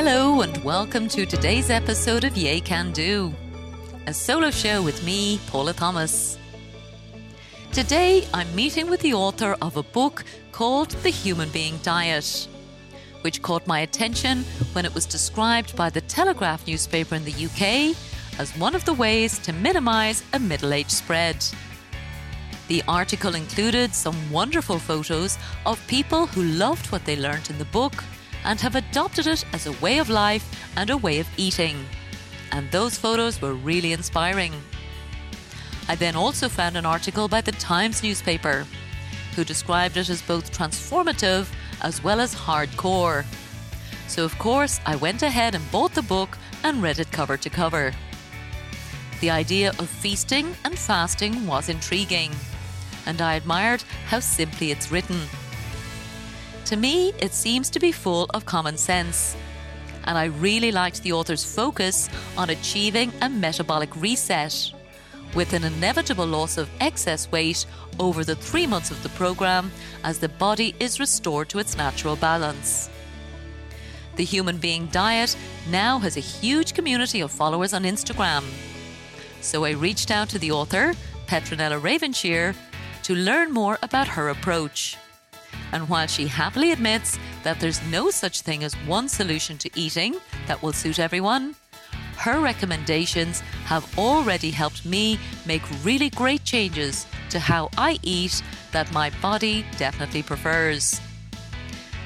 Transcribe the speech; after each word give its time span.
Hello, 0.00 0.42
and 0.42 0.56
welcome 0.62 1.08
to 1.08 1.26
today's 1.26 1.70
episode 1.70 2.22
of 2.22 2.36
Yay 2.36 2.60
Can 2.60 2.92
Do, 2.92 3.34
a 4.06 4.14
solo 4.14 4.48
show 4.48 4.80
with 4.80 5.04
me, 5.04 5.40
Paula 5.48 5.72
Thomas. 5.72 6.38
Today, 7.72 8.24
I'm 8.32 8.54
meeting 8.54 8.88
with 8.88 9.00
the 9.00 9.14
author 9.14 9.56
of 9.60 9.76
a 9.76 9.82
book 9.82 10.22
called 10.52 10.90
The 10.90 11.10
Human 11.10 11.48
Being 11.48 11.78
Diet, 11.78 12.46
which 13.22 13.42
caught 13.42 13.66
my 13.66 13.80
attention 13.80 14.44
when 14.72 14.84
it 14.84 14.94
was 14.94 15.04
described 15.04 15.74
by 15.74 15.90
the 15.90 16.02
Telegraph 16.02 16.64
newspaper 16.68 17.16
in 17.16 17.24
the 17.24 17.46
UK 17.46 17.96
as 18.38 18.56
one 18.56 18.76
of 18.76 18.84
the 18.84 18.94
ways 18.94 19.40
to 19.40 19.52
minimise 19.52 20.22
a 20.32 20.38
middle 20.38 20.72
age 20.72 20.90
spread. 20.90 21.44
The 22.68 22.84
article 22.86 23.34
included 23.34 23.92
some 23.92 24.30
wonderful 24.30 24.78
photos 24.78 25.38
of 25.66 25.84
people 25.88 26.28
who 26.28 26.44
loved 26.44 26.86
what 26.92 27.04
they 27.04 27.16
learnt 27.16 27.50
in 27.50 27.58
the 27.58 27.64
book 27.64 28.04
and 28.44 28.60
have 28.60 28.74
adopted 28.74 29.26
it 29.26 29.44
as 29.52 29.66
a 29.66 29.72
way 29.80 29.98
of 29.98 30.08
life 30.08 30.46
and 30.76 30.90
a 30.90 30.96
way 30.96 31.18
of 31.20 31.28
eating. 31.36 31.84
And 32.52 32.70
those 32.70 32.96
photos 32.96 33.40
were 33.40 33.54
really 33.54 33.92
inspiring. 33.92 34.52
I 35.88 35.94
then 35.94 36.16
also 36.16 36.48
found 36.48 36.76
an 36.76 36.86
article 36.86 37.28
by 37.28 37.40
the 37.40 37.52
Times 37.52 38.02
newspaper, 38.02 38.66
who 39.34 39.44
described 39.44 39.96
it 39.96 40.08
as 40.08 40.22
both 40.22 40.52
transformative 40.52 41.48
as 41.82 42.02
well 42.02 42.20
as 42.20 42.34
hardcore. 42.34 43.24
So, 44.06 44.24
of 44.24 44.38
course, 44.38 44.80
I 44.86 44.96
went 44.96 45.22
ahead 45.22 45.54
and 45.54 45.70
bought 45.70 45.94
the 45.94 46.02
book 46.02 46.36
and 46.64 46.82
read 46.82 46.98
it 46.98 47.12
cover 47.12 47.36
to 47.36 47.50
cover. 47.50 47.92
The 49.20 49.30
idea 49.30 49.70
of 49.78 49.88
feasting 49.88 50.54
and 50.64 50.78
fasting 50.78 51.46
was 51.46 51.68
intriguing, 51.68 52.32
and 53.06 53.20
I 53.20 53.34
admired 53.34 53.82
how 54.06 54.20
simply 54.20 54.70
it's 54.70 54.90
written. 54.92 55.20
To 56.68 56.76
me, 56.76 57.14
it 57.18 57.32
seems 57.32 57.70
to 57.70 57.80
be 57.80 57.92
full 57.92 58.26
of 58.34 58.44
common 58.44 58.76
sense. 58.76 59.34
And 60.04 60.18
I 60.18 60.26
really 60.26 60.70
liked 60.70 61.02
the 61.02 61.14
author's 61.14 61.42
focus 61.42 62.10
on 62.36 62.50
achieving 62.50 63.10
a 63.22 63.30
metabolic 63.30 63.96
reset, 63.96 64.74
with 65.34 65.54
an 65.54 65.64
inevitable 65.64 66.26
loss 66.26 66.58
of 66.58 66.68
excess 66.78 67.32
weight 67.32 67.64
over 67.98 68.22
the 68.22 68.36
three 68.36 68.66
months 68.66 68.90
of 68.90 69.02
the 69.02 69.08
program 69.20 69.72
as 70.04 70.18
the 70.18 70.28
body 70.28 70.74
is 70.78 71.00
restored 71.00 71.48
to 71.48 71.58
its 71.58 71.74
natural 71.74 72.16
balance. 72.16 72.90
The 74.16 74.24
Human 74.24 74.58
Being 74.58 74.88
Diet 74.88 75.38
now 75.70 75.98
has 76.00 76.18
a 76.18 76.20
huge 76.20 76.74
community 76.74 77.22
of 77.22 77.30
followers 77.30 77.72
on 77.72 77.84
Instagram. 77.84 78.44
So 79.40 79.64
I 79.64 79.70
reached 79.70 80.10
out 80.10 80.28
to 80.28 80.38
the 80.38 80.52
author, 80.52 80.92
Petronella 81.28 81.80
Ravenshear, 81.80 82.54
to 83.04 83.14
learn 83.14 83.54
more 83.54 83.78
about 83.82 84.08
her 84.08 84.28
approach. 84.28 84.98
And 85.72 85.88
while 85.88 86.06
she 86.06 86.26
happily 86.26 86.72
admits 86.72 87.18
that 87.42 87.60
there's 87.60 87.82
no 87.90 88.10
such 88.10 88.40
thing 88.40 88.64
as 88.64 88.74
one 88.86 89.08
solution 89.08 89.58
to 89.58 89.70
eating 89.74 90.16
that 90.46 90.62
will 90.62 90.72
suit 90.72 90.98
everyone, 90.98 91.54
her 92.16 92.40
recommendations 92.40 93.40
have 93.66 93.98
already 93.98 94.50
helped 94.50 94.84
me 94.84 95.18
make 95.46 95.62
really 95.84 96.10
great 96.10 96.42
changes 96.44 97.06
to 97.30 97.38
how 97.38 97.70
I 97.78 97.98
eat 98.02 98.42
that 98.72 98.92
my 98.92 99.10
body 99.22 99.64
definitely 99.76 100.22
prefers. 100.22 101.00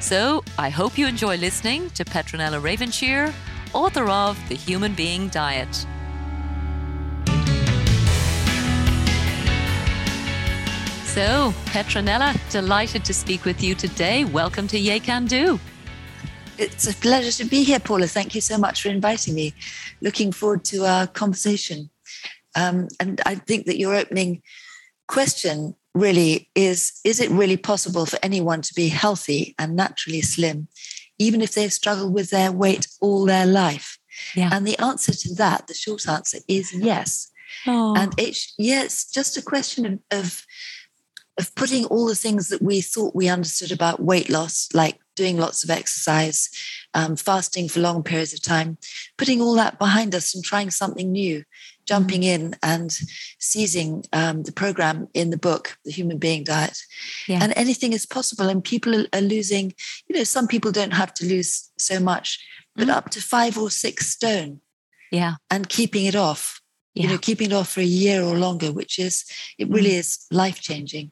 So 0.01 0.43
I 0.59 0.69
hope 0.69 0.99
you 0.99 1.07
enjoy 1.07 1.37
listening 1.37 1.89
to 1.91 2.05
Petronella 2.05 2.61
Ravenshear, 2.61 3.33
author 3.73 4.09
of 4.09 4.37
The 4.49 4.57
Human 4.57 4.95
Being 4.95 5.29
Diet. 5.29 5.87
So, 11.13 11.53
Petronella, 11.67 12.35
delighted 12.51 13.05
to 13.05 13.13
speak 13.13 13.45
with 13.45 13.63
you 13.63 13.75
today. 13.75 14.25
Welcome 14.25 14.67
to 14.69 14.79
Yay 14.79 14.99
Can 14.99 15.27
Do. 15.27 15.61
It's 16.57 16.87
a 16.87 16.95
pleasure 16.95 17.31
to 17.33 17.45
be 17.45 17.65
here, 17.65 17.81
Paula. 17.81 18.07
Thank 18.07 18.35
you 18.35 18.41
so 18.41 18.57
much 18.57 18.81
for 18.81 18.89
inviting 18.89 19.35
me. 19.35 19.53
Looking 20.01 20.33
forward 20.33 20.65
to 20.65 20.87
our 20.87 21.07
conversation. 21.07 21.91
Um, 22.57 22.89
and 22.99 23.21
I 23.27 23.35
think 23.35 23.67
that 23.67 23.79
your 23.79 23.95
opening 23.95 24.41
question 25.07 25.77
really 25.95 26.49
is 26.55 26.99
Is 27.05 27.21
it 27.21 27.29
really 27.29 27.59
possible 27.59 28.07
for 28.07 28.19
anyone 28.23 28.63
to 28.63 28.73
be 28.73 28.89
healthy 28.89 29.55
and 29.59 29.77
naturally 29.77 30.23
slim, 30.23 30.69
even 31.19 31.43
if 31.43 31.53
they've 31.53 31.71
struggled 31.71 32.15
with 32.15 32.31
their 32.31 32.51
weight 32.51 32.87
all 33.03 33.27
their 33.27 33.45
life? 33.45 33.99
Yeah. 34.35 34.49
And 34.51 34.67
the 34.67 34.79
answer 34.79 35.13
to 35.13 35.35
that, 35.35 35.67
the 35.67 35.75
short 35.75 36.09
answer 36.09 36.39
is 36.49 36.73
yes. 36.73 37.29
Oh. 37.67 37.95
And 37.97 38.15
it's, 38.19 38.55
yeah, 38.59 38.83
it's 38.83 39.11
just 39.11 39.37
a 39.37 39.43
question 39.43 39.87
of, 39.87 39.99
of 40.11 40.47
of 41.43 41.55
putting 41.57 41.85
all 41.87 42.07
the 42.07 42.15
things 42.15 42.49
that 42.49 42.63
we 42.63 42.81
thought 42.81 43.17
we 43.17 43.29
understood 43.29 43.73
about 43.73 44.01
weight 44.01 44.31
loss, 44.31 44.69
like 44.73 44.99
doing 45.17 45.37
lots 45.37 45.65
of 45.65 45.71
exercise, 45.71 46.49
um, 46.95 47.17
fasting 47.17 47.69
for 47.69 47.81
long 47.81 48.03
periods 48.03 48.33
of 48.33 48.41
time, 48.41 48.79
putting 49.19 49.41
all 49.41 49.55
that 49.55 49.79
behind 49.79 50.15
us 50.15 50.35
and 50.35 50.45
trying 50.45 50.71
something 50.71 51.11
new, 51.11 51.45
jumping 51.85 52.23
mm-hmm. 52.23 52.53
in 52.53 52.57
and 52.63 52.97
seizing 53.39 54.05
um, 54.13 54.45
the 54.45 54.53
program 54.53 55.09
in 55.15 55.31
the 55.31 55.37
book, 55.37 55.77
The 55.85 55.91
Human 55.91 56.19
Being 56.19 56.45
Diet. 56.45 56.79
Yeah. 57.27 57.41
And 57.43 57.53
anything 57.57 57.93
is 57.93 58.07
possible. 58.07 58.49
And 58.49 58.63
people 58.63 59.05
are, 59.13 59.21
losing, 59.21 59.75
you 60.07 60.17
know, 60.17 60.25
some 60.25 60.47
people 60.47 60.71
don't 60.71 60.95
have 60.95 61.13
to 61.15 61.27
lose 61.27 61.71
so 61.77 61.99
much, 61.99 62.39
but 62.77 62.85
mm-hmm. 62.85 62.97
up 62.97 63.11
to 63.11 63.21
five 63.21 63.59
or 63.59 63.71
six 63.71 64.07
stone. 64.07 64.61
Yeah. 65.11 65.35
And 65.51 65.69
keeping 65.69 66.07
it 66.07 66.15
off 66.15 66.62
yeah. 66.95 67.05
you 67.05 67.09
know 67.09 67.19
keeping 67.19 67.51
it 67.51 67.55
off 67.55 67.71
for 67.71 67.81
a 67.81 67.85
year 67.85 68.23
or 68.23 68.37
longer 68.37 68.73
which 68.73 68.99
is 68.99 69.25
it 69.59 69.69
really 69.69 69.91
mm. 69.91 69.99
is 69.99 70.27
life 70.31 70.61
changing 70.61 71.11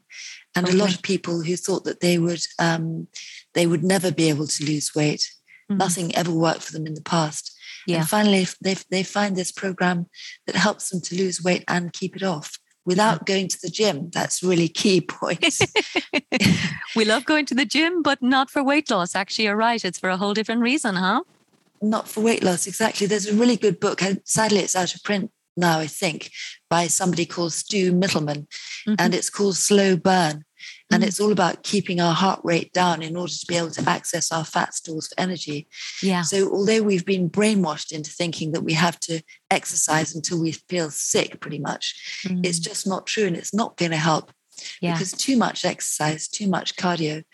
and 0.54 0.66
okay. 0.66 0.76
a 0.76 0.78
lot 0.78 0.94
of 0.94 1.02
people 1.02 1.42
who 1.42 1.56
thought 1.56 1.84
that 1.84 2.00
they 2.00 2.18
would 2.18 2.42
um, 2.58 3.06
they 3.54 3.66
would 3.66 3.84
never 3.84 4.10
be 4.10 4.28
able 4.28 4.46
to 4.46 4.64
lose 4.64 4.94
weight 4.94 5.30
mm. 5.70 5.76
nothing 5.76 6.14
ever 6.14 6.32
worked 6.32 6.62
for 6.62 6.72
them 6.72 6.86
in 6.86 6.94
the 6.94 7.02
past 7.02 7.56
yeah. 7.86 7.98
and 7.98 8.08
finally 8.08 8.46
they, 8.60 8.76
they 8.90 9.02
find 9.02 9.36
this 9.36 9.52
program 9.52 10.06
that 10.46 10.56
helps 10.56 10.90
them 10.90 11.00
to 11.00 11.14
lose 11.14 11.42
weight 11.42 11.64
and 11.68 11.92
keep 11.92 12.16
it 12.16 12.22
off 12.22 12.58
without 12.84 13.26
going 13.26 13.46
to 13.48 13.58
the 13.62 13.70
gym 13.70 14.10
that's 14.10 14.42
really 14.42 14.68
key 14.68 15.00
point 15.08 15.58
we 16.96 17.04
love 17.04 17.24
going 17.24 17.46
to 17.46 17.54
the 17.54 17.64
gym 17.64 18.02
but 18.02 18.20
not 18.22 18.50
for 18.50 18.62
weight 18.62 18.90
loss 18.90 19.14
actually 19.14 19.44
you're 19.44 19.56
right 19.56 19.84
it's 19.84 19.98
for 19.98 20.10
a 20.10 20.16
whole 20.16 20.34
different 20.34 20.60
reason 20.60 20.96
huh 20.96 21.22
not 21.82 22.06
for 22.06 22.20
weight 22.20 22.42
loss 22.42 22.66
exactly 22.66 23.06
there's 23.06 23.26
a 23.26 23.34
really 23.34 23.56
good 23.56 23.80
book 23.80 24.00
sadly 24.24 24.58
it's 24.58 24.76
out 24.76 24.94
of 24.94 25.02
print 25.02 25.30
now, 25.60 25.78
I 25.78 25.86
think, 25.86 26.30
by 26.68 26.86
somebody 26.86 27.26
called 27.26 27.52
Stu 27.52 27.92
Mittleman, 27.92 28.46
mm-hmm. 28.86 28.94
and 28.98 29.14
it's 29.14 29.30
called 29.30 29.56
Slow 29.56 29.96
Burn. 29.96 30.44
And 30.92 31.02
mm-hmm. 31.02 31.08
it's 31.08 31.20
all 31.20 31.32
about 31.32 31.62
keeping 31.62 32.00
our 32.00 32.12
heart 32.12 32.40
rate 32.42 32.72
down 32.72 33.00
in 33.02 33.16
order 33.16 33.32
to 33.32 33.46
be 33.46 33.56
able 33.56 33.70
to 33.70 33.88
access 33.88 34.32
our 34.32 34.44
fat 34.44 34.74
stores 34.74 35.08
for 35.08 35.20
energy. 35.20 35.68
Yeah. 36.02 36.22
So, 36.22 36.50
although 36.52 36.82
we've 36.82 37.06
been 37.06 37.30
brainwashed 37.30 37.92
into 37.92 38.10
thinking 38.10 38.52
that 38.52 38.62
we 38.62 38.72
have 38.72 38.98
to 39.00 39.22
exercise 39.50 40.14
until 40.14 40.40
we 40.40 40.52
feel 40.52 40.90
sick, 40.90 41.40
pretty 41.40 41.60
much, 41.60 42.22
mm-hmm. 42.26 42.40
it's 42.44 42.58
just 42.58 42.86
not 42.86 43.06
true. 43.06 43.26
And 43.26 43.36
it's 43.36 43.54
not 43.54 43.76
going 43.76 43.92
to 43.92 43.96
help 43.96 44.32
yeah. 44.80 44.92
because 44.92 45.12
too 45.12 45.36
much 45.36 45.64
exercise, 45.64 46.28
too 46.28 46.48
much 46.48 46.76
cardio 46.76 47.24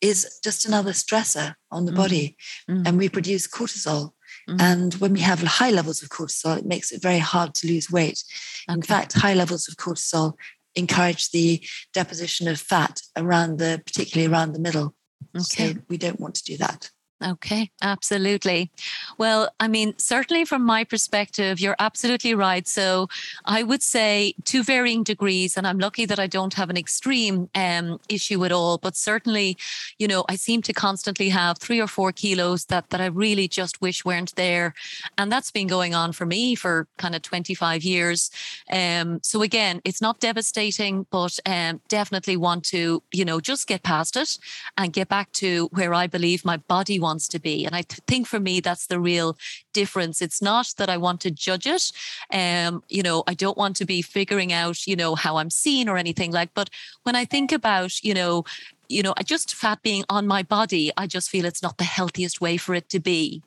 is 0.00 0.38
just 0.42 0.66
another 0.66 0.92
stressor 0.92 1.54
on 1.70 1.84
the 1.84 1.92
body. 1.92 2.36
Mm-hmm. 2.68 2.86
And 2.86 2.98
we 2.98 3.08
produce 3.08 3.46
cortisol. 3.46 4.12
Mm-hmm. 4.50 4.60
And 4.60 4.94
when 4.94 5.12
we 5.12 5.20
have 5.20 5.40
high 5.42 5.70
levels 5.70 6.02
of 6.02 6.08
cortisol, 6.08 6.58
it 6.58 6.66
makes 6.66 6.90
it 6.90 7.00
very 7.00 7.18
hard 7.18 7.54
to 7.56 7.68
lose 7.68 7.90
weight. 7.90 8.24
Okay. 8.68 8.74
In 8.74 8.82
fact, 8.82 9.12
high 9.12 9.34
levels 9.34 9.68
of 9.68 9.76
cortisol 9.76 10.34
encourage 10.74 11.30
the 11.30 11.64
deposition 11.94 12.48
of 12.48 12.60
fat 12.60 13.00
around 13.16 13.58
the, 13.58 13.80
particularly 13.86 14.32
around 14.32 14.52
the 14.52 14.60
middle. 14.60 14.94
Okay. 15.36 15.74
So 15.74 15.80
we 15.88 15.98
don't 15.98 16.18
want 16.18 16.34
to 16.36 16.44
do 16.44 16.56
that. 16.56 16.90
Okay, 17.22 17.70
absolutely. 17.82 18.70
Well, 19.18 19.50
I 19.60 19.68
mean, 19.68 19.92
certainly 19.98 20.46
from 20.46 20.64
my 20.64 20.84
perspective, 20.84 21.60
you're 21.60 21.76
absolutely 21.78 22.34
right. 22.34 22.66
So 22.66 23.08
I 23.44 23.62
would 23.62 23.82
say 23.82 24.34
to 24.46 24.62
varying 24.62 25.02
degrees, 25.02 25.58
and 25.58 25.66
I'm 25.66 25.78
lucky 25.78 26.06
that 26.06 26.18
I 26.18 26.26
don't 26.26 26.54
have 26.54 26.70
an 26.70 26.78
extreme 26.78 27.50
um, 27.54 28.00
issue 28.08 28.42
at 28.46 28.52
all, 28.52 28.78
but 28.78 28.96
certainly, 28.96 29.58
you 29.98 30.08
know, 30.08 30.24
I 30.30 30.36
seem 30.36 30.62
to 30.62 30.72
constantly 30.72 31.28
have 31.28 31.58
three 31.58 31.78
or 31.78 31.86
four 31.86 32.10
kilos 32.10 32.64
that, 32.66 32.88
that 32.88 33.02
I 33.02 33.06
really 33.06 33.48
just 33.48 33.82
wish 33.82 34.02
weren't 34.02 34.34
there. 34.36 34.72
And 35.18 35.30
that's 35.30 35.50
been 35.50 35.66
going 35.66 35.94
on 35.94 36.12
for 36.12 36.24
me 36.24 36.54
for 36.54 36.88
kind 36.96 37.14
of 37.14 37.20
25 37.20 37.84
years. 37.84 38.30
Um, 38.72 39.20
so 39.22 39.42
again, 39.42 39.82
it's 39.84 40.00
not 40.00 40.20
devastating, 40.20 41.06
but 41.10 41.38
um, 41.44 41.82
definitely 41.88 42.38
want 42.38 42.64
to, 42.66 43.02
you 43.12 43.26
know, 43.26 43.40
just 43.40 43.66
get 43.66 43.82
past 43.82 44.16
it 44.16 44.38
and 44.78 44.90
get 44.90 45.08
back 45.08 45.32
to 45.32 45.68
where 45.72 45.92
I 45.92 46.06
believe 46.06 46.46
my 46.46 46.56
body 46.56 46.98
wants 46.98 47.09
wants 47.10 47.28
to 47.28 47.40
be. 47.40 47.56
And 47.66 47.74
I 47.80 47.82
th- 47.82 48.00
think 48.06 48.26
for 48.26 48.40
me, 48.48 48.60
that's 48.60 48.86
the 48.86 49.00
real 49.00 49.36
difference. 49.80 50.22
It's 50.22 50.40
not 50.40 50.66
that 50.78 50.90
I 50.94 50.96
want 51.06 51.20
to 51.22 51.30
judge 51.46 51.66
it. 51.66 51.84
Um, 52.32 52.82
you 52.96 53.02
know, 53.02 53.18
I 53.26 53.34
don't 53.34 53.58
want 53.62 53.76
to 53.76 53.84
be 53.84 54.02
figuring 54.02 54.52
out, 54.62 54.86
you 54.86 54.96
know, 55.00 55.12
how 55.24 55.32
I'm 55.38 55.50
seen 55.50 55.88
or 55.88 55.96
anything 55.96 56.30
like, 56.32 56.50
but 56.54 56.70
when 57.04 57.16
I 57.16 57.24
think 57.24 57.52
about, 57.52 57.92
you 58.08 58.14
know, 58.14 58.44
you 58.88 59.02
know, 59.02 59.14
just 59.24 59.54
fat 59.54 59.82
being 59.82 60.04
on 60.08 60.26
my 60.26 60.42
body, 60.42 60.84
I 60.96 61.06
just 61.06 61.30
feel 61.30 61.44
it's 61.44 61.62
not 61.62 61.78
the 61.78 61.92
healthiest 61.98 62.40
way 62.40 62.56
for 62.56 62.74
it 62.74 62.88
to 62.90 63.00
be. 63.00 63.42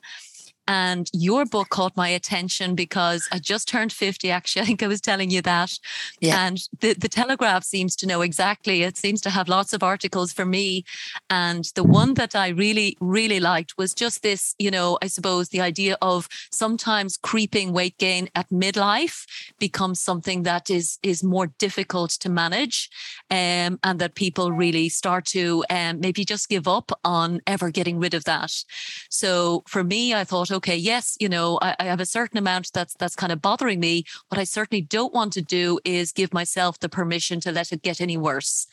And 0.66 1.10
your 1.12 1.44
book 1.44 1.68
caught 1.68 1.96
my 1.96 2.08
attention 2.08 2.74
because 2.74 3.28
I 3.30 3.38
just 3.38 3.68
turned 3.68 3.92
50. 3.92 4.30
Actually, 4.30 4.62
I 4.64 4.66
think 4.66 4.82
I 4.82 4.88
was 4.88 5.00
telling 5.00 5.30
you 5.30 5.42
that. 5.42 5.78
Yeah. 6.20 6.46
And 6.46 6.58
the, 6.80 6.94
the 6.94 7.08
Telegraph 7.08 7.64
seems 7.64 7.96
to 7.96 8.06
know 8.06 8.22
exactly. 8.22 8.82
It 8.82 8.96
seems 8.96 9.20
to 9.22 9.30
have 9.30 9.48
lots 9.48 9.72
of 9.72 9.82
articles 9.82 10.32
for 10.32 10.44
me. 10.44 10.84
And 11.30 11.64
the 11.74 11.84
one 11.84 12.14
that 12.14 12.34
I 12.34 12.48
really, 12.48 12.96
really 13.00 13.40
liked 13.40 13.76
was 13.76 13.94
just 13.94 14.22
this, 14.22 14.54
you 14.58 14.70
know, 14.70 14.98
I 15.02 15.08
suppose 15.08 15.48
the 15.48 15.60
idea 15.60 15.96
of 16.00 16.28
sometimes 16.50 17.16
creeping 17.16 17.72
weight 17.72 17.98
gain 17.98 18.28
at 18.34 18.48
midlife 18.50 19.26
becomes 19.58 20.00
something 20.00 20.44
that 20.44 20.70
is 20.70 20.98
is 21.02 21.22
more 21.22 21.46
difficult 21.58 22.10
to 22.10 22.28
manage. 22.28 22.90
Um, 23.30 23.78
and 23.82 23.98
that 23.98 24.14
people 24.14 24.52
really 24.52 24.88
start 24.88 25.24
to 25.26 25.64
um, 25.70 26.00
maybe 26.00 26.24
just 26.24 26.48
give 26.48 26.66
up 26.68 26.92
on 27.04 27.40
ever 27.46 27.70
getting 27.70 27.98
rid 27.98 28.14
of 28.14 28.24
that. 28.24 28.52
So 29.08 29.62
for 29.66 29.84
me, 29.84 30.14
I 30.14 30.24
thought, 30.24 30.50
okay, 30.54 30.76
yes, 30.76 31.16
you 31.20 31.28
know, 31.28 31.58
I, 31.60 31.76
I 31.78 31.84
have 31.84 32.00
a 32.00 32.06
certain 32.06 32.38
amount 32.38 32.70
that's 32.72 32.94
that's 32.94 33.16
kind 33.16 33.32
of 33.32 33.42
bothering 33.42 33.80
me. 33.80 34.04
What 34.28 34.40
I 34.40 34.44
certainly 34.44 34.82
don't 34.82 35.12
want 35.12 35.32
to 35.34 35.42
do 35.42 35.78
is 35.84 36.12
give 36.12 36.32
myself 36.32 36.78
the 36.78 36.88
permission 36.88 37.40
to 37.40 37.52
let 37.52 37.72
it 37.72 37.82
get 37.82 38.00
any 38.00 38.16
worse. 38.16 38.66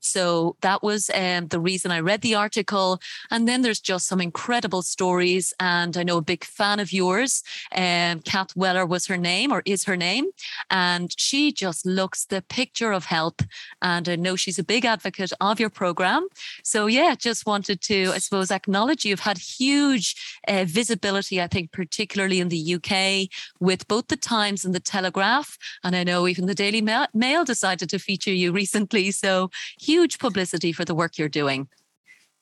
So 0.00 0.56
that 0.62 0.82
was 0.82 1.10
um, 1.14 1.48
the 1.48 1.60
reason 1.60 1.90
I 1.90 2.00
read 2.00 2.22
the 2.22 2.34
article. 2.34 3.00
And 3.30 3.46
then 3.46 3.62
there's 3.62 3.80
just 3.80 4.06
some 4.06 4.20
incredible 4.20 4.82
stories. 4.82 5.52
And 5.60 5.96
I 5.96 6.02
know 6.02 6.18
a 6.18 6.22
big 6.22 6.44
fan 6.44 6.80
of 6.80 6.92
yours. 6.92 7.42
Um, 7.74 8.20
Kath 8.20 8.56
Weller 8.56 8.86
was 8.86 9.06
her 9.06 9.16
name 9.16 9.52
or 9.52 9.62
is 9.64 9.84
her 9.84 9.96
name. 9.96 10.26
And 10.70 11.14
she 11.18 11.52
just 11.52 11.86
looks 11.86 12.24
the 12.24 12.42
picture 12.42 12.92
of 12.92 13.04
help. 13.04 13.42
And 13.82 14.08
I 14.08 14.16
know 14.16 14.36
she's 14.36 14.58
a 14.58 14.64
big 14.64 14.84
advocate 14.84 15.32
of 15.40 15.60
your 15.60 15.70
program. 15.70 16.26
So, 16.64 16.86
yeah, 16.86 17.14
just 17.14 17.46
wanted 17.46 17.80
to, 17.82 18.12
I 18.14 18.18
suppose, 18.18 18.50
acknowledge 18.50 19.04
you've 19.04 19.20
had 19.20 19.38
huge 19.38 20.40
uh, 20.48 20.64
visibility, 20.66 21.40
I 21.40 21.46
think, 21.46 21.72
particularly 21.72 22.40
in 22.40 22.48
the 22.48 22.74
UK 22.74 23.28
with 23.60 23.86
both 23.88 24.08
the 24.08 24.16
Times 24.16 24.64
and 24.64 24.74
the 24.74 24.80
Telegraph. 24.80 25.58
And 25.84 25.94
I 25.94 26.04
know 26.04 26.26
even 26.26 26.46
the 26.46 26.54
Daily 26.54 26.82
Mail 26.82 27.44
decided 27.44 27.90
to 27.90 27.98
feature 27.98 28.32
you 28.32 28.52
recently. 28.60 29.10
So, 29.10 29.50
huge 29.90 30.18
publicity 30.18 30.72
for 30.72 30.84
the 30.84 30.94
work 30.94 31.18
you're 31.18 31.28
doing. 31.28 31.68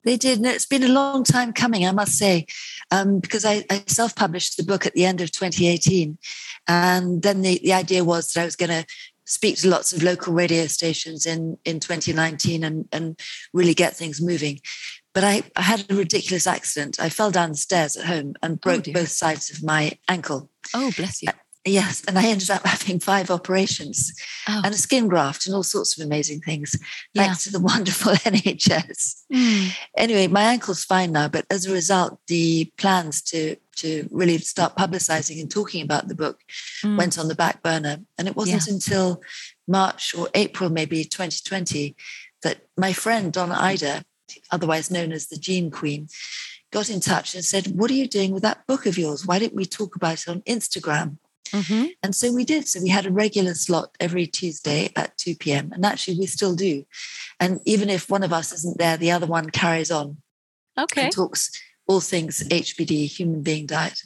They 0.05 0.17
did. 0.17 0.39
And 0.39 0.47
it's 0.47 0.67
been 0.67 0.85
a 0.85 0.89
long 0.89 1.25
time 1.25 1.53
coming, 1.53 1.87
I 1.87 1.93
must 1.93 2.17
say, 2.17 2.47
um, 2.91 3.19
because 3.21 3.45
I, 3.45 3.65
I 3.71 3.83
self 3.87 4.15
published 4.15 4.56
the 4.56 4.62
book 4.62 4.87
at 4.87 4.95
the 4.95 5.05
end 5.05 5.21
of 5.21 5.33
2018. 5.33 6.19
And 6.67 7.23
then 7.23 7.43
the, 7.43 7.59
the 7.62 7.73
idea 7.73 8.05
was 8.05 8.33
that 8.33 8.43
I 8.43 8.45
was 8.45 8.56
going 8.56 8.71
to 8.71 8.87
speak 9.25 9.56
to 9.59 9.69
lots 9.69 9.93
of 9.93 10.03
local 10.03 10.33
radio 10.33 10.67
stations 10.67 11.27
in, 11.27 11.59
in 11.65 11.81
2019 11.81 12.65
and, 12.65 12.89
and 12.93 13.21
really 13.53 13.75
get 13.75 13.97
things 13.97 14.23
moving. 14.23 14.61
But 15.12 15.25
I, 15.25 15.43
I 15.56 15.62
had 15.62 15.85
a 15.91 15.95
ridiculous 15.95 16.47
accident. 16.47 17.00
I 17.00 17.09
fell 17.09 17.31
down 17.31 17.50
the 17.50 17.56
stairs 17.56 17.97
at 17.97 18.06
home 18.06 18.35
and 18.43 18.55
oh, 18.55 18.61
broke 18.62 18.89
oh 18.89 18.93
both 18.93 19.11
sides 19.11 19.50
of 19.50 19.62
my 19.62 19.99
ankle. 20.09 20.49
Oh, 20.75 20.93
bless 20.97 21.23
you. 21.23 21.29
Yes, 21.69 22.03
and 22.06 22.19
I 22.19 22.26
ended 22.26 22.50
up 22.50 22.62
having 22.67 23.00
five 23.00 23.31
operations 23.31 24.12
oh. 24.49 24.62
and 24.65 24.75
a 24.75 24.79
skin 24.79 25.09
graft 25.09 25.47
and 25.47 25.55
all 25.55 25.62
sorts 25.62 25.99
of 25.99 26.05
amazing 26.05 26.41
things, 26.41 26.76
yeah. 27.15 27.25
thanks 27.25 27.44
to 27.44 27.50
the 27.50 27.61
wonderful 27.73 28.12
NHS. 28.15 29.25
Mm. 29.32 29.76
Anyway, 29.97 30.26
my 30.26 30.43
ankle's 30.43 30.85
fine 30.85 31.12
now, 31.12 31.29
but 31.29 31.47
as 31.50 31.67
a 31.67 31.73
result, 31.73 32.19
the 32.26 32.73
plans 32.76 33.23
to 33.23 33.56
to 33.76 34.09
really 34.11 34.38
start 34.38 34.76
publicizing 34.76 35.41
and 35.41 35.49
talking 35.49 35.82
about 35.82 36.09
the 36.09 36.15
book 36.15 36.41
mm. 36.85 36.99
went 36.99 37.17
on 37.17 37.29
the 37.29 37.35
back 37.37 37.62
burner. 37.62 37.99
And 38.19 38.26
it 38.26 38.35
wasn't 38.35 38.67
yeah. 38.67 38.75
until 38.75 39.23
March 39.69 40.17
or 40.17 40.29
April, 40.35 40.69
maybe 40.69 41.05
2020, 41.05 41.94
that 42.43 42.67
my 42.76 42.93
friend 42.93 43.32
Donna 43.32 43.56
Ida, 43.56 44.05
otherwise 44.50 44.91
known 44.91 45.12
as 45.12 45.29
the 45.29 45.37
Jean 45.37 45.71
Queen, 45.71 46.09
got 46.73 46.91
in 46.91 47.00
touch 47.00 47.35
and 47.35 47.44
said, 47.44 47.69
What 47.69 47.91
are 47.91 47.94
you 47.94 48.09
doing 48.09 48.32
with 48.32 48.43
that 48.43 48.67
book 48.67 48.87
of 48.87 48.99
yours? 48.99 49.26
Why 49.26 49.38
don't 49.38 49.55
we 49.55 49.64
talk 49.64 49.97
about 49.97 50.14
it 50.14 50.29
on 50.29 50.43
Instagram? 50.43 51.19
Mm-hmm. 51.50 51.87
And 52.02 52.14
so 52.14 52.32
we 52.32 52.44
did. 52.44 52.69
So 52.69 52.81
we 52.81 52.88
had 52.88 53.06
a 53.06 53.11
regular 53.11 53.55
slot 53.55 53.96
every 54.00 54.26
Tuesday 54.26 54.90
at 54.96 55.17
2 55.19 55.37
p.m. 55.37 55.73
And 55.73 55.85
actually, 55.85 56.19
we 56.19 56.26
still 56.26 56.55
do. 56.55 56.85
And 57.40 57.61
even 57.64 57.88
if 57.88 58.11
one 58.11 58.23
of 58.23 58.32
us 58.32 58.52
isn't 58.52 58.79
there, 58.79 58.96
the 58.96 59.11
other 59.11 59.26
one 59.26 59.50
carries 59.50 59.90
on. 59.90 60.19
Okay. 60.79 61.05
And 61.05 61.12
talks 61.12 61.50
all 61.88 62.00
things 62.00 62.46
HBD, 62.49 63.06
human 63.06 63.43
being 63.43 63.67
diet. 63.67 63.99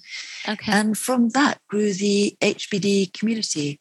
Okay. 0.48 0.72
And 0.72 0.96
from 0.96 1.30
that 1.30 1.58
grew 1.68 1.92
the 1.92 2.36
HBD 2.40 3.12
community. 3.12 3.80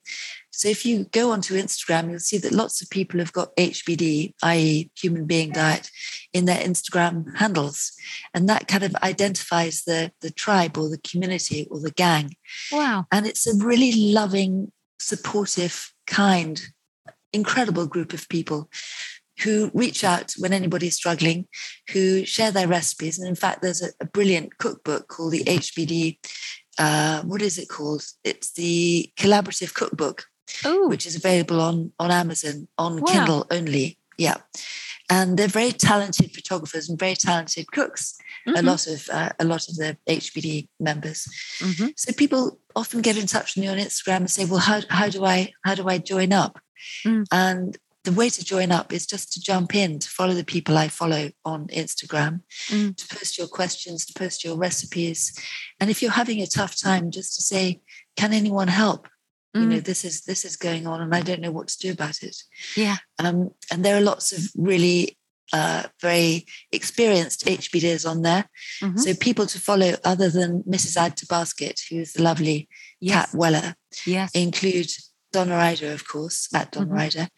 So 0.50 0.68
if 0.68 0.86
you 0.86 1.06
go 1.06 1.32
onto 1.32 1.56
Instagram, 1.56 2.10
you'll 2.10 2.20
see 2.20 2.38
that 2.40 2.52
lots 2.52 2.82
of 2.82 2.90
people 2.90 3.20
have 3.20 3.32
got 3.32 3.56
HBD, 3.56 4.34
i.e., 4.44 4.92
human 5.00 5.26
being 5.26 5.52
diet, 5.52 5.90
in 6.34 6.46
their 6.46 6.60
Instagram 6.60 7.38
handles. 7.38 7.94
And 8.34 8.50
that 8.50 8.68
kind 8.68 8.84
of 8.84 8.96
identifies 8.98 9.84
the, 9.84 10.12
the 10.22 10.32
tribe 10.32 10.78
or 10.78 10.90
the 10.90 11.00
community 11.00 11.68
or 11.72 11.80
the 11.80 11.92
gang. 11.92 12.36
Wow. 12.72 13.06
And 13.12 13.26
it's 13.26 13.48
a 13.48 13.56
really 13.64 14.12
loving, 14.12 14.72
supportive, 15.00 15.94
kind, 16.06 16.62
incredible 17.34 17.88
group 17.88 18.14
of 18.14 18.28
people 18.28 18.70
who 19.44 19.72
reach 19.74 20.04
out 20.04 20.34
when 20.38 20.54
anybody's 20.54 20.96
struggling, 20.96 21.48
who 21.92 22.26
share 22.26 22.52
their 22.52 22.68
recipes. 22.68 23.20
And 23.20 23.28
in 23.28 23.36
fact, 23.36 23.62
there's 23.62 23.82
a, 23.82 23.90
a 24.00 24.06
brilliant 24.06 24.58
cookbook 24.58 25.08
called 25.08 25.34
the 25.34 25.44
HBD. 25.44 26.18
Uh, 26.78 27.22
what 27.24 27.42
is 27.42 27.58
it 27.58 27.70
called? 27.70 28.04
It's 28.24 28.54
the 28.54 29.12
collaborative 29.18 29.74
cookbook, 29.74 30.26
Ooh. 30.66 30.88
which 30.88 31.06
is 31.06 31.16
available 31.16 31.60
on 31.62 31.92
on 32.00 32.12
Amazon 32.12 32.68
on 32.78 33.02
wow. 33.02 33.12
Kindle 33.12 33.48
only. 33.52 33.98
Yeah, 34.18 34.38
and 35.10 35.38
they're 35.38 35.48
very 35.48 35.72
talented 35.72 36.34
photographers 36.34 36.90
and 36.90 36.98
very 36.98 37.16
talented 37.16 37.72
cooks. 37.72 38.18
Mm-hmm. 38.48 38.58
A 38.58 38.62
lot 38.62 38.88
of 38.88 39.10
uh, 39.12 39.30
a 39.40 39.46
lot 39.46 39.68
of 39.68 39.76
the 39.76 39.98
HBD 40.08 40.70
members. 40.80 41.28
Mm-hmm. 41.60 41.88
So 41.98 42.14
people 42.14 42.60
often 42.76 43.02
get 43.02 43.18
in 43.18 43.28
touch 43.28 43.56
with 43.56 43.64
me 43.64 43.68
on 43.68 43.78
Instagram 43.78 44.18
and 44.18 44.32
say, 44.32 44.46
"Well, 44.46 44.60
how 44.60 44.82
how 44.90 45.10
do 45.10 45.26
I 45.26 45.52
how 45.64 45.76
do 45.76 45.88
I 45.88 45.98
join 45.98 46.32
up?" 46.32 46.60
Mm. 47.06 47.26
And 47.32 47.78
the 48.04 48.12
way 48.12 48.30
to 48.30 48.44
join 48.44 48.72
up 48.72 48.92
is 48.92 49.06
just 49.06 49.32
to 49.34 49.42
jump 49.42 49.76
in, 49.76 50.00
to 50.00 50.10
follow 50.10 50.34
the 50.34 50.44
people 50.44 50.78
I 50.78 50.88
follow 50.88 51.30
on 51.46 51.68
Instagram, 51.68 52.42
mm. 52.68 52.96
to 52.96 53.16
post 53.16 53.38
your 53.38 53.48
questions, 53.48 54.06
to 54.06 54.14
post 54.18 54.44
your 54.44 54.58
recipes. 54.58 55.38
And 55.80 55.90
if 55.90 56.02
you're 56.02 56.12
having 56.12 56.42
a 56.42 56.48
tough 56.48 56.76
time, 56.80 57.12
just 57.12 57.36
to 57.36 57.42
say, 57.42 57.82
can 58.16 58.34
anyone 58.34 58.70
help? 58.70 59.08
Mm. 59.56 59.62
You 59.62 59.68
know, 59.68 59.78
mm. 59.78 59.84
this 59.84 60.04
is 60.04 60.22
this 60.22 60.46
is 60.46 60.56
going 60.56 60.88
on 60.88 61.02
and 61.02 61.14
I 61.14 61.22
don't 61.22 61.42
know 61.42 61.52
what 61.52 61.68
to 61.68 61.78
do 61.78 61.92
about 61.92 62.24
it. 62.24 62.38
Yeah. 62.76 62.98
Um, 63.20 63.52
and 63.72 63.86
there 63.86 63.98
are 63.98 64.02
lots 64.02 64.32
of 64.32 64.46
really 64.56 65.18
uh, 65.54 65.84
very 66.02 66.46
experienced 66.72 67.46
HBDs 67.46 68.10
on 68.10 68.22
there. 68.22 68.50
Mm-hmm. 68.82 68.98
So 68.98 69.14
people 69.14 69.46
to 69.48 69.60
follow 69.60 69.94
other 70.04 70.30
than 70.30 70.64
Mrs. 70.64 70.98
Add 70.98 71.18
to 71.18 71.28
Basket, 71.28 71.82
who's 71.90 72.14
the 72.14 72.24
lovely 72.24 72.70
yes. 73.00 73.32
Kat 73.32 73.38
Weller, 73.38 73.76
yes. 74.06 74.32
include 74.34 74.92
Donna 75.32 75.56
Ida, 75.56 75.94
of 75.94 76.08
course, 76.08 76.48
at 76.54 76.72
Donna 76.72 76.88
mm-hmm. 76.88 77.00
Ida, 77.00 77.30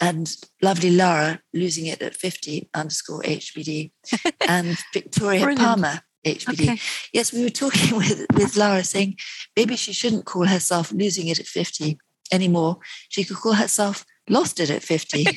and 0.00 0.34
lovely 0.62 0.90
Lara 0.90 1.40
losing 1.52 1.86
it 1.86 2.00
at 2.02 2.14
50 2.14 2.70
underscore 2.74 3.22
HBD 3.22 3.92
and 4.48 4.78
Victoria 4.92 5.54
Palmer 5.56 6.00
HBD. 6.26 6.62
Okay. 6.62 6.78
Yes, 7.12 7.32
we 7.32 7.42
were 7.42 7.50
talking 7.50 7.96
with, 7.96 8.26
with 8.34 8.56
Lara 8.56 8.84
saying 8.84 9.16
maybe 9.56 9.76
she 9.76 9.92
shouldn't 9.92 10.24
call 10.24 10.46
herself 10.46 10.92
losing 10.92 11.28
it 11.28 11.38
at 11.38 11.46
50 11.46 11.98
anymore. 12.32 12.78
She 13.08 13.24
could 13.24 13.36
call 13.36 13.54
herself 13.54 14.04
lost 14.28 14.60
it 14.60 14.70
at 14.70 14.82
50. 14.82 15.26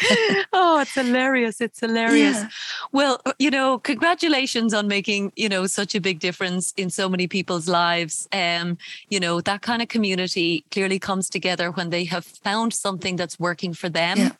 oh, 0.52 0.80
it's 0.80 0.94
hilarious. 0.94 1.60
It's 1.60 1.80
hilarious. 1.80 2.36
Yeah. 2.36 2.48
Well, 2.92 3.20
uh, 3.26 3.32
you 3.38 3.50
know, 3.50 3.78
congratulations 3.78 4.72
on 4.72 4.88
making, 4.88 5.32
you 5.36 5.48
know, 5.48 5.66
such 5.66 5.94
a 5.94 6.00
big 6.00 6.20
difference 6.20 6.72
in 6.76 6.90
so 6.90 7.08
many 7.08 7.26
people's 7.26 7.68
lives. 7.68 8.28
Um, 8.32 8.78
you 9.08 9.20
know, 9.20 9.40
that 9.42 9.62
kind 9.62 9.82
of 9.82 9.88
community 9.88 10.64
clearly 10.70 10.98
comes 10.98 11.28
together 11.28 11.70
when 11.70 11.90
they 11.90 12.04
have 12.04 12.24
found 12.24 12.72
something 12.72 13.16
that's 13.16 13.38
working 13.38 13.74
for 13.74 13.88
them. 13.88 14.18
Yeah. 14.18 14.30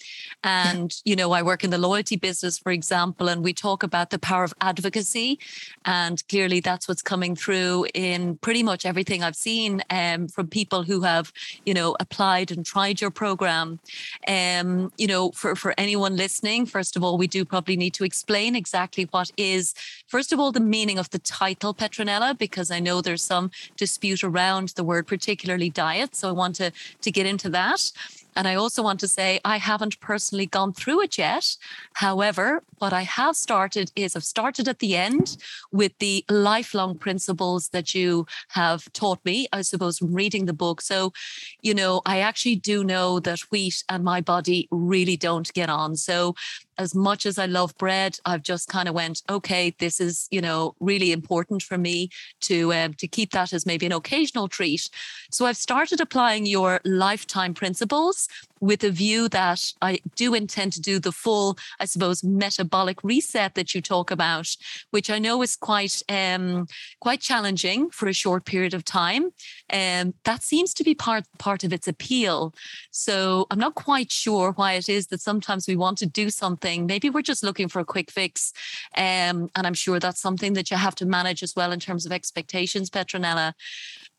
And, 0.44 0.92
yeah. 1.04 1.10
you 1.10 1.16
know, 1.16 1.32
I 1.32 1.42
work 1.42 1.64
in 1.64 1.70
the 1.70 1.78
loyalty 1.78 2.16
business, 2.16 2.58
for 2.58 2.72
example, 2.72 3.28
and 3.28 3.42
we 3.42 3.52
talk 3.52 3.82
about 3.82 4.10
the 4.10 4.18
power 4.18 4.44
of 4.44 4.54
advocacy. 4.60 5.38
And 5.84 6.26
clearly 6.28 6.60
that's 6.60 6.88
what's 6.88 7.02
coming 7.02 7.36
through 7.36 7.86
in 7.94 8.36
pretty 8.36 8.62
much 8.62 8.86
everything 8.86 9.22
I've 9.22 9.36
seen 9.36 9.82
um, 9.90 10.28
from 10.28 10.48
people 10.48 10.82
who 10.82 11.02
have, 11.02 11.32
you 11.66 11.74
know, 11.74 11.96
applied 12.00 12.50
and 12.50 12.64
tried 12.64 13.00
your 13.00 13.10
program. 13.10 13.78
Um, 14.26 14.92
you 14.96 15.06
know, 15.06 15.30
for, 15.32 15.49
for 15.54 15.74
anyone 15.78 16.16
listening, 16.16 16.66
first 16.66 16.96
of 16.96 17.02
all, 17.02 17.18
we 17.18 17.26
do 17.26 17.44
probably 17.44 17.76
need 17.76 17.94
to 17.94 18.04
explain 18.04 18.54
exactly 18.56 19.08
what 19.10 19.30
is, 19.36 19.74
first 20.06 20.32
of 20.32 20.40
all, 20.40 20.52
the 20.52 20.60
meaning 20.60 20.98
of 20.98 21.10
the 21.10 21.18
title 21.18 21.74
Petronella, 21.74 22.36
because 22.36 22.70
I 22.70 22.80
know 22.80 23.00
there's 23.00 23.22
some 23.22 23.50
dispute 23.76 24.24
around 24.24 24.70
the 24.70 24.84
word, 24.84 25.06
particularly 25.06 25.70
diet. 25.70 26.14
So 26.14 26.28
I 26.28 26.32
want 26.32 26.56
to, 26.56 26.72
to 27.02 27.10
get 27.10 27.26
into 27.26 27.48
that. 27.50 27.92
And 28.36 28.46
I 28.46 28.54
also 28.54 28.82
want 28.82 29.00
to 29.00 29.08
say 29.08 29.40
I 29.44 29.58
haven't 29.58 30.00
personally 30.00 30.46
gone 30.46 30.72
through 30.72 31.02
it 31.02 31.18
yet. 31.18 31.56
However, 31.94 32.62
what 32.78 32.92
I 32.92 33.02
have 33.02 33.36
started 33.36 33.90
is 33.96 34.16
I've 34.16 34.24
started 34.24 34.68
at 34.68 34.78
the 34.78 34.96
end 34.96 35.36
with 35.72 35.92
the 35.98 36.24
lifelong 36.28 36.96
principles 36.98 37.68
that 37.70 37.94
you 37.94 38.26
have 38.48 38.90
taught 38.92 39.24
me, 39.24 39.48
I 39.52 39.62
suppose, 39.62 39.98
from 39.98 40.14
reading 40.14 40.46
the 40.46 40.52
book. 40.52 40.80
So, 40.80 41.12
you 41.60 41.74
know, 41.74 42.02
I 42.06 42.20
actually 42.20 42.56
do 42.56 42.84
know 42.84 43.20
that 43.20 43.40
wheat 43.50 43.84
and 43.88 44.04
my 44.04 44.20
body 44.20 44.68
really 44.70 45.16
don't 45.16 45.52
get 45.52 45.68
on. 45.68 45.96
So 45.96 46.34
as 46.80 46.94
much 46.94 47.26
as 47.26 47.38
I 47.38 47.44
love 47.44 47.76
bread, 47.76 48.18
I've 48.24 48.42
just 48.42 48.68
kind 48.68 48.88
of 48.88 48.94
went, 48.94 49.22
okay, 49.28 49.74
this 49.78 50.00
is, 50.00 50.26
you 50.30 50.40
know, 50.40 50.74
really 50.80 51.12
important 51.12 51.62
for 51.62 51.76
me 51.76 52.08
to 52.40 52.72
um, 52.72 52.94
to 52.94 53.06
keep 53.06 53.32
that 53.32 53.52
as 53.52 53.66
maybe 53.66 53.84
an 53.84 53.92
occasional 53.92 54.48
treat. 54.48 54.88
So 55.30 55.44
I've 55.44 55.58
started 55.58 56.00
applying 56.00 56.46
your 56.46 56.80
lifetime 56.84 57.52
principles 57.52 58.28
with 58.60 58.84
a 58.84 58.90
view 58.90 59.28
that 59.30 59.72
I 59.80 60.00
do 60.14 60.34
intend 60.34 60.72
to 60.74 60.80
do 60.80 60.98
the 60.98 61.12
full, 61.12 61.58
I 61.78 61.86
suppose, 61.86 62.22
metabolic 62.22 63.02
reset 63.02 63.54
that 63.54 63.74
you 63.74 63.80
talk 63.80 64.10
about, 64.10 64.48
which 64.90 65.10
I 65.10 65.18
know 65.18 65.42
is 65.42 65.56
quite 65.56 66.02
um, 66.08 66.66
quite 67.00 67.20
challenging 67.20 67.90
for 67.90 68.08
a 68.08 68.12
short 68.12 68.44
period 68.44 68.74
of 68.74 68.84
time. 68.84 69.30
Um, 69.72 70.14
that 70.24 70.42
seems 70.42 70.74
to 70.74 70.84
be 70.84 70.94
part 70.94 71.24
part 71.38 71.64
of 71.64 71.72
its 71.72 71.88
appeal. 71.88 72.54
So 72.90 73.46
I'm 73.50 73.58
not 73.58 73.74
quite 73.74 74.12
sure 74.12 74.52
why 74.52 74.74
it 74.74 74.88
is 74.88 75.06
that 75.08 75.20
sometimes 75.20 75.66
we 75.66 75.76
want 75.76 75.98
to 75.98 76.06
do 76.06 76.30
something. 76.30 76.86
Maybe 76.86 77.10
we're 77.10 77.22
just 77.22 77.42
looking 77.42 77.68
for 77.68 77.80
a 77.80 77.84
quick 77.84 78.10
fix. 78.10 78.52
Um, 78.96 79.48
and 79.54 79.66
I'm 79.66 79.74
sure 79.74 79.98
that's 79.98 80.20
something 80.20 80.52
that 80.54 80.70
you 80.70 80.76
have 80.76 80.94
to 80.96 81.06
manage 81.06 81.42
as 81.42 81.54
well 81.56 81.72
in 81.72 81.80
terms 81.80 82.06
of 82.06 82.12
expectations, 82.12 82.90
Petronella. 82.90 83.54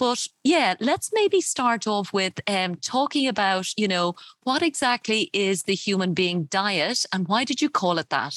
But 0.02 0.28
yeah, 0.44 0.74
let's 0.80 1.12
maybe 1.14 1.42
start 1.42 1.86
off 1.86 2.12
with 2.12 2.40
um, 2.48 2.74
talking 2.78 3.28
about, 3.28 3.68
you 3.78 3.88
know, 3.88 4.16
what 4.42 4.64
exactly 4.64 5.30
is 5.32 5.62
the 5.62 5.76
human 5.76 6.16
being 6.16 6.46
diet 6.46 7.06
and 7.14 7.28
why 7.28 7.44
did 7.44 7.62
you 7.62 7.70
call 7.70 8.00
it 8.00 8.10
that? 8.10 8.36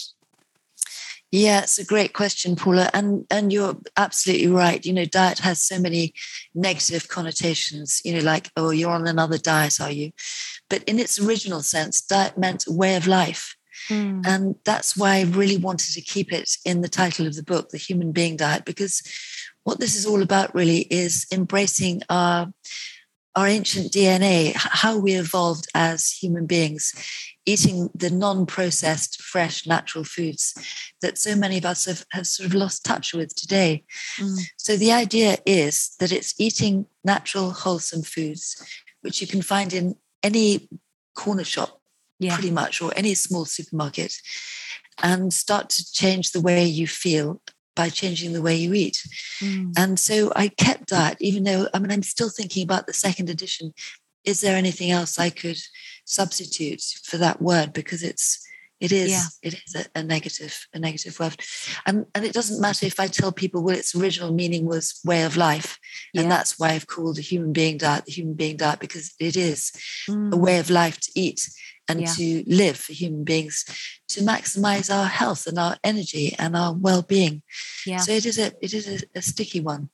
Yeah, 1.32 1.62
it's 1.62 1.78
a 1.78 1.84
great 1.86 2.12
question, 2.12 2.54
Paula, 2.54 2.90
and 2.92 3.26
and 3.30 3.50
you're 3.50 3.78
absolutely 3.96 4.48
right. 4.48 4.84
You 4.84 4.92
know, 4.92 5.06
diet 5.06 5.38
has 5.38 5.62
so 5.62 5.80
many 5.80 6.12
negative 6.54 7.08
connotations. 7.08 8.02
You 8.04 8.16
know, 8.16 8.20
like 8.20 8.50
oh, 8.58 8.68
you're 8.68 8.90
on 8.90 9.08
another 9.08 9.38
diet, 9.38 9.80
are 9.80 9.90
you? 9.90 10.12
But 10.68 10.84
in 10.84 10.98
its 10.98 11.18
original 11.18 11.62
sense, 11.62 12.02
diet 12.02 12.36
meant 12.36 12.64
way 12.68 12.94
of 12.94 13.06
life, 13.06 13.56
mm. 13.88 14.24
and 14.26 14.54
that's 14.64 14.98
why 14.98 15.16
I 15.16 15.22
really 15.22 15.56
wanted 15.56 15.94
to 15.94 16.02
keep 16.02 16.30
it 16.30 16.58
in 16.64 16.82
the 16.82 16.88
title 16.88 17.26
of 17.26 17.34
the 17.34 17.42
book, 17.42 17.70
"The 17.70 17.78
Human 17.78 18.12
Being 18.12 18.36
Diet," 18.36 18.64
because 18.64 19.02
what 19.64 19.80
this 19.80 19.96
is 19.96 20.06
all 20.06 20.22
about 20.22 20.54
really 20.54 20.80
is 20.90 21.26
embracing 21.32 22.02
our 22.08 22.52
our 23.36 23.48
ancient 23.48 23.90
DNA, 23.90 24.52
how 24.54 24.96
we 24.96 25.14
evolved 25.14 25.66
as 25.74 26.08
human 26.08 26.46
beings, 26.46 26.94
eating 27.46 27.90
the 27.94 28.10
non 28.10 28.46
processed, 28.46 29.20
fresh, 29.20 29.66
natural 29.66 30.04
foods 30.04 30.54
that 31.02 31.18
so 31.18 31.34
many 31.34 31.58
of 31.58 31.64
us 31.64 31.84
have, 31.84 32.04
have 32.12 32.26
sort 32.26 32.46
of 32.48 32.54
lost 32.54 32.84
touch 32.84 33.12
with 33.12 33.34
today. 33.34 33.84
Mm. 34.18 34.38
So 34.56 34.76
the 34.76 34.92
idea 34.92 35.38
is 35.44 35.96
that 35.98 36.12
it's 36.12 36.38
eating 36.38 36.86
natural, 37.02 37.50
wholesome 37.50 38.02
foods, 38.02 38.62
which 39.02 39.20
you 39.20 39.26
can 39.26 39.42
find 39.42 39.72
in 39.72 39.96
any 40.22 40.68
corner 41.16 41.44
shop, 41.44 41.80
yeah. 42.20 42.34
pretty 42.34 42.52
much, 42.52 42.80
or 42.80 42.92
any 42.96 43.14
small 43.14 43.44
supermarket, 43.44 44.14
and 45.02 45.32
start 45.32 45.70
to 45.70 45.92
change 45.92 46.30
the 46.30 46.40
way 46.40 46.64
you 46.64 46.86
feel 46.86 47.42
by 47.74 47.88
changing 47.88 48.32
the 48.32 48.42
way 48.42 48.56
you 48.56 48.74
eat. 48.74 49.06
Mm. 49.40 49.72
And 49.76 49.98
so 49.98 50.32
I 50.36 50.48
kept 50.48 50.90
that, 50.90 51.16
even 51.20 51.44
though, 51.44 51.68
I 51.74 51.78
mean, 51.78 51.90
I'm 51.90 52.02
still 52.02 52.30
thinking 52.30 52.62
about 52.62 52.86
the 52.86 52.92
second 52.92 53.28
edition. 53.28 53.74
Is 54.24 54.40
there 54.40 54.56
anything 54.56 54.90
else 54.90 55.18
I 55.18 55.30
could 55.30 55.58
substitute 56.04 56.82
for 57.02 57.16
that 57.18 57.42
word? 57.42 57.72
Because 57.72 58.02
it's, 58.02 58.40
it 58.80 58.92
is, 58.92 59.10
yeah. 59.10 59.22
it 59.42 59.54
is 59.54 59.74
a, 59.74 59.98
a, 59.98 60.02
negative, 60.02 60.66
a 60.74 60.78
negative 60.78 61.18
word. 61.18 61.36
And, 61.86 62.06
and 62.14 62.24
it 62.24 62.32
doesn't 62.32 62.60
matter 62.60 62.86
if 62.86 62.98
I 63.00 63.06
tell 63.06 63.32
people, 63.32 63.62
well, 63.62 63.76
its 63.76 63.94
original 63.94 64.32
meaning 64.32 64.66
was 64.66 65.00
way 65.04 65.22
of 65.22 65.36
life. 65.36 65.78
Yeah. 66.12 66.22
And 66.22 66.30
that's 66.30 66.58
why 66.58 66.70
I've 66.70 66.86
called 66.86 67.18
a 67.18 67.22
human 67.22 67.52
being 67.52 67.78
diet 67.78 68.06
the 68.06 68.12
human 68.12 68.34
being 68.34 68.56
diet, 68.56 68.80
because 68.80 69.14
it 69.18 69.36
is 69.36 69.72
mm. 70.08 70.32
a 70.32 70.36
way 70.36 70.58
of 70.58 70.70
life 70.70 71.00
to 71.00 71.10
eat 71.14 71.48
and 71.88 72.00
yeah. 72.00 72.12
to 72.16 72.44
live 72.46 72.76
for 72.76 72.92
human 72.92 73.24
beings 73.24 73.64
to 74.08 74.20
maximize 74.20 74.94
our 74.94 75.06
health 75.06 75.46
and 75.46 75.58
our 75.58 75.76
energy 75.84 76.34
and 76.38 76.56
our 76.56 76.72
well-being 76.74 77.42
yeah. 77.86 77.98
so 77.98 78.12
it 78.12 78.26
is 78.26 78.38
a 78.38 78.52
it 78.62 78.72
is 78.72 78.88
a, 78.88 79.18
a 79.18 79.22
sticky 79.22 79.60
one 79.60 79.90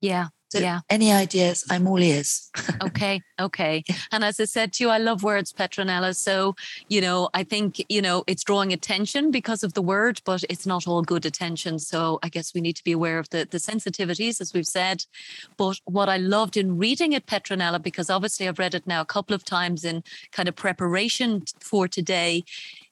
yeah 0.00 0.28
so 0.52 0.58
yeah. 0.58 0.80
Any 0.90 1.10
ideas? 1.10 1.64
I'm 1.70 1.86
all 1.86 1.98
ears. 1.98 2.50
okay. 2.82 3.22
Okay. 3.40 3.82
And 4.12 4.22
as 4.22 4.38
I 4.38 4.44
said 4.44 4.74
to 4.74 4.84
you, 4.84 4.90
I 4.90 4.98
love 4.98 5.22
words, 5.22 5.50
Petronella. 5.50 6.14
So, 6.14 6.56
you 6.90 7.00
know, 7.00 7.30
I 7.32 7.42
think, 7.42 7.82
you 7.88 8.02
know, 8.02 8.22
it's 8.26 8.44
drawing 8.44 8.70
attention 8.70 9.30
because 9.30 9.64
of 9.64 9.72
the 9.72 9.80
word, 9.80 10.20
but 10.26 10.44
it's 10.50 10.66
not 10.66 10.86
all 10.86 11.00
good 11.00 11.24
attention. 11.24 11.78
So 11.78 12.18
I 12.22 12.28
guess 12.28 12.52
we 12.52 12.60
need 12.60 12.76
to 12.76 12.84
be 12.84 12.92
aware 12.92 13.18
of 13.18 13.30
the, 13.30 13.48
the 13.50 13.56
sensitivities, 13.56 14.42
as 14.42 14.52
we've 14.52 14.66
said. 14.66 15.06
But 15.56 15.80
what 15.86 16.10
I 16.10 16.18
loved 16.18 16.58
in 16.58 16.76
reading 16.76 17.14
it, 17.14 17.24
Petronella, 17.24 17.82
because 17.82 18.10
obviously 18.10 18.46
I've 18.46 18.58
read 18.58 18.74
it 18.74 18.86
now 18.86 19.00
a 19.00 19.06
couple 19.06 19.34
of 19.34 19.46
times 19.46 19.86
in 19.86 20.04
kind 20.32 20.50
of 20.50 20.54
preparation 20.54 21.44
for 21.60 21.88
today, 21.88 22.44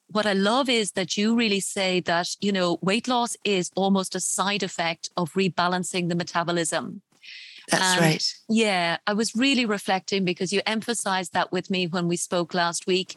what 0.07 0.25
I 0.25 0.33
love 0.33 0.71
is 0.71 0.93
that 0.93 1.19
you 1.19 1.37
really 1.37 1.61
say 1.61 2.01
that, 2.01 2.37
you 2.41 2.53
know, 2.53 2.79
weight 2.81 3.07
loss 3.07 3.37
is 3.45 3.71
almost 3.77 4.15
a 4.15 4.21
side 4.21 4.63
effect 4.63 5.11
of 5.15 5.35
rebalancing 5.35 6.09
the 6.09 6.17
metabolism. 6.17 7.03
That's 7.71 7.95
and 7.95 8.01
right. 8.01 8.35
Yeah, 8.49 8.99
I 9.07 9.13
was 9.13 9.35
really 9.35 9.67
reflecting 9.67 10.25
because 10.25 10.53
you 10.53 10.61
emphasized 10.67 11.33
that 11.33 11.53
with 11.53 11.71
me 11.71 11.87
when 11.87 12.09
we 12.09 12.17
spoke 12.17 12.55
last 12.55 12.87
week. 12.87 13.17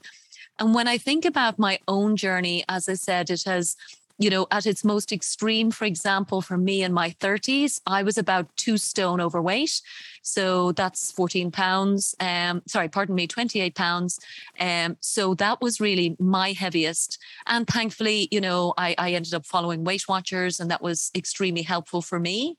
And 0.60 0.76
when 0.76 0.88
I 0.88 0.98
think 0.98 1.26
about 1.26 1.58
my 1.58 1.80
own 1.88 2.16
journey, 2.16 2.64
as 2.70 2.88
I 2.88 2.94
said, 2.94 3.30
it 3.30 3.44
has 3.46 3.76
you 4.20 4.30
know, 4.30 4.48
at 4.52 4.66
its 4.66 4.84
most 4.84 5.12
extreme, 5.12 5.72
for 5.72 5.86
example, 5.86 6.42
for 6.42 6.58
me 6.58 6.84
in 6.84 6.94
my 6.94 7.10
30s, 7.20 7.82
I 7.88 8.04
was 8.04 8.18
about 8.18 8.56
two 8.56 8.78
stone 8.78 9.20
overweight. 9.20 9.82
So 10.22 10.72
that's 10.72 11.12
14 11.12 11.52
pounds. 11.52 12.16
Um, 12.20 12.62
sorry, 12.68 12.90
pardon 12.90 13.16
me, 13.16 13.28
28 13.28 13.76
pounds. 13.76 14.20
Um, 14.60 14.98
so 15.02 15.34
that 15.36 15.62
was 15.62 15.82
really 15.82 16.16
my 16.20 16.52
heaviest. 16.52 17.18
And 17.48 17.68
thankfully, 17.68 18.28
you 18.32 18.40
know, 18.40 18.74
I, 18.78 18.96
I 18.98 19.12
ended 19.12 19.34
up 19.34 19.46
following 19.46 19.84
Weight 19.84 20.08
Watchers, 20.08 20.60
and 20.60 20.70
that 20.72 20.82
was 20.82 21.12
extremely 21.16 21.64
helpful 21.64 22.02
for 22.02 22.20
me. 22.20 22.58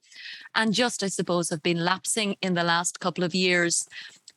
And 0.54 0.74
just, 0.74 1.02
I 1.02 1.08
suppose, 1.08 1.50
have 1.50 1.62
been 1.62 1.84
lapsing 1.84 2.36
in 2.42 2.54
the 2.54 2.64
last 2.64 3.00
couple 3.00 3.24
of 3.24 3.34
years. 3.34 3.88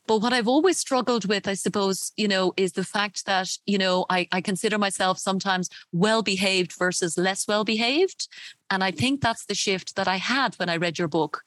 But 0.07 0.19
what 0.19 0.33
I've 0.33 0.47
always 0.47 0.77
struggled 0.77 1.25
with, 1.25 1.47
I 1.47 1.53
suppose, 1.53 2.11
you 2.15 2.27
know, 2.27 2.53
is 2.55 2.71
the 2.71 2.83
fact 2.83 3.25
that, 3.25 3.49
you 3.65 3.77
know, 3.77 4.05
I, 4.09 4.27
I 4.31 4.41
consider 4.41 4.77
myself 4.77 5.19
sometimes 5.19 5.69
well 5.91 6.23
behaved 6.23 6.73
versus 6.79 7.17
less 7.17 7.47
well 7.47 7.65
behaved. 7.65 8.29
And 8.69 8.83
I 8.83 8.91
think 8.91 9.21
that's 9.21 9.45
the 9.45 9.55
shift 9.55 9.95
that 9.95 10.07
I 10.07 10.15
had 10.15 10.55
when 10.55 10.69
I 10.69 10.77
read 10.77 10.97
your 10.97 11.07
book 11.07 11.43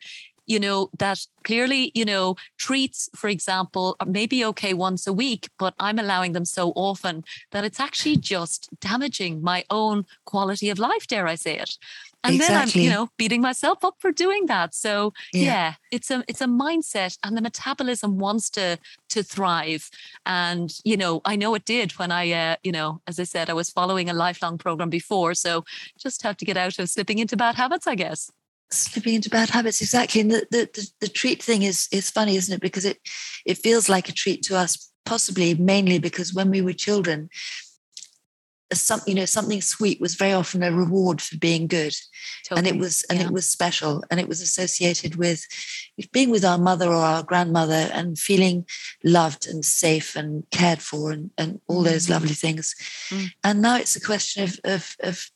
you 0.50 0.58
know, 0.58 0.90
that 0.98 1.24
clearly, 1.44 1.92
you 1.94 2.04
know, 2.04 2.34
treats, 2.58 3.08
for 3.14 3.28
example, 3.28 3.96
may 4.04 4.26
be 4.26 4.44
okay 4.46 4.74
once 4.74 5.06
a 5.06 5.12
week, 5.12 5.48
but 5.60 5.74
I'm 5.78 6.00
allowing 6.00 6.32
them 6.32 6.44
so 6.44 6.72
often 6.74 7.22
that 7.52 7.62
it's 7.62 7.78
actually 7.78 8.16
just 8.16 8.68
damaging 8.80 9.42
my 9.42 9.64
own 9.70 10.06
quality 10.24 10.68
of 10.68 10.80
life, 10.80 11.06
dare 11.06 11.28
I 11.28 11.36
say 11.36 11.56
it. 11.56 11.78
And 12.24 12.34
exactly. 12.34 12.56
then 12.56 12.62
I'm, 12.62 12.84
you 12.84 12.90
know, 12.90 13.08
beating 13.16 13.40
myself 13.40 13.84
up 13.84 13.94
for 14.00 14.10
doing 14.10 14.46
that. 14.46 14.74
So 14.74 15.12
yeah. 15.32 15.44
yeah, 15.44 15.74
it's 15.92 16.10
a 16.10 16.24
it's 16.26 16.40
a 16.40 16.46
mindset 16.46 17.16
and 17.22 17.36
the 17.36 17.40
metabolism 17.40 18.18
wants 18.18 18.50
to 18.50 18.76
to 19.10 19.22
thrive. 19.22 19.88
And, 20.26 20.70
you 20.84 20.96
know, 20.96 21.22
I 21.24 21.36
know 21.36 21.54
it 21.54 21.64
did 21.64 21.92
when 21.92 22.10
I 22.10 22.32
uh, 22.32 22.56
you 22.64 22.72
know, 22.72 23.00
as 23.06 23.20
I 23.20 23.24
said, 23.24 23.48
I 23.48 23.54
was 23.54 23.70
following 23.70 24.10
a 24.10 24.14
lifelong 24.14 24.58
program 24.58 24.90
before. 24.90 25.32
So 25.34 25.64
just 25.96 26.22
have 26.22 26.36
to 26.38 26.44
get 26.44 26.56
out 26.56 26.78
of 26.80 26.90
slipping 26.90 27.20
into 27.20 27.36
bad 27.36 27.54
habits, 27.54 27.86
I 27.86 27.94
guess 27.94 28.30
slipping 28.72 29.14
into 29.14 29.30
bad 29.30 29.50
habits 29.50 29.80
exactly 29.80 30.20
and 30.20 30.30
the, 30.30 30.46
the, 30.50 30.90
the, 31.00 31.08
treat 31.08 31.42
thing 31.42 31.62
is 31.62 31.88
is 31.92 32.10
funny 32.10 32.36
isn't 32.36 32.54
it 32.54 32.60
because 32.60 32.84
it 32.84 32.98
it 33.44 33.58
feels 33.58 33.88
like 33.88 34.08
a 34.08 34.12
treat 34.12 34.42
to 34.42 34.56
us 34.56 34.92
possibly 35.04 35.54
mainly 35.54 35.98
because 35.98 36.32
when 36.32 36.50
we 36.50 36.60
were 36.60 36.72
children 36.72 37.28
some 38.72 39.00
you 39.06 39.14
know 39.14 39.24
something 39.24 39.60
sweet 39.60 40.00
was 40.00 40.14
very 40.14 40.32
often 40.32 40.62
a 40.62 40.70
reward 40.70 41.20
for 41.20 41.36
being 41.38 41.66
good 41.66 41.94
totally. 42.44 42.58
and 42.58 42.76
it 42.76 42.80
was 42.80 43.04
and 43.10 43.18
yeah. 43.18 43.26
it 43.26 43.32
was 43.32 43.50
special 43.50 44.04
and 44.10 44.20
it 44.20 44.28
was 44.28 44.40
associated 44.40 45.16
with 45.16 45.44
being 46.12 46.30
with 46.30 46.44
our 46.44 46.58
mother 46.58 46.88
or 46.88 47.02
our 47.02 47.22
grandmother 47.22 47.90
and 47.92 48.18
feeling 48.18 48.64
loved 49.02 49.46
and 49.46 49.64
safe 49.64 50.14
and 50.14 50.44
cared 50.50 50.80
for 50.80 51.10
and, 51.10 51.30
and 51.36 51.60
all 51.66 51.82
those 51.82 52.06
mm. 52.06 52.10
lovely 52.10 52.34
things 52.34 52.74
mm. 53.10 53.28
and 53.42 53.60
now 53.60 53.76
it's 53.76 53.96
a 53.96 54.00
question 54.00 54.44
of, 54.44 54.60
of 54.64 54.96
of 55.02 55.30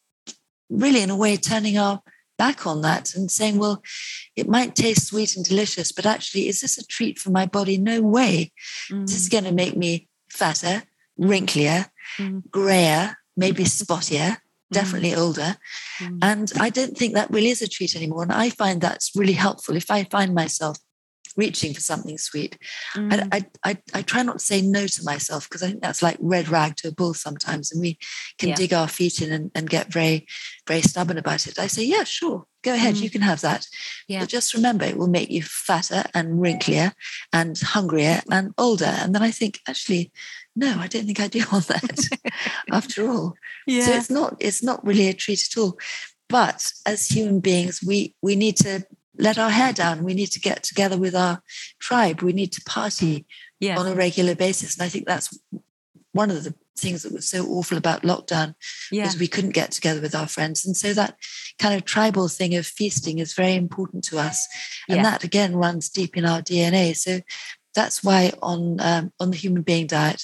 really 0.71 1.03
in 1.03 1.11
a 1.11 1.17
way 1.17 1.37
turning 1.37 1.77
our 1.77 2.01
back 2.37 2.67
on 2.67 2.83
that 2.83 3.15
and 3.15 3.31
saying, 3.31 3.59
well, 3.59 3.83
it 4.37 4.49
might 4.49 4.75
taste 4.75 5.07
sweet 5.07 5.37
and 5.37 5.45
delicious, 5.45 5.93
but 5.93 6.07
actually, 6.07 6.49
is 6.49 6.61
this 6.61 6.79
a 6.79 6.87
treat 6.87 7.19
for 7.19 7.31
my 7.31 7.47
body? 7.47 7.79
No 7.79 8.01
way. 8.03 8.53
Mm. 8.91 9.07
This 9.07 9.17
is 9.17 9.29
going 9.29 9.45
to 9.45 9.53
make 9.53 9.77
me 9.77 10.09
fatter, 10.31 10.83
wrinklier, 11.19 11.87
mm. 12.19 12.43
grayer, 12.51 13.17
maybe 13.37 13.65
spottier, 13.65 14.31
mm. 14.31 14.39
definitely 14.73 15.13
mm. 15.13 15.19
older. 15.19 15.57
And 16.23 16.53
I 16.59 16.71
don't 16.71 16.97
think 16.97 17.15
that 17.15 17.31
really 17.31 17.51
is 17.51 17.63
a 17.63 17.69
treat 17.69 17.95
anymore. 17.95 18.23
And 18.23 18.33
I 18.33 18.51
find 18.51 18.81
that's 18.81 19.13
really 19.15 19.33
helpful 19.35 19.77
if 19.77 19.91
I 19.91 20.05
find 20.05 20.35
myself 20.35 20.79
reaching 21.37 21.75
for 21.75 21.81
something 21.81 22.17
sweet. 22.19 22.59
Mm. 22.95 23.13
I, 23.33 23.37
I, 23.65 23.71
I, 23.71 23.79
I 23.95 24.03
try 24.03 24.23
not 24.23 24.39
to 24.39 24.45
say 24.45 24.61
no 24.63 24.87
to 24.87 25.05
myself 25.05 25.49
because 25.49 25.63
I 25.63 25.69
think 25.69 25.83
that's 25.83 26.03
like 26.03 26.17
red 26.21 26.49
rag 26.49 26.77
to 26.77 26.89
a 26.89 26.93
bull 26.93 27.15
sometimes. 27.15 27.73
And 27.73 27.81
we 27.81 27.99
can 28.39 28.51
Yeah. 28.51 28.55
dig 28.55 28.73
our 28.73 28.89
feet 28.89 29.21
in 29.23 29.33
and, 29.33 29.51
and 29.55 29.69
get 29.69 29.93
very, 29.93 30.27
very 30.67 30.83
stubborn 30.83 31.19
about 31.19 31.47
it. 31.47 31.59
I 31.59 31.67
say, 31.67 31.85
yeah, 31.85 32.05
sure, 32.05 32.47
go 32.63 32.73
ahead, 32.75 32.95
Mm. 32.97 33.03
you 33.03 33.11
can 33.11 33.23
have 33.23 33.41
that. 33.41 33.67
Yeah. 34.09 34.21
But 34.21 34.29
just 34.29 34.55
remember, 34.55 34.85
it 34.85 34.97
will 34.97 35.09
make 35.09 35.31
you 35.31 35.43
fatter 35.43 36.05
and 36.15 36.41
wrinklier 36.41 36.93
and 37.33 37.59
hungrier 37.59 38.23
and 38.31 38.53
older. 38.59 38.85
And 39.01 39.15
then 39.15 39.23
I 39.23 39.31
think, 39.31 39.61
actually, 39.69 40.13
no, 40.57 40.79
I 40.79 40.87
don't 40.87 41.05
think 41.07 41.21
I 41.21 41.29
do 41.29 41.45
want 41.53 41.67
that 41.69 42.09
after 42.71 43.09
all. 43.11 43.35
So 43.69 43.93
it's 43.93 44.11
not 44.11 44.37
it's 44.39 44.63
not 44.63 44.85
really 44.87 45.09
a 45.09 45.15
treat 45.15 45.43
at 45.51 45.59
all. 45.61 45.79
But 46.29 46.73
as 46.87 47.09
human 47.09 47.41
beings, 47.41 47.81
we 47.85 48.15
we 48.23 48.37
need 48.37 48.57
to 48.59 48.85
let 49.17 49.39
our 49.39 49.51
hair 49.51 49.73
down. 49.73 50.05
We 50.05 50.15
need 50.15 50.33
to 50.33 50.41
get 50.41 50.63
together 50.63 50.99
with 50.99 51.15
our 51.15 51.43
tribe. 51.79 52.23
We 52.23 52.33
need 52.33 52.53
to 52.53 52.63
party 52.63 53.27
yeah. 53.61 53.79
on 53.79 53.87
a 53.87 53.95
regular 53.95 54.35
basis. 54.35 54.77
And 54.77 54.85
I 54.85 54.89
think 54.89 55.07
that's 55.07 55.37
one 56.13 56.31
of 56.31 56.45
the 56.45 56.55
things 56.77 57.03
that 57.03 57.13
was 57.13 57.29
so 57.29 57.47
awful 57.47 57.79
about 57.79 58.03
lockdown 58.03 58.55
yeah. 58.91 59.05
was 59.05 59.19
we 59.19 59.29
couldn't 59.29 59.51
get 59.51 59.71
together 59.71 60.01
with 60.01 60.15
our 60.15 60.27
friends. 60.27 60.67
And 60.67 60.77
so 60.77 60.93
that 60.95 61.17
kind 61.59 61.75
of 61.75 61.85
tribal 61.85 62.29
thing 62.29 62.55
of 62.57 62.67
feasting 62.67 63.19
is 63.19 63.35
very 63.35 63.55
important 63.55 64.05
to 64.05 64.19
us. 64.19 64.47
And 64.89 64.97
Yeah. 64.97 65.03
that 65.05 65.25
again 65.25 65.55
runs 65.57 65.89
deep 65.89 66.17
in 66.17 66.25
our 66.25 66.43
DNA. 66.43 66.97
So 66.97 67.21
that's 67.75 68.03
why 68.05 68.33
on 68.43 68.81
um, 68.81 69.13
on 69.21 69.31
the 69.31 69.37
human 69.37 69.63
being 69.63 69.87
diet, 69.87 70.23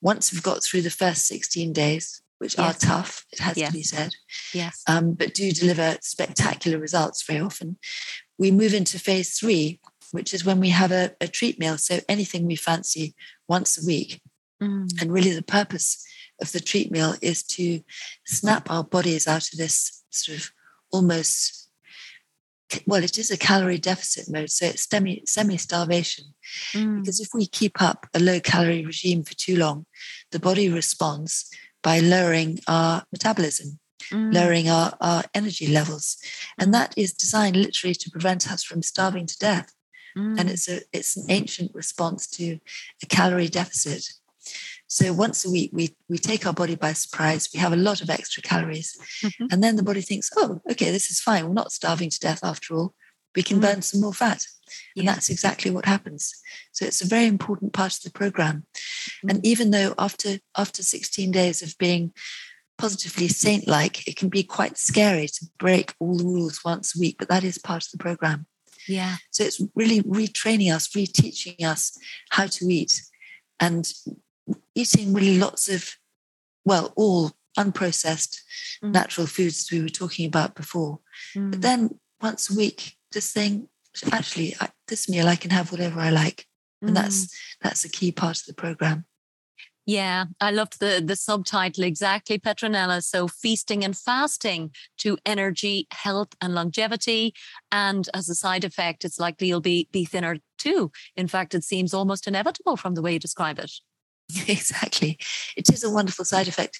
once 0.00 0.32
we've 0.32 0.42
got 0.42 0.62
through 0.62 0.82
the 0.82 0.90
first 0.90 1.26
16 1.26 1.72
days, 1.72 2.22
which 2.38 2.58
are 2.58 2.72
tough, 2.74 3.24
it 3.32 3.40
has 3.40 3.56
Yes. 3.56 3.70
to 3.70 3.76
be 3.76 3.82
said, 3.82 4.12
Yes. 4.52 4.82
um, 4.86 5.14
but 5.14 5.34
do 5.34 5.50
deliver 5.52 5.98
spectacular 6.00 6.78
results 6.78 7.22
very 7.24 7.40
often. 7.40 7.78
We 8.38 8.50
move 8.50 8.74
into 8.74 8.98
phase 8.98 9.38
three, 9.38 9.80
which 10.12 10.32
is 10.32 10.44
when 10.44 10.60
we 10.60 10.70
have 10.70 10.92
a, 10.92 11.12
a 11.20 11.28
treat 11.28 11.58
meal. 11.58 11.78
So 11.78 12.00
anything 12.08 12.46
we 12.46 12.56
fancy 12.56 13.14
once 13.48 13.82
a 13.82 13.86
week. 13.86 14.20
Mm. 14.62 14.88
And 15.00 15.12
really, 15.12 15.32
the 15.32 15.42
purpose 15.42 16.04
of 16.40 16.52
the 16.52 16.60
treat 16.60 16.90
meal 16.90 17.14
is 17.20 17.42
to 17.42 17.80
snap 18.26 18.70
our 18.70 18.84
bodies 18.84 19.26
out 19.26 19.52
of 19.52 19.58
this 19.58 20.04
sort 20.10 20.38
of 20.38 20.50
almost, 20.92 21.68
well, 22.86 23.02
it 23.02 23.18
is 23.18 23.30
a 23.30 23.36
calorie 23.36 23.78
deficit 23.78 24.30
mode. 24.30 24.50
So 24.50 24.66
it's 24.66 24.88
semi 25.26 25.56
starvation. 25.56 26.26
Mm. 26.72 27.00
Because 27.00 27.20
if 27.20 27.28
we 27.34 27.46
keep 27.46 27.82
up 27.82 28.06
a 28.14 28.20
low 28.20 28.40
calorie 28.40 28.84
regime 28.84 29.24
for 29.24 29.34
too 29.34 29.56
long, 29.56 29.86
the 30.30 30.40
body 30.40 30.68
responds 30.68 31.50
by 31.82 32.00
lowering 32.00 32.58
our 32.66 33.04
metabolism 33.12 33.78
Mm. 34.12 34.32
lowering 34.32 34.68
our, 34.70 34.96
our 35.00 35.24
energy 35.34 35.66
levels. 35.66 36.16
And 36.58 36.72
that 36.72 36.94
is 36.96 37.12
designed 37.12 37.56
literally 37.56 37.94
to 37.96 38.10
prevent 38.10 38.50
us 38.50 38.62
from 38.62 38.80
starving 38.82 39.26
to 39.26 39.38
death. 39.38 39.74
Mm. 40.16 40.38
And 40.38 40.50
it's 40.50 40.68
a 40.68 40.80
it's 40.92 41.16
an 41.16 41.26
ancient 41.28 41.74
response 41.74 42.26
to 42.38 42.58
a 43.02 43.06
calorie 43.06 43.48
deficit. 43.48 44.08
So 44.86 45.12
once 45.12 45.44
a 45.44 45.50
week 45.50 45.70
we 45.74 45.96
we 46.08 46.16
take 46.18 46.46
our 46.46 46.54
body 46.54 46.74
by 46.76 46.92
surprise, 46.94 47.48
we 47.52 47.60
have 47.60 47.72
a 47.74 47.76
lot 47.76 48.00
of 48.00 48.08
extra 48.08 48.42
calories. 48.42 48.96
Mhm. 49.22 49.48
And 49.52 49.62
then 49.62 49.76
the 49.76 49.82
body 49.82 50.00
thinks, 50.00 50.30
oh, 50.36 50.60
okay, 50.70 50.90
this 50.90 51.10
is 51.10 51.20
fine. 51.20 51.46
We're 51.46 51.52
not 51.62 51.72
starving 51.72 52.10
to 52.10 52.18
death 52.18 52.42
after 52.42 52.74
all. 52.76 52.94
We 53.36 53.42
can 53.42 53.58
Mm. 53.58 53.62
burn 53.62 53.82
some 53.82 54.00
more 54.00 54.14
fat. 54.14 54.46
And 54.96 55.06
that's 55.08 55.28
exactly 55.30 55.70
what 55.70 55.86
happens. 55.86 56.34
So 56.72 56.84
it's 56.84 57.02
a 57.02 57.06
very 57.06 57.26
important 57.26 57.72
part 57.72 57.94
of 57.96 58.02
the 58.02 58.10
program. 58.10 58.66
And 59.28 59.44
even 59.44 59.70
though 59.70 59.94
after 59.98 60.40
after 60.56 60.82
16 60.82 61.30
days 61.30 61.62
of 61.62 61.76
being 61.78 62.12
positively 62.78 63.28
saint-like, 63.28 64.06
it 64.08 64.16
can 64.16 64.28
be 64.28 64.42
quite 64.42 64.78
scary 64.78 65.26
to 65.26 65.46
break 65.58 65.94
all 65.98 66.16
the 66.16 66.24
rules 66.24 66.64
once 66.64 66.96
a 66.96 67.00
week, 67.00 67.16
but 67.18 67.28
that 67.28 67.44
is 67.44 67.58
part 67.58 67.84
of 67.84 67.90
the 67.90 67.98
program. 67.98 68.46
Yeah. 68.86 69.16
So 69.30 69.44
it's 69.44 69.60
really 69.74 70.02
retraining 70.02 70.72
us, 70.74 70.88
reteaching 70.88 71.62
us 71.62 71.98
how 72.30 72.46
to 72.46 72.64
eat 72.66 73.02
and 73.60 73.92
eating 74.74 75.12
really 75.12 75.38
lots 75.38 75.68
of, 75.68 75.96
well, 76.64 76.92
all 76.96 77.32
unprocessed 77.58 78.38
Mm. 78.82 78.92
natural 78.92 79.26
foods 79.26 79.64
as 79.64 79.70
we 79.72 79.82
were 79.82 79.88
talking 79.88 80.24
about 80.24 80.54
before. 80.54 81.00
But 81.34 81.58
Mm. 81.58 81.62
then 81.62 82.00
once 82.20 82.48
a 82.48 82.54
week, 82.54 82.96
just 83.12 83.32
saying, 83.32 83.68
actually, 84.12 84.54
I, 84.60 84.68
this 84.86 85.08
meal 85.08 85.26
I 85.26 85.34
can 85.36 85.50
have 85.50 85.72
whatever 85.72 85.98
I 86.00 86.10
like. 86.10 86.46
And 86.80 86.90
Mm. 86.90 86.94
that's 86.94 87.28
that's 87.60 87.84
a 87.84 87.88
key 87.88 88.12
part 88.12 88.38
of 88.38 88.46
the 88.46 88.54
program. 88.54 89.04
Yeah, 89.88 90.26
I 90.38 90.50
loved 90.50 90.80
the 90.80 91.02
the 91.02 91.16
subtitle 91.16 91.82
exactly, 91.82 92.38
Petronella. 92.38 93.02
So 93.02 93.26
feasting 93.26 93.82
and 93.82 93.96
fasting 93.96 94.72
to 94.98 95.16
energy, 95.24 95.86
health, 95.90 96.28
and 96.42 96.54
longevity. 96.54 97.32
And 97.72 98.06
as 98.12 98.28
a 98.28 98.34
side 98.34 98.64
effect, 98.64 99.06
it's 99.06 99.18
likely 99.18 99.48
you'll 99.48 99.62
be 99.62 99.88
be 99.90 100.04
thinner 100.04 100.36
too. 100.58 100.92
In 101.16 101.26
fact, 101.26 101.54
it 101.54 101.64
seems 101.64 101.94
almost 101.94 102.28
inevitable 102.28 102.76
from 102.76 102.96
the 102.96 103.00
way 103.00 103.14
you 103.14 103.18
describe 103.18 103.58
it. 103.58 103.72
exactly. 104.46 105.18
It 105.56 105.72
is 105.72 105.82
a 105.82 105.90
wonderful 105.90 106.26
side 106.26 106.48
effect. 106.48 106.78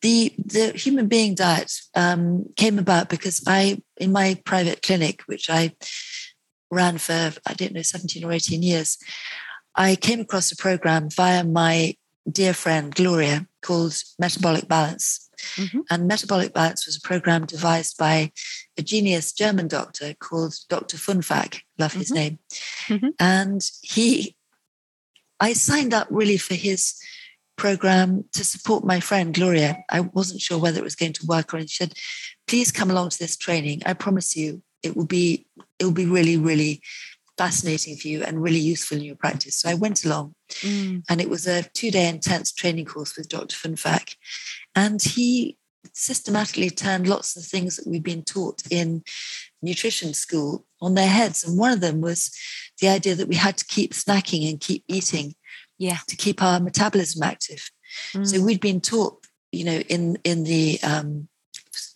The 0.00 0.32
the 0.38 0.72
human 0.72 1.06
being 1.06 1.34
diet 1.34 1.70
um, 1.94 2.46
came 2.56 2.78
about 2.78 3.10
because 3.10 3.42
I, 3.46 3.82
in 3.98 4.10
my 4.10 4.40
private 4.46 4.80
clinic, 4.80 5.20
which 5.26 5.50
I 5.50 5.76
ran 6.70 6.96
for 6.96 7.30
I 7.44 7.52
don't 7.52 7.74
know 7.74 7.82
seventeen 7.82 8.24
or 8.24 8.32
eighteen 8.32 8.62
years, 8.62 8.96
I 9.74 9.96
came 9.96 10.20
across 10.20 10.50
a 10.50 10.56
program 10.56 11.10
via 11.10 11.44
my 11.44 11.94
dear 12.30 12.52
friend 12.54 12.94
Gloria 12.94 13.46
called 13.62 13.94
Metabolic 14.18 14.68
Balance. 14.68 15.28
Mhm. 15.56 15.82
And 15.90 16.08
Metabolic 16.08 16.52
Balance 16.52 16.86
was 16.86 16.96
a 16.96 17.00
program 17.00 17.46
devised 17.46 17.96
by 17.96 18.32
a 18.76 18.82
genius 18.82 19.32
German 19.32 19.68
doctor 19.68 20.14
called 20.14 20.54
Dr. 20.68 20.96
Funfack, 20.96 21.60
love 21.78 21.92
his 21.92 22.10
Mhm. 22.10 22.14
name. 22.14 22.38
Mhm. 22.88 23.10
And 23.18 23.70
he, 23.82 24.36
I 25.40 25.52
signed 25.52 25.94
up 25.94 26.08
really 26.10 26.38
for 26.38 26.54
his 26.54 26.94
program 27.56 28.24
to 28.32 28.44
support 28.44 28.84
my 28.84 29.00
friend 29.00 29.34
Gloria. 29.34 29.78
I 29.90 30.00
wasn't 30.00 30.40
sure 30.40 30.58
whether 30.58 30.78
it 30.80 30.84
was 30.84 30.96
going 30.96 31.12
to 31.14 31.26
work 31.26 31.52
or 31.52 31.58
not. 31.58 31.70
She 31.70 31.76
said, 31.76 31.94
please 32.46 32.70
come 32.72 32.90
along 32.90 33.10
to 33.10 33.18
this 33.18 33.36
training. 33.36 33.82
I 33.86 33.94
promise 33.94 34.36
you 34.36 34.62
it 34.82 34.96
will 34.96 35.06
be 35.06 35.46
it 35.78 35.84
will 35.84 35.92
be 35.92 36.06
really, 36.06 36.36
really 36.36 36.82
fascinating 37.38 37.96
for 37.96 38.08
you 38.08 38.22
and 38.24 38.42
really 38.42 38.58
useful 38.58 38.98
in 38.98 39.04
your 39.04 39.16
practice. 39.16 39.56
So 39.56 39.68
I 39.70 39.74
went 39.74 40.04
along 40.04 40.34
Mm. 40.62 41.04
and 41.08 41.20
it 41.20 41.30
was 41.30 41.46
a 41.46 41.62
two-day 41.74 42.08
intense 42.08 42.52
training 42.52 42.86
course 42.86 43.16
with 43.16 43.28
Dr. 43.28 43.54
Funfack. 43.56 44.14
And 44.74 45.00
he 45.00 45.56
systematically 45.92 46.70
turned 46.70 47.06
lots 47.06 47.36
of 47.36 47.44
things 47.44 47.76
that 47.76 47.86
we've 47.86 48.02
been 48.02 48.22
taught 48.24 48.62
in 48.70 49.02
nutrition 49.62 50.14
school 50.14 50.66
on 50.80 50.94
their 50.94 51.08
heads. 51.08 51.44
And 51.44 51.58
one 51.58 51.72
of 51.72 51.80
them 51.80 52.00
was 52.00 52.30
the 52.80 52.88
idea 52.88 53.14
that 53.14 53.28
we 53.28 53.36
had 53.36 53.56
to 53.58 53.64
keep 53.66 53.92
snacking 53.92 54.48
and 54.48 54.60
keep 54.60 54.84
eating 54.88 55.34
Yeah. 55.78 55.98
to 56.08 56.16
keep 56.16 56.42
our 56.42 56.60
metabolism 56.60 57.22
active. 57.22 57.70
So 58.12 58.18
Mm. 58.20 58.38
we'd 58.44 58.60
been 58.60 58.80
taught, 58.80 59.26
you 59.52 59.64
know, 59.64 59.78
in 59.88 60.18
in 60.24 60.44
the 60.44 60.80
um, 60.82 61.27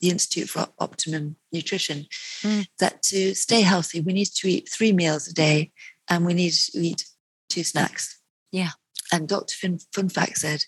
the 0.01 0.11
Institute 0.11 0.49
for 0.51 0.68
Optimum 0.79 1.37
Nutrition, 1.53 2.07
Mm. 2.42 2.66
that 2.79 3.03
to 3.05 3.35
stay 3.35 3.62
healthy, 3.62 4.01
we 4.01 4.12
need 4.12 4.29
to 4.40 4.49
eat 4.49 4.68
three 4.68 4.92
meals 4.92 5.29
a 5.29 5.33
day, 5.33 5.73
and 6.09 6.25
we 6.27 6.35
need 6.35 6.53
to 6.53 6.79
eat 6.79 7.07
two 7.49 7.64
snacks. 7.64 8.18
Yeah. 8.51 8.73
And 9.11 9.29
Dr. 9.29 9.55
Fun- 9.61 9.81
Funfack 9.95 10.37
said, 10.37 10.64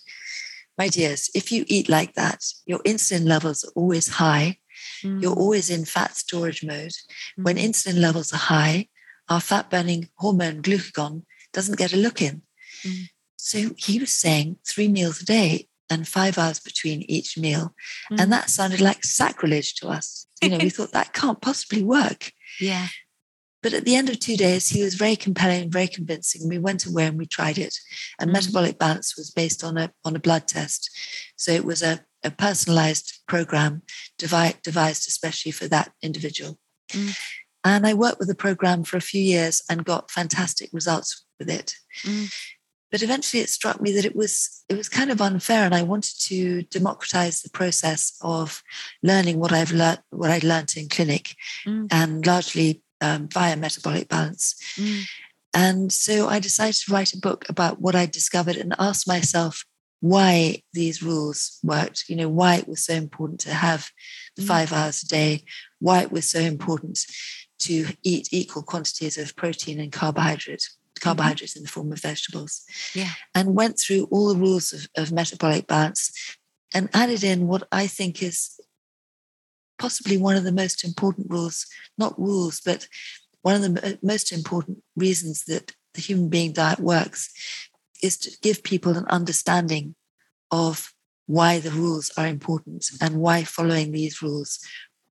"My 0.76 0.88
dears, 0.88 1.30
if 1.34 1.50
you 1.52 1.64
eat 1.68 1.88
like 1.88 2.14
that, 2.14 2.44
your 2.66 2.80
insulin 2.84 3.24
levels 3.24 3.64
are 3.64 3.72
always 3.74 4.08
high. 4.08 4.58
You're 5.02 5.34
Mm. 5.36 5.44
always 5.44 5.70
in 5.70 5.84
fat 5.84 6.16
storage 6.16 6.62
mode. 6.64 6.94
When 7.36 7.56
Mm. 7.56 7.64
insulin 7.64 7.98
levels 8.00 8.32
are 8.32 8.38
high, 8.54 8.88
our 9.28 9.40
fat 9.40 9.70
burning 9.70 10.10
hormone 10.16 10.62
glucagon 10.62 11.24
doesn't 11.52 11.78
get 11.78 11.92
a 11.92 11.96
look 11.96 12.20
in. 12.20 12.42
Mm. 12.82 13.08
So 13.36 13.74
he 13.76 13.98
was 13.98 14.12
saying 14.12 14.58
three 14.66 14.88
meals 14.88 15.20
a 15.20 15.24
day 15.24 15.68
and 15.94 16.06
five 16.06 16.36
hours 16.36 16.60
between 16.60 17.02
each 17.08 17.38
meal. 17.38 17.74
Mm. 18.12 18.20
And 18.20 18.32
that 18.32 18.50
sounded 18.50 18.80
like 18.80 19.04
sacrilege 19.04 19.74
to 19.76 19.88
us. 19.88 20.26
You 20.42 20.50
know, 20.50 20.58
we 20.58 20.68
thought 20.70 20.92
that 20.92 21.12
can't 21.14 21.40
possibly 21.40 21.82
work. 21.82 22.32
yeah. 22.60 22.88
But 23.62 23.72
at 23.72 23.86
the 23.86 23.96
end 23.96 24.10
of 24.10 24.18
two 24.18 24.36
days, 24.36 24.68
he 24.68 24.82
was 24.82 24.94
very 24.94 25.16
compelling, 25.16 25.62
and 25.62 25.72
very 25.72 25.86
convincing. 25.88 26.42
And 26.42 26.50
we 26.50 26.58
went 26.58 26.84
away 26.84 27.06
and 27.06 27.16
we 27.16 27.24
tried 27.24 27.56
it. 27.56 27.74
And 28.20 28.28
Mm. 28.28 28.34
metabolic 28.34 28.78
balance 28.78 29.16
was 29.16 29.30
based 29.30 29.64
on 29.64 29.78
a 29.78 29.90
on 30.04 30.14
a 30.14 30.20
blood 30.20 30.46
test. 30.46 30.90
So 31.36 31.50
it 31.52 31.64
was 31.64 31.82
a, 31.82 32.04
a 32.22 32.30
personalized 32.30 33.20
program 33.26 33.80
devi- 34.18 34.58
devised 34.62 35.08
especially 35.08 35.52
for 35.52 35.66
that 35.68 35.92
individual. 36.02 36.58
Mm. 36.92 37.16
And 37.64 37.86
I 37.86 37.94
worked 37.94 38.18
with 38.18 38.28
the 38.28 38.34
program 38.34 38.84
for 38.84 38.98
a 38.98 39.00
few 39.12 39.22
years 39.22 39.62
and 39.70 39.86
got 39.86 40.10
fantastic 40.10 40.68
results 40.72 41.24
with 41.38 41.48
it. 41.48 41.74
Mm. 42.02 42.30
But 42.94 43.02
eventually 43.02 43.42
it 43.42 43.50
struck 43.50 43.80
me 43.80 43.90
that 43.90 44.04
it 44.04 44.14
was 44.14 44.62
it 44.68 44.76
was 44.76 44.88
kind 44.88 45.10
of 45.10 45.20
unfair 45.20 45.64
and 45.64 45.74
I 45.74 45.82
wanted 45.82 46.14
to 46.30 46.62
democratize 46.78 47.42
the 47.42 47.50
process 47.50 48.16
of 48.20 48.62
learning 49.02 49.40
what 49.40 49.52
I've 49.52 49.72
learned 49.72 50.00
what 50.10 50.30
I'd 50.30 50.44
learned 50.44 50.72
in 50.76 50.88
clinic 50.88 51.34
Mm. 51.66 51.88
and 51.90 52.24
largely 52.24 52.82
um, 53.00 53.26
via 53.36 53.56
metabolic 53.56 54.06
balance. 54.08 54.54
Mm. 54.76 55.02
And 55.54 55.92
so 55.92 56.28
I 56.28 56.38
decided 56.38 56.76
to 56.82 56.92
write 56.92 57.12
a 57.14 57.18
book 57.28 57.40
about 57.48 57.80
what 57.80 57.96
I 57.96 58.06
discovered 58.06 58.56
and 58.58 58.76
ask 58.78 59.08
myself 59.08 59.64
why 59.98 60.62
these 60.72 61.02
rules 61.02 61.58
worked, 61.64 62.04
you 62.08 62.14
know, 62.14 62.28
why 62.28 62.52
it 62.58 62.68
was 62.68 62.84
so 62.84 62.94
important 62.94 63.40
to 63.40 63.54
have 63.54 63.90
the 64.36 64.42
Mm. 64.42 64.46
five 64.52 64.72
hours 64.72 65.02
a 65.02 65.08
day, 65.08 65.42
why 65.80 66.02
it 66.02 66.12
was 66.12 66.30
so 66.30 66.38
important 66.38 66.96
to 67.66 67.74
eat 68.04 68.28
equal 68.30 68.62
quantities 68.62 69.18
of 69.18 69.34
protein 69.34 69.80
and 69.80 69.90
carbohydrate, 70.00 70.68
carbohydrates 71.00 71.52
mm-hmm. 71.52 71.60
in 71.60 71.64
the 71.64 71.70
form 71.70 71.92
of 71.92 72.00
vegetables. 72.00 72.62
Yeah. 72.94 73.10
And 73.34 73.54
went 73.54 73.78
through 73.78 74.08
all 74.10 74.28
the 74.32 74.40
rules 74.40 74.72
of, 74.72 74.86
of 74.96 75.12
metabolic 75.12 75.66
balance 75.66 76.36
and 76.72 76.88
added 76.92 77.22
in 77.22 77.46
what 77.46 77.66
I 77.70 77.86
think 77.86 78.22
is 78.22 78.58
possibly 79.78 80.16
one 80.16 80.36
of 80.36 80.44
the 80.44 80.52
most 80.52 80.84
important 80.84 81.30
rules, 81.30 81.66
not 81.98 82.18
rules, 82.18 82.60
but 82.60 82.88
one 83.42 83.56
of 83.56 83.62
the 83.62 83.98
most 84.02 84.32
important 84.32 84.82
reasons 84.96 85.44
that 85.44 85.72
the 85.94 86.00
human 86.00 86.28
being 86.28 86.52
diet 86.52 86.80
works 86.80 87.30
is 88.02 88.16
to 88.18 88.30
give 88.42 88.62
people 88.62 88.96
an 88.96 89.06
understanding 89.06 89.94
of 90.50 90.92
why 91.26 91.58
the 91.58 91.70
rules 91.70 92.10
are 92.16 92.26
important 92.26 92.86
and 93.00 93.16
why 93.16 93.44
following 93.44 93.92
these 93.92 94.20
rules 94.20 94.58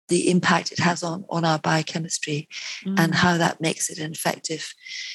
the 0.09 0.31
impact 0.31 0.73
it 0.73 0.79
has 0.79 1.03
on, 1.03 1.25
on 1.31 1.45
our 1.45 1.59
biochemistry 1.59 2.49
mm. 2.85 2.99
and 2.99 3.15
how 3.15 3.37
that 3.37 3.61
makes 3.61 3.89
it 3.91 3.99
an 3.99 4.13
effective 4.13 4.75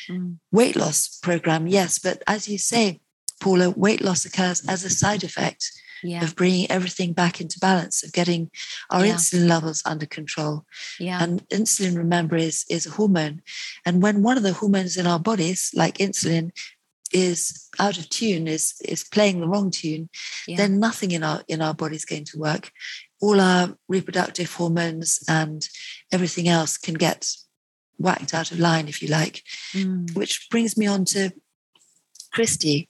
mm. 0.10 0.38
weight 0.52 0.75
loss 0.75 1.19
program 1.21 1.67
yes 1.67 1.99
but 1.99 2.23
as 2.28 2.47
you 2.47 2.58
say 2.58 2.99
paula 3.39 3.69
weight 3.71 4.02
loss 4.02 4.25
occurs 4.25 4.67
as 4.67 4.84
a 4.84 4.89
side 4.89 5.23
effect 5.23 5.71
yeah. 6.04 6.23
of 6.23 6.36
bringing 6.36 6.69
everything 6.69 7.13
back 7.13 7.41
into 7.41 7.60
balance, 7.60 8.04
of 8.04 8.13
getting 8.13 8.49
our 8.89 9.06
yeah. 9.06 9.13
insulin 9.13 9.47
levels 9.47 9.82
under 9.86 10.06
control. 10.06 10.65
Yeah. 10.99 11.21
And 11.21 11.47
insulin, 11.49 11.97
remember, 11.97 12.36
is, 12.36 12.65
is 12.69 12.86
a 12.86 12.91
hormone. 12.91 13.41
And 13.86 14.02
when 14.02 14.23
one 14.23 14.38
of 14.38 14.43
the 14.43 14.54
hormones 14.54 14.97
in 14.97 15.08
our 15.08 15.19
bodies, 15.19 15.71
like 15.73 15.97
insulin, 15.97 16.52
is 17.12 17.67
out 17.80 17.97
of 17.97 18.08
tune, 18.10 18.47
is 18.47 18.75
is 18.86 19.04
playing 19.04 19.39
the 19.39 19.47
wrong 19.47 19.71
tune, 19.71 20.10
yeah. 20.47 20.58
then 20.58 20.80
nothing 20.80 21.10
in 21.10 21.23
our 21.23 21.41
in 21.47 21.60
our 21.60 21.73
body 21.73 21.95
is 21.95 22.06
going 22.06 22.25
to 22.25 22.38
work. 22.38 22.71
All 23.21 23.39
our 23.41 23.75
reproductive 23.88 24.53
hormones 24.53 25.23
and 25.27 25.67
everything 26.12 26.47
else 26.47 26.77
can 26.77 26.93
get 26.93 27.27
whacked 27.97 28.34
out 28.34 28.51
of 28.51 28.60
line, 28.60 28.88
if 28.88 29.01
you 29.01 29.10
like. 29.10 29.43
Mm. 29.73 30.15
Which 30.15 30.47
brings 30.49 30.77
me 30.77 30.88
on 30.88 31.05
to 31.05 31.32
Christy, 32.32 32.89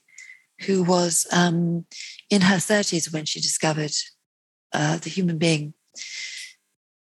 who 0.66 0.82
was 0.82 1.26
um, 1.32 1.86
in 2.28 2.42
her 2.42 2.56
30s 2.56 3.12
when 3.12 3.24
she 3.24 3.40
discovered 3.40 3.92
uh, 4.72 4.98
the 4.98 5.10
human 5.10 5.38
being 5.38 5.74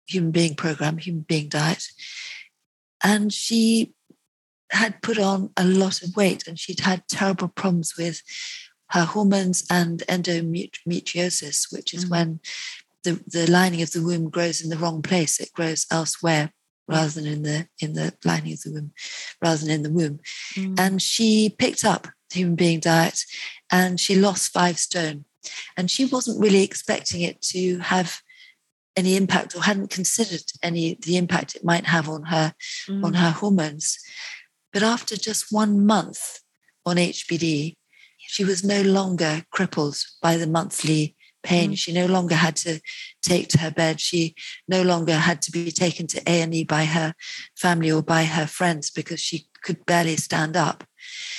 human 0.07 0.31
being 0.31 0.55
program 0.55 0.98
human 0.98 1.22
being 1.22 1.48
diet 1.48 1.85
and 3.03 3.33
she 3.33 3.94
had 4.70 5.00
put 5.03 5.18
on 5.18 5.50
a 5.57 5.64
lot 5.64 6.03
of 6.03 6.14
weight 6.16 6.46
and 6.46 6.59
she'd 6.59 6.81
had 6.81 7.07
terrible 7.09 7.48
problems 7.48 7.94
with 7.96 8.22
her 8.90 9.05
hormones 9.05 9.64
and 9.70 10.03
endometriosis 10.09 11.72
which 11.72 11.94
is 11.94 12.05
mm. 12.05 12.11
when 12.11 12.40
the, 13.04 13.22
the 13.26 13.50
lining 13.50 13.82
of 13.82 13.90
the 13.92 14.02
womb 14.02 14.30
grows 14.30 14.60
in 14.62 14.70
the 14.70 14.78
wrong 14.78 15.02
place 15.02 15.40
it 15.40 15.52
grows 15.52 15.86
elsewhere 15.90 16.52
rather 16.88 17.08
than 17.08 17.26
in 17.26 17.42
the 17.42 17.66
in 17.80 17.94
the 17.94 18.12
lining 18.24 18.52
of 18.52 18.60
the 18.62 18.72
womb 18.72 18.92
rather 19.42 19.58
than 19.58 19.70
in 19.70 19.82
the 19.82 19.90
womb 19.90 20.18
mm. 20.54 20.78
and 20.78 21.00
she 21.00 21.54
picked 21.58 21.84
up 21.84 22.08
the 22.34 22.40
human 22.40 22.56
being 22.56 22.80
diet 22.80 23.24
and 23.70 23.98
she 23.98 24.14
lost 24.14 24.52
five 24.52 24.78
stone. 24.78 25.24
And 25.76 25.90
she 25.90 26.04
wasn't 26.04 26.40
really 26.40 26.62
expecting 26.62 27.22
it 27.22 27.40
to 27.52 27.78
have 27.78 28.20
any 28.96 29.16
impact 29.16 29.56
or 29.56 29.62
hadn't 29.62 29.90
considered 29.90 30.44
any 30.62 30.96
the 31.02 31.16
impact 31.16 31.56
it 31.56 31.64
might 31.64 31.86
have 31.86 32.08
on 32.08 32.24
her 32.24 32.54
mm. 32.88 33.04
on 33.04 33.14
her 33.14 33.30
hormones. 33.30 33.98
But 34.72 34.82
after 34.82 35.16
just 35.16 35.52
one 35.52 35.84
month 35.84 36.40
on 36.86 36.96
HBD, 36.96 37.74
she 38.18 38.44
was 38.44 38.64
no 38.64 38.82
longer 38.82 39.42
crippled 39.50 39.96
by 40.22 40.36
the 40.36 40.46
monthly 40.46 41.13
pain. 41.44 41.72
Mm. 41.72 41.78
She 41.78 41.92
no 41.92 42.07
longer 42.07 42.35
had 42.35 42.57
to 42.57 42.80
take 43.22 43.48
to 43.48 43.59
her 43.59 43.70
bed. 43.70 44.00
She 44.00 44.35
no 44.66 44.83
longer 44.83 45.14
had 45.14 45.40
to 45.42 45.52
be 45.52 45.70
taken 45.70 46.07
to 46.09 46.22
A&E 46.26 46.64
by 46.64 46.85
her 46.87 47.14
family 47.57 47.92
or 47.92 48.02
by 48.02 48.24
her 48.24 48.46
friends 48.46 48.90
because 48.90 49.20
she 49.20 49.46
could 49.62 49.87
barely 49.87 50.16
stand 50.16 50.57
up. 50.57 50.85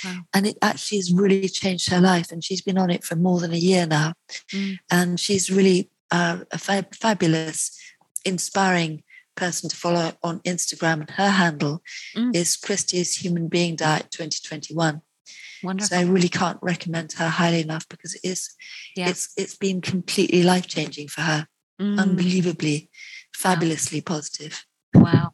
Wow. 0.04 0.20
And 0.32 0.46
it 0.46 0.56
actually 0.62 0.98
has 0.98 1.12
really 1.12 1.48
changed 1.48 1.90
her 1.90 2.00
life. 2.00 2.32
And 2.32 2.42
she's 2.42 2.62
been 2.62 2.78
on 2.78 2.90
it 2.90 3.04
for 3.04 3.16
more 3.16 3.40
than 3.40 3.52
a 3.52 3.58
year 3.58 3.86
now. 3.86 4.14
Mm. 4.52 4.78
And 4.90 5.20
she's 5.20 5.50
really 5.50 5.90
uh, 6.10 6.38
a 6.50 6.58
fa- 6.58 6.88
fabulous, 6.92 7.78
inspiring 8.24 9.02
person 9.34 9.68
to 9.68 9.76
follow 9.76 10.12
on 10.22 10.40
Instagram. 10.40 11.00
And 11.00 11.10
her 11.10 11.30
handle 11.30 11.82
mm. 12.16 12.34
is 12.34 12.56
Christie's 12.56 13.16
Human 13.16 13.48
Being 13.48 13.76
Diet 13.76 14.10
2021. 14.10 15.02
Wonderful. 15.62 15.88
So 15.88 15.98
I 15.98 16.02
really 16.02 16.28
can't 16.28 16.58
recommend 16.62 17.12
her 17.12 17.28
highly 17.28 17.60
enough 17.60 17.88
because 17.88 18.14
it 18.14 18.20
is 18.24 18.54
yeah. 18.94 19.08
it's 19.08 19.32
it's 19.36 19.56
been 19.56 19.80
completely 19.80 20.42
life 20.42 20.66
changing 20.66 21.08
for 21.08 21.22
her. 21.22 21.46
Mm. 21.80 22.00
Unbelievably, 22.00 22.90
fabulously 23.34 24.00
wow. 24.00 24.14
positive. 24.14 24.64
Wow. 24.94 25.32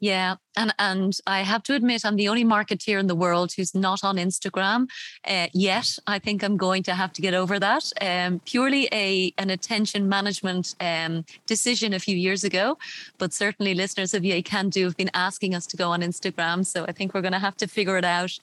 Yeah, 0.00 0.36
and 0.56 0.74
and 0.78 1.16
I 1.26 1.40
have 1.42 1.62
to 1.64 1.74
admit, 1.74 2.04
I'm 2.04 2.16
the 2.16 2.28
only 2.28 2.44
marketeer 2.44 2.98
in 3.00 3.06
the 3.06 3.14
world 3.14 3.52
who's 3.56 3.74
not 3.74 4.04
on 4.04 4.16
Instagram 4.16 4.86
uh, 5.26 5.48
yet. 5.52 5.98
I 6.06 6.18
think 6.18 6.42
I'm 6.42 6.56
going 6.56 6.82
to 6.84 6.94
have 6.94 7.12
to 7.14 7.22
get 7.22 7.34
over 7.34 7.58
that. 7.58 7.90
Um, 8.00 8.40
purely 8.44 8.88
a 8.92 9.32
an 9.38 9.50
attention 9.50 10.08
management 10.08 10.74
um, 10.80 11.24
decision 11.46 11.92
a 11.92 11.98
few 11.98 12.16
years 12.16 12.44
ago, 12.44 12.78
but 13.18 13.32
certainly 13.32 13.74
listeners 13.74 14.14
of 14.14 14.24
Yay 14.24 14.42
Can 14.42 14.68
Do 14.68 14.84
have 14.84 14.96
been 14.96 15.10
asking 15.14 15.54
us 15.54 15.66
to 15.68 15.76
go 15.76 15.90
on 15.90 16.02
Instagram, 16.02 16.66
so 16.66 16.84
I 16.86 16.92
think 16.92 17.14
we're 17.14 17.22
going 17.22 17.32
to 17.32 17.38
have 17.38 17.56
to 17.58 17.66
figure 17.66 17.96
it 17.96 18.04
out. 18.04 18.38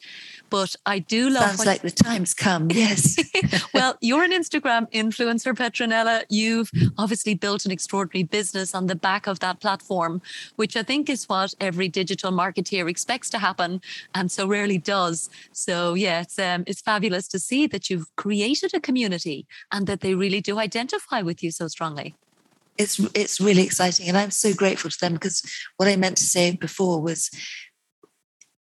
But 0.49 0.75
I 0.85 0.99
do 0.99 1.29
love. 1.29 1.55
Sounds 1.55 1.65
like 1.65 1.81
the 1.81 1.91
times 1.91 2.33
come. 2.33 2.69
Yes. 2.71 3.17
well, 3.73 3.97
you're 4.01 4.23
an 4.23 4.31
Instagram 4.31 4.91
influencer, 4.91 5.53
Petronella. 5.53 6.23
You've 6.29 6.71
obviously 6.97 7.35
built 7.35 7.65
an 7.65 7.71
extraordinary 7.71 8.23
business 8.23 8.75
on 8.75 8.87
the 8.87 8.95
back 8.95 9.27
of 9.27 9.39
that 9.39 9.59
platform, 9.59 10.21
which 10.55 10.75
I 10.75 10.83
think 10.83 11.09
is 11.09 11.25
what 11.41 11.55
every 11.59 11.87
digital 11.87 12.31
marketeer 12.31 12.89
expects 12.89 13.29
to 13.31 13.39
happen 13.39 13.81
and 14.13 14.31
so 14.31 14.47
rarely 14.47 14.77
does. 14.77 15.29
So 15.51 15.95
yeah, 15.95 16.21
it's 16.21 16.37
um, 16.37 16.63
it's 16.67 16.81
fabulous 16.81 17.27
to 17.29 17.39
see 17.39 17.67
that 17.67 17.89
you've 17.89 18.09
created 18.15 18.73
a 18.73 18.79
community 18.79 19.47
and 19.71 19.87
that 19.87 20.01
they 20.01 20.13
really 20.15 20.41
do 20.41 20.59
identify 20.59 21.21
with 21.21 21.43
you 21.43 21.51
so 21.51 21.67
strongly. 21.67 22.15
It's 22.77 22.99
it's 23.13 23.41
really 23.41 23.63
exciting, 23.63 24.07
and 24.07 24.17
I'm 24.17 24.31
so 24.31 24.53
grateful 24.53 24.91
to 24.91 24.99
them 24.99 25.13
because 25.13 25.41
what 25.77 25.89
I 25.89 25.95
meant 25.95 26.17
to 26.17 26.23
say 26.35 26.55
before 26.55 27.01
was 27.01 27.29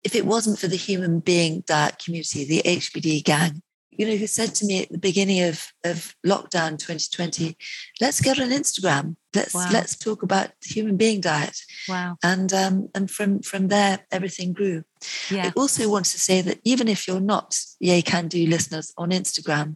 if 0.03 0.15
it 0.15 0.25
wasn't 0.25 0.59
for 0.59 0.67
the 0.67 0.77
human 0.77 1.19
being 1.19 1.63
diet 1.67 1.95
community, 2.03 2.45
the 2.45 2.61
HBD 2.63 3.23
gang, 3.23 3.61
you 3.97 4.05
know, 4.05 4.15
who 4.15 4.27
said 4.27 4.53
to 4.55 4.65
me 4.65 4.83
at 4.83 4.89
the 4.89 4.97
beginning 5.09 5.41
of, 5.41 5.73
of 5.83 6.15
lockdown 6.25 6.77
2020, 6.77 7.57
let's 7.99 8.21
get 8.21 8.39
on 8.39 8.49
Instagram. 8.49 9.15
Let's 9.37 9.53
wow. 9.53 9.69
let's 9.71 9.95
talk 9.95 10.23
about 10.23 10.47
the 10.61 10.69
human 10.75 10.97
being 10.97 11.21
diet. 11.21 11.57
Wow. 11.87 12.17
And 12.23 12.51
um, 12.53 12.89
and 12.95 13.09
from 13.09 13.41
from 13.41 13.67
there 13.67 13.99
everything 14.11 14.53
grew. 14.53 14.83
Yeah. 15.29 15.47
I 15.47 15.53
also 15.55 15.89
want 15.89 16.05
to 16.07 16.19
say 16.19 16.41
that 16.41 16.59
even 16.63 16.87
if 16.87 17.07
you're 17.07 17.29
not 17.35 17.59
Yay 17.79 18.01
Can 18.01 18.27
Do 18.27 18.45
listeners 18.45 18.93
on 18.97 19.11
Instagram, 19.11 19.75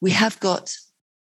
we 0.00 0.10
have 0.12 0.38
got 0.40 0.74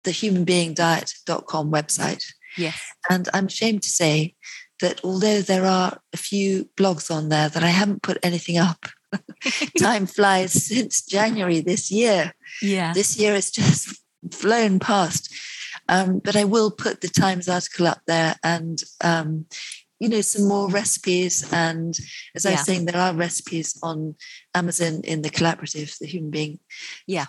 the 0.05 0.11
humanbeingdiet.com 0.11 1.71
website. 1.71 2.25
Yes. 2.57 2.79
And 3.11 3.29
I'm 3.35 3.47
ashamed 3.47 3.83
to 3.83 3.89
say 3.89 4.35
that 4.81 5.01
although 5.03 5.41
there 5.41 5.67
are 5.67 5.99
a 6.13 6.17
few 6.17 6.69
blogs 6.77 7.11
on 7.11 7.29
there 7.29 7.49
that 7.49 7.63
I 7.63 7.73
haven't 7.81 8.03
put 8.03 8.19
anything 8.23 8.59
up 8.59 8.87
Time 9.79 10.07
flies 10.07 10.53
since 10.53 11.03
January 11.03 11.61
this 11.61 11.91
year. 11.91 12.33
Yeah. 12.63 12.93
This 12.93 13.19
year 13.19 13.35
has 13.35 13.51
just 13.51 14.01
flown 14.31 14.79
past. 14.79 15.33
Um, 15.89 16.19
but 16.19 16.37
I 16.37 16.45
will 16.45 16.71
put 16.71 17.01
the 17.01 17.09
Times 17.09 17.49
article 17.49 17.87
up 17.87 18.01
there 18.07 18.37
and, 18.43 18.83
um, 19.03 19.47
you 20.01 20.09
know, 20.09 20.21
some 20.21 20.49
more 20.49 20.69
recipes. 20.69 21.47
And 21.53 21.95
as 22.35 22.45
yeah. 22.45 22.51
I 22.51 22.55
was 22.55 22.65
saying, 22.65 22.87
there 22.87 23.01
are 23.01 23.15
recipes 23.15 23.79
on 23.83 24.17
Amazon 24.55 25.01
in 25.05 25.23
the 25.23 25.31
collaborative, 25.31 25.99
the 25.99 26.07
human 26.07 26.31
being. 26.31 26.59
Yeah. 27.07 27.27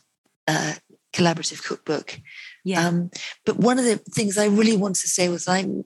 Uh, 0.47 0.73
collaborative 1.13 1.63
cookbook. 1.63 2.19
Yeah. 2.63 2.87
Um, 2.87 3.09
but 3.45 3.57
one 3.57 3.79
of 3.79 3.85
the 3.85 3.97
things 3.97 4.37
I 4.37 4.47
really 4.47 4.77
wanted 4.77 5.01
to 5.01 5.07
say 5.07 5.29
was 5.29 5.47
I'm 5.47 5.83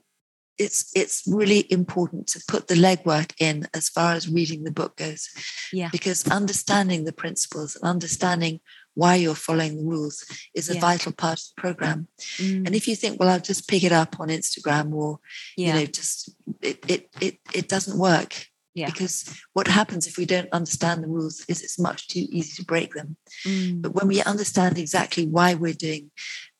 it's 0.60 0.90
it's 0.94 1.22
really 1.26 1.64
important 1.72 2.26
to 2.26 2.42
put 2.46 2.68
the 2.68 2.74
legwork 2.74 3.32
in 3.40 3.66
as 3.72 3.88
far 3.88 4.12
as 4.12 4.28
reading 4.28 4.64
the 4.64 4.70
book 4.70 4.96
goes. 4.96 5.28
Yeah. 5.72 5.88
Because 5.90 6.28
understanding 6.28 7.04
the 7.04 7.14
principles 7.14 7.76
and 7.76 7.84
understanding 7.84 8.60
why 9.00 9.14
you're 9.14 9.46
following 9.48 9.76
the 9.78 9.90
rules 9.94 10.24
is 10.54 10.68
a 10.68 10.74
yeah. 10.74 10.80
vital 10.80 11.12
part 11.12 11.38
of 11.40 11.46
the 11.48 11.60
program. 11.60 12.06
Mm. 12.36 12.66
And 12.66 12.74
if 12.74 12.86
you 12.86 12.94
think, 12.94 13.18
well, 13.18 13.30
I'll 13.30 13.40
just 13.40 13.66
pick 13.66 13.82
it 13.82 13.92
up 13.92 14.20
on 14.20 14.28
Instagram 14.28 14.92
or 14.92 15.18
yeah. 15.56 15.66
you 15.66 15.72
know, 15.72 15.86
just 15.86 16.34
it 16.60 16.78
it 16.86 17.08
it, 17.20 17.38
it 17.54 17.68
doesn't 17.68 17.98
work. 17.98 18.46
Yeah. 18.74 18.86
Because 18.86 19.16
what 19.52 19.66
happens 19.66 20.06
if 20.06 20.16
we 20.16 20.26
don't 20.26 20.52
understand 20.52 21.02
the 21.02 21.08
rules 21.08 21.44
is 21.48 21.60
it's 21.60 21.78
much 21.78 22.06
too 22.08 22.24
easy 22.30 22.52
to 22.56 22.64
break 22.64 22.94
them. 22.94 23.16
Mm. 23.44 23.82
But 23.82 23.94
when 23.94 24.06
we 24.06 24.22
understand 24.22 24.78
exactly 24.78 25.26
why 25.26 25.54
we're 25.54 25.72
doing 25.88 26.10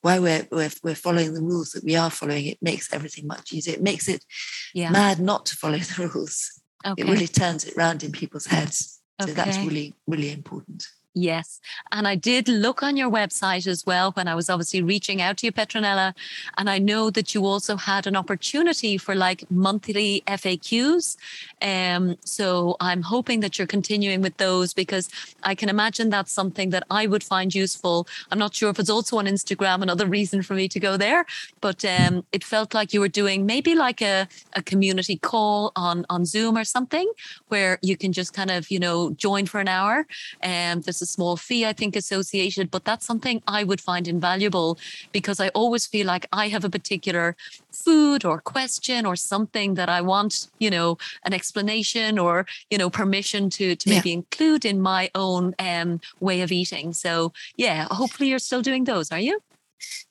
why 0.02 0.18
we're, 0.18 0.48
we're, 0.50 0.70
we're 0.82 0.94
following 0.94 1.34
the 1.34 1.42
rules 1.42 1.70
that 1.72 1.84
we 1.84 1.94
are 1.94 2.10
following, 2.10 2.46
it 2.46 2.58
makes 2.62 2.92
everything 2.92 3.26
much 3.26 3.52
easier. 3.52 3.74
It 3.74 3.82
makes 3.82 4.08
it 4.08 4.24
yeah. 4.72 4.90
mad 4.90 5.20
not 5.20 5.44
to 5.46 5.56
follow 5.56 5.78
the 5.90 6.10
rules. 6.14 6.62
Okay. 6.86 7.02
It 7.02 7.06
really 7.06 7.26
turns 7.26 7.66
it 7.66 7.76
round 7.76 8.02
in 8.02 8.12
people's 8.12 8.46
heads. 8.46 9.00
So 9.20 9.24
okay. 9.24 9.34
that's 9.34 9.58
really, 9.58 9.94
really 10.06 10.32
important. 10.32 10.86
Yes. 11.14 11.60
And 11.90 12.06
I 12.06 12.14
did 12.14 12.46
look 12.46 12.84
on 12.84 12.96
your 12.96 13.10
website 13.10 13.66
as 13.66 13.84
well 13.84 14.12
when 14.12 14.28
I 14.28 14.36
was 14.36 14.48
obviously 14.48 14.80
reaching 14.80 15.20
out 15.20 15.38
to 15.38 15.46
you, 15.46 15.52
Petronella. 15.52 16.14
And 16.56 16.70
I 16.70 16.78
know 16.78 17.10
that 17.10 17.34
you 17.34 17.44
also 17.46 17.76
had 17.76 18.06
an 18.06 18.14
opportunity 18.14 18.96
for 18.96 19.16
like 19.16 19.50
monthly 19.50 20.22
FAQs. 20.28 21.16
Um, 21.60 22.16
so 22.24 22.76
I'm 22.78 23.02
hoping 23.02 23.40
that 23.40 23.58
you're 23.58 23.66
continuing 23.66 24.20
with 24.22 24.36
those 24.36 24.72
because 24.72 25.08
I 25.42 25.56
can 25.56 25.68
imagine 25.68 26.10
that's 26.10 26.30
something 26.32 26.70
that 26.70 26.84
I 26.90 27.08
would 27.08 27.24
find 27.24 27.52
useful. 27.52 28.06
I'm 28.30 28.38
not 28.38 28.54
sure 28.54 28.70
if 28.70 28.78
it's 28.78 28.90
also 28.90 29.18
on 29.18 29.26
Instagram, 29.26 29.82
another 29.82 30.06
reason 30.06 30.42
for 30.42 30.54
me 30.54 30.68
to 30.68 30.78
go 30.78 30.96
there, 30.96 31.26
but 31.60 31.84
um, 31.84 32.24
it 32.30 32.44
felt 32.44 32.72
like 32.72 32.94
you 32.94 33.00
were 33.00 33.08
doing 33.08 33.46
maybe 33.46 33.74
like 33.74 34.00
a, 34.00 34.28
a 34.54 34.62
community 34.62 35.16
call 35.16 35.72
on, 35.74 36.06
on 36.08 36.24
Zoom 36.24 36.56
or 36.56 36.64
something 36.64 37.10
where 37.48 37.80
you 37.82 37.96
can 37.96 38.12
just 38.12 38.32
kind 38.32 38.50
of, 38.50 38.70
you 38.70 38.78
know, 38.78 39.10
join 39.10 39.46
for 39.46 39.58
an 39.58 39.66
hour. 39.66 40.06
And 40.40 40.78
um, 40.78 40.82
there's 40.82 40.99
a 41.02 41.06
small 41.06 41.36
fee, 41.36 41.64
I 41.66 41.72
think, 41.72 41.96
associated, 41.96 42.70
but 42.70 42.84
that's 42.84 43.06
something 43.06 43.42
I 43.46 43.64
would 43.64 43.80
find 43.80 44.06
invaluable 44.06 44.78
because 45.12 45.40
I 45.40 45.48
always 45.48 45.86
feel 45.86 46.06
like 46.06 46.26
I 46.32 46.48
have 46.48 46.64
a 46.64 46.70
particular 46.70 47.36
food 47.72 48.24
or 48.24 48.40
question 48.40 49.06
or 49.06 49.16
something 49.16 49.74
that 49.74 49.88
I 49.88 50.00
want, 50.00 50.48
you 50.58 50.70
know, 50.70 50.98
an 51.24 51.32
explanation 51.32 52.18
or, 52.18 52.46
you 52.70 52.78
know, 52.78 52.90
permission 52.90 53.50
to, 53.50 53.76
to 53.76 53.88
yeah. 53.88 53.96
maybe 53.96 54.12
include 54.12 54.64
in 54.64 54.80
my 54.80 55.10
own 55.14 55.54
um, 55.58 56.00
way 56.20 56.42
of 56.42 56.52
eating. 56.52 56.92
So, 56.92 57.32
yeah, 57.56 57.86
hopefully 57.90 58.28
you're 58.28 58.38
still 58.38 58.62
doing 58.62 58.84
those, 58.84 59.10
are 59.12 59.20
you? 59.20 59.40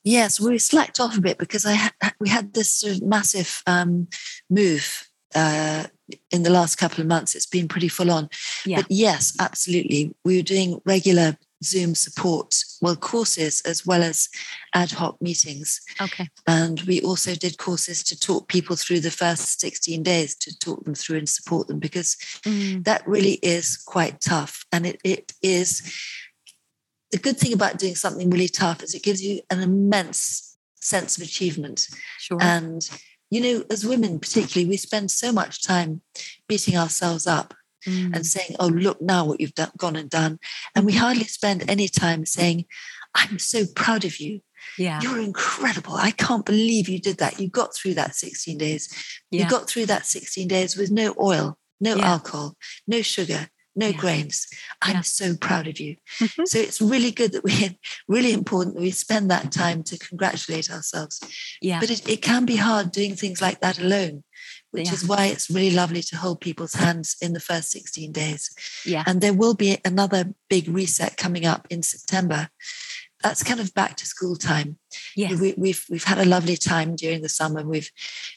Yes, 0.04 0.40
we 0.40 0.58
slacked 0.58 1.00
off 1.00 1.18
a 1.18 1.22
bit 1.22 1.38
because 1.38 1.66
I 1.66 1.74
had, 1.74 1.94
we 2.20 2.30
had 2.30 2.54
this 2.54 2.72
sort 2.72 2.94
of 2.94 3.02
massive 3.04 3.62
um, 3.68 4.08
move 4.50 5.10
uh, 5.36 5.86
in 6.32 6.44
the 6.44 6.50
last 6.50 6.76
couple 6.78 7.02
of 7.02 7.08
months. 7.08 7.36
It's 7.36 7.46
been 7.46 7.68
pretty 7.68 7.88
full 7.88 8.12
on. 8.12 8.30
Yeah. 8.66 8.78
But 8.78 8.92
yes, 8.92 9.36
absolutely. 9.40 10.14
We 10.24 10.38
were 10.38 10.44
doing 10.44 10.82
regular 10.86 11.38
Zoom 11.64 11.94
support, 11.94 12.56
well, 12.82 12.96
courses 12.96 13.62
as 13.62 13.86
well 13.86 14.02
as 14.02 14.30
ad 14.74 14.92
hoc 14.92 15.22
meetings. 15.22 15.82
Okay. 16.00 16.30
And 16.48 16.80
we 16.82 17.02
also 17.02 17.36
did 17.36 17.58
courses 17.58 18.04
to 18.04 18.20
talk 18.20 18.48
people 18.48 18.76
through 18.76 19.02
the 19.02 19.12
first 19.12 19.60
16 19.60 20.02
days 20.04 20.36
to 20.38 20.58
talk 20.58 20.84
them 20.86 20.96
through 20.96 21.18
and 21.18 21.30
support 21.30 21.68
them 21.68 21.80
because 21.80 22.16
mm. 22.46 22.84
that 22.86 23.06
really 23.06 23.40
is 23.42 23.76
quite 23.78 24.22
tough. 24.22 24.66
And 24.72 24.86
it, 24.86 25.02
it 25.04 25.34
is 25.42 25.82
the 27.12 27.18
good 27.18 27.38
thing 27.38 27.54
about 27.54 27.80
doing 27.80 27.96
something 27.96 28.30
really 28.30 28.48
tough 28.48 28.84
is 28.84 28.94
it 28.94 29.04
gives 29.04 29.22
you 29.22 29.42
an 29.50 29.60
immense 29.62 30.58
sense 30.76 31.18
of 31.18 31.24
achievement. 31.24 31.88
Sure. 32.20 32.38
And 32.42 32.88
you 33.30 33.42
know, 33.42 33.64
as 33.70 33.86
women 33.86 34.20
particularly, 34.20 34.70
we 34.70 34.78
spend 34.78 35.12
so 35.12 35.32
much 35.32 35.64
time 35.64 36.02
beating 36.48 36.78
ourselves 36.78 37.28
up 37.28 37.54
mm. 37.88 38.14
and 38.14 38.26
saying, 38.26 38.56
oh, 38.60 38.68
look 38.68 39.02
now 39.02 39.26
what 39.26 39.40
you've 39.40 39.54
done, 39.54 39.72
gone 39.78 39.96
and 39.96 40.10
done. 40.10 40.40
And 40.76 40.86
we 40.86 40.94
hardly 40.94 41.26
spend 41.26 41.70
any 41.70 41.88
time 41.88 42.26
saying, 42.26 42.66
I'm 43.16 43.40
so 43.40 43.64
proud 43.76 44.06
of 44.06 44.20
you. 44.20 44.42
Yeah. 44.78 45.00
You're 45.02 45.20
incredible. 45.20 45.96
I 45.96 46.12
can't 46.12 46.46
believe 46.46 46.90
you 46.90 47.00
did 47.00 47.18
that. 47.18 47.40
You 47.40 47.50
got 47.50 47.76
through 47.76 47.96
that 47.96 48.16
16 48.16 48.58
days. 48.58 48.90
Yeah. 49.32 49.44
You 49.44 49.50
got 49.50 49.68
through 49.68 49.88
that 49.88 50.06
16 50.06 50.48
days 50.48 50.76
with 50.76 50.92
no 50.92 51.16
oil, 51.20 51.58
no 51.80 51.96
yeah. 51.96 52.12
alcohol, 52.12 52.56
no 52.88 53.02
sugar, 53.02 53.50
no 53.76 53.88
yeah. 53.88 53.98
grains. 53.98 54.48
I'm 54.82 54.96
yeah. 54.96 55.02
so 55.02 55.36
proud 55.36 55.68
of 55.68 55.80
you. 55.80 55.96
Mm-hmm. 56.20 56.46
So 56.46 56.60
it's 56.60 56.82
really 56.82 57.12
good 57.12 57.32
that 57.34 57.44
we, 57.44 57.80
really 58.08 58.34
important 58.34 58.76
that 58.76 58.82
we 58.82 58.92
spend 58.92 59.30
that 59.32 59.52
time 59.52 59.84
to 59.84 59.98
congratulate 59.98 60.72
ourselves. 60.72 61.22
Yeah. 61.62 61.80
But 61.80 61.92
it, 61.92 62.08
it 62.08 62.22
can 62.22 62.46
be 62.46 62.58
hard 62.58 62.92
doing 62.92 63.16
things 63.16 63.42
like 63.42 63.62
that 63.62 63.80
alone, 63.80 64.24
which 64.72 64.88
yeah. 64.88 64.94
is 64.94 65.08
why 65.08 65.28
it's 65.28 65.50
really 65.50 65.76
lovely 65.76 66.02
to 66.04 66.18
hold 66.18 66.42
people's 66.42 66.74
hands 66.74 67.16
in 67.22 67.34
the 67.34 67.40
first 67.40 67.72
16 67.72 68.12
days. 68.12 68.50
Yeah. 68.86 69.04
And 69.06 69.22
there 69.22 69.34
will 69.34 69.56
be 69.56 69.78
another 69.86 70.34
big 70.50 70.68
reset 70.68 71.18
coming 71.18 71.46
up 71.46 71.68
in 71.70 71.84
September 71.84 72.50
that's 73.22 73.44
kind 73.44 73.60
of 73.60 73.74
back 73.74 73.98
to 73.98 74.06
school 74.06 74.36
time. 74.36 74.78
Yeah, 75.16 75.36
We, 75.36 75.50
have 75.50 75.58
we've, 75.58 75.86
we've 75.90 76.04
had 76.04 76.20
a 76.20 76.26
lovely 76.26 76.56
time 76.56 76.96
during 76.96 77.22
the 77.22 77.30
summer. 77.30 77.64
We've 77.64 77.92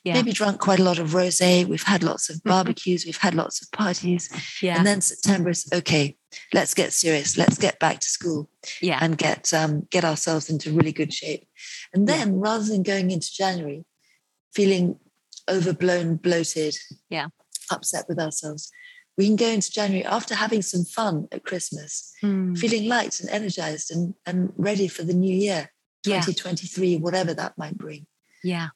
yeah. 0.04 0.14
maybe 0.14 0.32
drunk 0.32 0.60
quite 0.60 0.80
a 0.80 0.84
lot 0.84 0.98
of 0.98 1.10
rosé. 1.10 1.66
We've 1.66 1.82
had 1.82 2.02
lots 2.02 2.28
of 2.28 2.36
mm-hmm. 2.36 2.48
barbecues. 2.48 3.04
we've 3.06 3.16
had 3.16 3.34
lots 3.34 3.62
of 3.62 3.70
parties. 3.70 4.28
Yeah. 4.60 4.76
And 4.76 4.86
then 4.86 5.00
September 5.00 5.50
is 5.50 5.68
okay. 5.72 6.16
Let's 6.52 6.74
get 6.74 6.92
serious. 6.92 7.36
Let's 7.36 7.58
get 7.58 7.78
back 7.78 8.00
to 8.00 8.08
school. 8.08 8.50
Yeah. 8.80 8.98
And 9.00 9.16
get 9.16 9.52
um, 9.54 9.86
get 9.90 10.04
ourselves 10.04 10.50
into 10.50 10.72
really 10.72 10.92
good 10.92 11.12
shape. 11.12 11.46
And 11.94 12.08
then 12.08 12.34
yeah. 12.34 12.40
rather 12.40 12.64
than 12.64 12.82
going 12.82 13.10
into 13.10 13.32
January 13.32 13.84
feeling 14.52 14.98
overblown, 15.48 16.16
bloated, 16.16 16.76
yeah, 17.08 17.28
upset 17.70 18.04
with 18.08 18.18
ourselves, 18.18 18.70
we 19.22 19.28
can 19.28 19.36
go 19.36 19.46
into 19.46 19.70
January 19.70 20.04
after 20.04 20.34
having 20.34 20.62
some 20.62 20.84
fun 20.84 21.28
at 21.30 21.44
Christmas, 21.44 22.12
mm. 22.24 22.58
feeling 22.58 22.88
light 22.88 23.20
and 23.20 23.30
energized 23.30 23.92
and, 23.92 24.14
and 24.26 24.52
ready 24.56 24.88
for 24.88 25.04
the 25.04 25.14
new 25.14 25.32
year, 25.32 25.70
2023, 26.02 26.88
yeah. 26.88 26.98
whatever 26.98 27.32
that 27.32 27.56
might 27.56 27.78
bring. 27.78 28.04
Yeah. 28.42 28.70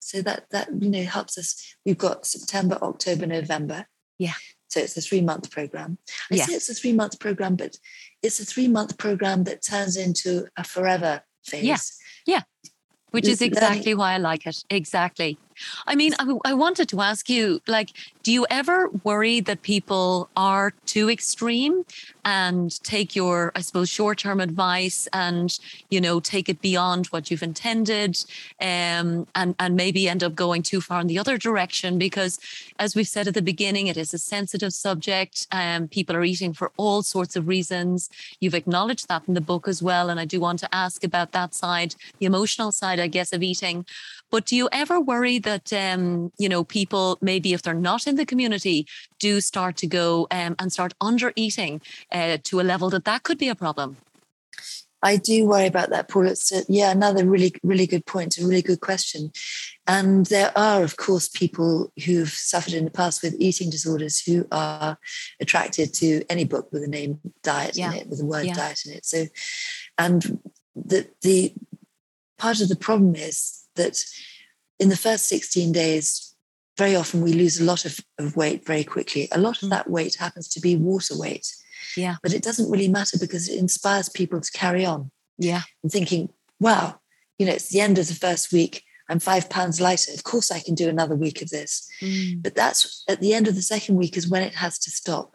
So 0.00 0.20
that 0.20 0.44
that 0.50 0.68
you 0.78 0.90
know 0.90 1.04
helps 1.04 1.38
us. 1.38 1.74
We've 1.86 1.96
got 1.96 2.26
September, 2.26 2.76
October, 2.82 3.24
November. 3.24 3.86
Yeah. 4.18 4.34
So 4.68 4.80
it's 4.80 4.94
a 4.98 5.00
three 5.00 5.22
month 5.22 5.50
program. 5.50 5.96
I 6.30 6.34
yeah. 6.34 6.44
say 6.44 6.52
it's 6.52 6.68
a 6.68 6.74
three 6.74 6.92
month 6.92 7.18
program, 7.18 7.56
but 7.56 7.78
it's 8.22 8.40
a 8.40 8.44
three 8.44 8.68
month 8.68 8.98
program 8.98 9.44
that 9.44 9.62
turns 9.62 9.96
into 9.96 10.48
a 10.58 10.64
forever 10.64 11.22
phase. 11.46 11.64
Yeah. 11.64 11.78
Yeah. 12.26 12.42
Which 13.10 13.26
is 13.26 13.40
exactly 13.40 13.94
why 13.94 14.12
I 14.12 14.18
like 14.18 14.46
it. 14.46 14.62
Exactly. 14.68 15.38
I 15.86 15.94
mean, 15.94 16.14
I, 16.18 16.34
I, 16.44 16.54
wanted 16.54 16.88
to 16.90 17.00
ask 17.00 17.28
you, 17.28 17.60
like, 17.66 17.90
do 18.22 18.32
you 18.32 18.46
ever 18.50 18.88
worry 19.04 19.40
that 19.40 19.62
people 19.62 20.28
are 20.36 20.74
too 20.86 21.08
extreme 21.10 21.84
and 22.24 22.82
take 22.84 23.16
your, 23.16 23.52
I 23.56 23.60
suppose, 23.60 23.88
short-term 23.88 24.40
advice 24.40 25.08
and 25.12 25.58
you 25.88 26.00
know 26.00 26.20
take 26.20 26.48
it 26.48 26.60
beyond 26.60 27.06
what 27.06 27.30
you've 27.30 27.42
intended, 27.42 28.22
um, 28.60 29.26
and 29.34 29.54
and 29.58 29.76
maybe 29.76 30.08
end 30.08 30.22
up 30.22 30.34
going 30.34 30.62
too 30.62 30.80
far 30.80 31.00
in 31.00 31.06
the 31.06 31.18
other 31.18 31.38
direction? 31.38 31.98
Because, 31.98 32.38
as 32.78 32.94
we've 32.94 33.08
said 33.08 33.28
at 33.28 33.34
the 33.34 33.42
beginning, 33.42 33.86
it 33.86 33.96
is 33.96 34.12
a 34.12 34.18
sensitive 34.18 34.72
subject. 34.74 35.46
Um, 35.52 35.88
people 35.88 36.14
are 36.16 36.24
eating 36.24 36.52
for 36.52 36.70
all 36.76 37.02
sorts 37.02 37.34
of 37.34 37.48
reasons. 37.48 38.10
You've 38.40 38.54
acknowledged 38.54 39.08
that 39.08 39.22
in 39.26 39.34
the 39.34 39.40
book 39.40 39.66
as 39.66 39.82
well, 39.82 40.10
and 40.10 40.20
I 40.20 40.24
do 40.24 40.38
want 40.38 40.58
to 40.60 40.74
ask 40.74 41.04
about 41.04 41.32
that 41.32 41.54
side, 41.54 41.94
the 42.18 42.26
emotional 42.26 42.72
side, 42.72 43.00
I 43.00 43.06
guess, 43.06 43.32
of 43.32 43.42
eating. 43.42 43.86
But 44.30 44.44
do 44.44 44.56
you 44.56 44.68
ever 44.72 45.00
worry 45.00 45.38
that 45.40 45.72
um, 45.72 46.32
you 46.38 46.48
know 46.48 46.64
people 46.64 47.18
maybe 47.20 47.52
if 47.52 47.62
they're 47.62 47.74
not 47.74 48.06
in 48.06 48.16
the 48.16 48.26
community 48.26 48.86
do 49.18 49.40
start 49.40 49.76
to 49.78 49.86
go 49.86 50.26
um, 50.30 50.56
and 50.58 50.72
start 50.72 50.94
under 51.00 51.32
eating 51.36 51.80
uh, 52.12 52.38
to 52.44 52.60
a 52.60 52.62
level 52.62 52.90
that 52.90 53.04
that 53.04 53.22
could 53.22 53.38
be 53.38 53.48
a 53.48 53.54
problem? 53.54 53.96
I 55.02 55.16
do 55.16 55.46
worry 55.46 55.66
about 55.66 55.90
that, 55.90 56.08
Paul. 56.08 56.26
It's 56.26 56.50
a, 56.50 56.62
yeah, 56.68 56.90
another 56.90 57.24
really, 57.24 57.54
really 57.62 57.86
good 57.86 58.04
point, 58.04 58.36
a 58.36 58.44
really 58.44 58.62
good 58.62 58.80
question. 58.80 59.30
And 59.86 60.26
there 60.26 60.52
are, 60.56 60.82
of 60.82 60.96
course, 60.96 61.28
people 61.28 61.92
who've 62.04 62.28
suffered 62.28 62.74
in 62.74 62.84
the 62.84 62.90
past 62.90 63.22
with 63.22 63.36
eating 63.38 63.70
disorders 63.70 64.20
who 64.20 64.46
are 64.50 64.98
attracted 65.40 65.94
to 65.94 66.24
any 66.28 66.44
book 66.44 66.68
with 66.72 66.82
the 66.82 66.88
name 66.88 67.20
diet 67.42 67.76
yeah. 67.76 67.92
in 67.92 67.98
it, 67.98 68.08
with 68.08 68.18
the 68.18 68.26
word 68.26 68.46
yeah. 68.46 68.54
diet 68.54 68.80
in 68.86 68.92
it. 68.92 69.06
So, 69.06 69.26
and 69.98 70.40
the 70.74 71.08
the 71.22 71.54
part 72.36 72.60
of 72.60 72.68
the 72.68 72.76
problem 72.76 73.14
is 73.14 73.67
that 73.78 73.96
in 74.78 74.88
the 74.88 74.96
first 74.96 75.28
16 75.28 75.72
days, 75.72 76.34
very 76.78 76.94
often 76.94 77.20
we 77.20 77.32
lose 77.32 77.60
a 77.60 77.64
lot 77.64 77.84
of, 77.84 77.98
of 78.18 78.36
weight 78.36 78.64
very 78.64 78.84
quickly. 78.84 79.28
A 79.32 79.38
lot 79.38 79.62
of 79.62 79.68
mm. 79.68 79.70
that 79.70 79.90
weight 79.90 80.14
happens 80.14 80.48
to 80.48 80.60
be 80.60 80.76
water 80.76 81.18
weight. 81.18 81.52
Yeah. 81.96 82.16
But 82.22 82.32
it 82.32 82.42
doesn't 82.42 82.70
really 82.70 82.88
matter 82.88 83.18
because 83.18 83.48
it 83.48 83.58
inspires 83.58 84.08
people 84.08 84.40
to 84.40 84.52
carry 84.52 84.86
on. 84.86 85.10
Yeah. 85.38 85.62
And 85.82 85.90
thinking, 85.90 86.30
wow, 86.60 87.00
you 87.38 87.46
know, 87.46 87.52
it's 87.52 87.70
the 87.70 87.80
end 87.80 87.98
of 87.98 88.06
the 88.06 88.14
first 88.14 88.52
week. 88.52 88.84
I'm 89.10 89.18
five 89.18 89.50
pounds 89.50 89.80
lighter. 89.80 90.12
Of 90.12 90.22
course, 90.22 90.52
I 90.52 90.60
can 90.60 90.74
do 90.74 90.88
another 90.88 91.16
week 91.16 91.42
of 91.42 91.50
this. 91.50 91.88
Mm. 92.00 92.42
But 92.42 92.54
that's 92.54 93.04
at 93.08 93.20
the 93.20 93.34
end 93.34 93.48
of 93.48 93.56
the 93.56 93.62
second 93.62 93.96
week 93.96 94.16
is 94.16 94.28
when 94.28 94.42
it 94.42 94.54
has 94.54 94.78
to 94.80 94.90
stop. 94.90 95.34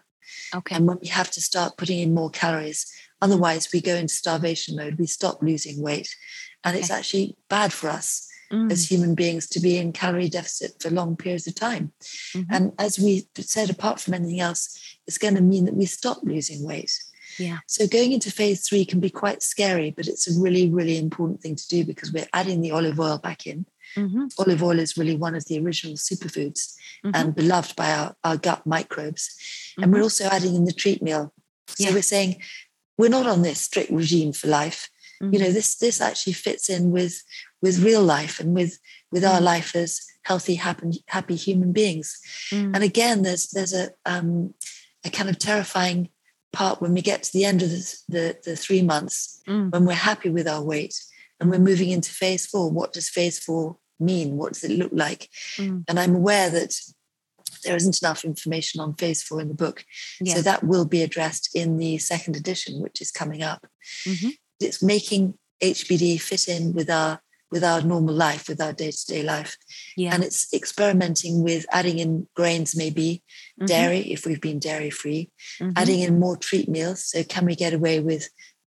Okay. 0.56 0.76
And 0.76 0.88
when 0.88 1.00
we 1.02 1.08
have 1.08 1.32
to 1.32 1.42
start 1.42 1.78
putting 1.78 2.00
in 2.00 2.14
more 2.14 2.30
calories. 2.30 2.90
Otherwise, 3.22 3.70
we 3.74 3.82
go 3.82 3.96
into 3.96 4.14
starvation 4.14 4.76
mode. 4.76 5.00
We 5.00 5.08
stop 5.08 5.42
losing 5.42 5.82
weight. 5.82 6.16
And 6.64 6.76
okay. 6.76 6.82
it's 6.82 6.92
actually 6.92 7.36
bad 7.50 7.74
for 7.74 7.90
us 7.90 8.30
mm. 8.54 8.72
as 8.72 8.90
human 8.90 9.16
beings 9.16 9.48
to 9.48 9.60
be 9.60 9.78
in 9.78 9.92
calorie 9.92 10.30
deficit 10.30 10.82
for 10.82 10.90
long 10.90 11.16
periods 11.16 11.48
of 11.48 11.56
time. 11.56 11.92
Mm-hmm. 12.36 12.54
And 12.54 12.72
as 12.78 13.00
we 13.00 13.28
said, 13.38 13.70
apart 13.70 14.00
from 14.00 14.14
anything 14.14 14.40
else, 14.40 14.80
it's 15.08 15.18
going 15.18 15.36
to 15.36 15.42
mean 15.42 15.66
that 15.66 15.76
we 15.76 15.86
stop 15.86 16.20
losing 16.24 16.64
weight. 16.64 16.98
Yeah. 17.40 17.60
So 17.68 17.88
going 17.88 18.12
into 18.12 18.32
phase 18.32 18.68
three 18.68 18.86
can 18.86 19.00
be 19.00 19.10
quite 19.10 19.42
scary, 19.42 19.92
but 19.92 20.08
it's 20.08 20.30
a 20.30 20.40
really, 20.40 20.70
really 20.70 20.98
important 20.98 21.42
thing 21.42 21.56
to 21.56 21.68
do 21.68 21.84
because 21.84 22.14
we're 22.14 22.28
adding 22.32 22.62
the 22.62 22.72
olive 22.72 23.00
oil 23.00 23.18
back 23.18 23.48
in. 23.48 23.66
Mm-hmm. 23.98 24.28
Olive 24.38 24.64
oil 24.64 24.80
is 24.80 24.98
really 24.98 25.16
one 25.16 25.36
of 25.36 25.46
the 25.46 25.60
original 25.60 25.96
superfoods 25.96 26.76
mm-hmm. 27.04 27.12
and 27.14 27.36
beloved 27.36 27.76
by 27.76 27.92
our, 27.92 28.16
our 28.24 28.38
gut 28.38 28.66
microbes. 28.66 29.36
And 29.78 29.92
we're 29.92 29.98
mm-hmm. 29.98 30.04
also 30.04 30.26
adding 30.26 30.56
in 30.56 30.66
the 30.66 30.74
treat 30.74 31.02
meal. 31.02 31.34
So 31.70 31.86
yeah. 31.86 31.94
we're 31.94 32.02
saying 32.04 32.42
we're 32.98 33.10
not 33.10 33.26
on 33.26 33.42
this 33.42 33.60
strict 33.60 33.92
regime 33.92 34.34
for 34.34 34.48
life. 34.48 34.90
You 35.22 35.40
know, 35.40 35.46
mm-hmm. 35.46 35.54
this 35.54 35.76
this 35.76 36.02
actually 36.02 36.34
fits 36.34 36.70
in 36.70 36.92
with 36.92 37.24
with 37.64 37.84
real 37.84 38.04
life 38.04 38.40
and 38.42 38.54
with 38.54 38.78
with 39.12 39.24
our 39.24 39.40
mm. 39.40 39.46
life 39.46 39.76
as 39.76 40.02
healthy, 40.24 40.56
happy, 40.56 41.04
happy 41.08 41.36
human 41.36 41.72
beings. 41.72 42.20
Mm. 42.52 42.76
And 42.76 42.84
again, 42.84 43.24
there's 43.24 43.48
there's 43.48 43.74
a 43.74 43.90
um, 44.06 44.54
a 45.04 45.10
kind 45.10 45.30
of 45.30 45.40
terrifying 45.40 46.10
part 46.52 46.82
when 46.82 46.94
we 46.94 47.02
get 47.02 47.24
to 47.24 47.34
the 47.34 47.46
end 47.46 47.64
of 47.64 47.70
the, 47.70 47.98
the, 48.10 48.38
the 48.44 48.56
three 48.56 48.84
months, 48.84 49.42
Mm. 49.48 49.72
when 49.72 49.86
we're 49.86 49.94
happy 49.94 50.30
with 50.30 50.48
our 50.48 50.64
weight 50.64 50.96
and 51.40 51.50
we're 51.50 51.60
moving 51.60 51.90
into 51.90 52.12
phase 52.12 52.46
four. 52.46 52.70
What 52.70 52.94
does 52.94 53.10
phase 53.10 53.40
four 53.40 53.78
mean? 54.00 54.38
What 54.38 54.54
does 54.54 54.64
it 54.64 54.72
look 54.72 54.92
like? 54.94 55.30
Mm. 55.58 55.84
And 55.88 56.00
I'm 56.00 56.16
aware 56.16 56.50
that 56.50 56.80
there 57.64 57.76
isn't 57.76 58.02
enough 58.02 58.24
information 58.24 58.80
on 58.82 58.94
phase 58.94 59.24
four 59.24 59.42
in 59.42 59.48
the 59.48 59.54
book. 59.54 59.86
Yeah. 60.22 60.36
So 60.36 60.42
that 60.44 60.64
will 60.64 60.86
be 60.86 61.02
addressed 61.02 61.50
in 61.56 61.78
the 61.78 61.98
second 61.98 62.36
edition, 62.36 62.82
which 62.82 63.02
is 63.02 63.12
coming 63.12 63.42
up. 63.42 63.68
Mhm. 64.06 64.32
It's 64.60 64.82
making 64.82 65.38
HBD 65.62 66.18
fit 66.18 66.48
in 66.48 66.74
with 66.74 66.90
our 66.90 67.23
with 67.54 67.64
our 67.64 67.82
normal 67.84 68.16
life, 68.16 68.50
with 68.50 68.60
our 68.60 68.74
day-to-day 68.74 69.22
life. 69.24 69.56
yeah. 69.96 70.12
And 70.14 70.24
it's 70.24 70.52
experimenting 70.54 71.44
with 71.44 71.66
adding 71.72 72.00
in 72.00 72.28
grains, 72.40 72.76
maybe 72.76 73.24
Mhm. 73.62 73.68
dairy, 73.68 74.02
if 74.16 74.26
we've 74.26 74.42
been 74.42 74.60
dairy 74.60 74.90
free, 74.90 75.30
Mhm. 75.62 75.74
adding 75.76 76.00
in 76.00 76.20
more 76.20 76.36
treat 76.48 76.68
meals. 76.68 77.00
So 77.12 77.24
can 77.24 77.46
we 77.46 77.56
get 77.56 77.74
away 77.80 78.00
with 78.00 78.24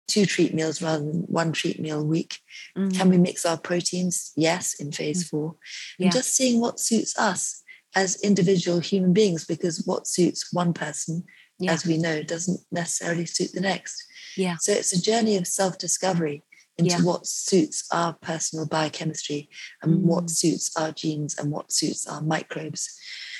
two 0.07 0.25
treat 0.27 0.53
meals 0.53 0.83
rather 0.83 1.03
than 1.03 1.21
one 1.41 1.51
treat 1.51 1.79
meal 1.85 1.99
a 2.01 2.03
week? 2.15 2.33
Mhm. 2.77 2.93
Can 2.97 3.09
we 3.09 3.17
mix 3.17 3.43
our 3.43 3.57
proteins? 3.57 4.31
Yes, 4.35 4.75
in 4.81 4.91
phase 4.91 5.21
four. 5.29 5.55
Yeah. 5.97 6.05
And 6.05 6.13
just 6.13 6.35
seeing 6.35 6.59
what 6.61 6.79
suits 6.79 7.17
us 7.17 7.63
as 7.95 8.21
individual 8.21 8.79
human 8.79 9.13
beings, 9.13 9.45
because 9.45 9.75
what 9.89 10.05
suits 10.07 10.53
one 10.53 10.73
person, 10.73 11.23
Yeah. 11.57 11.73
as 11.73 11.85
we 11.89 11.97
know, 11.97 12.21
doesn't 12.21 12.61
necessarily 12.71 13.25
suit 13.25 13.51
the 13.53 13.61
next. 13.61 13.95
Yeah. 14.37 14.57
So 14.59 14.71
it's 14.73 14.93
a 14.93 15.01
journey 15.01 15.37
of 15.37 15.47
self 15.47 15.77
discovery 15.77 16.43
into 16.77 16.91
Yeah. 16.97 17.01
what 17.03 17.25
suits 17.25 17.85
our 17.91 18.13
personal 18.13 18.65
biochemistry 18.65 19.49
and 19.81 20.03
what 20.03 20.25
Mm. 20.25 20.29
suits 20.29 20.71
our 20.75 20.91
genes 20.91 21.35
and 21.37 21.51
what 21.51 21.71
suits 21.71 22.05
our 22.05 22.21
microbes. 22.21 22.89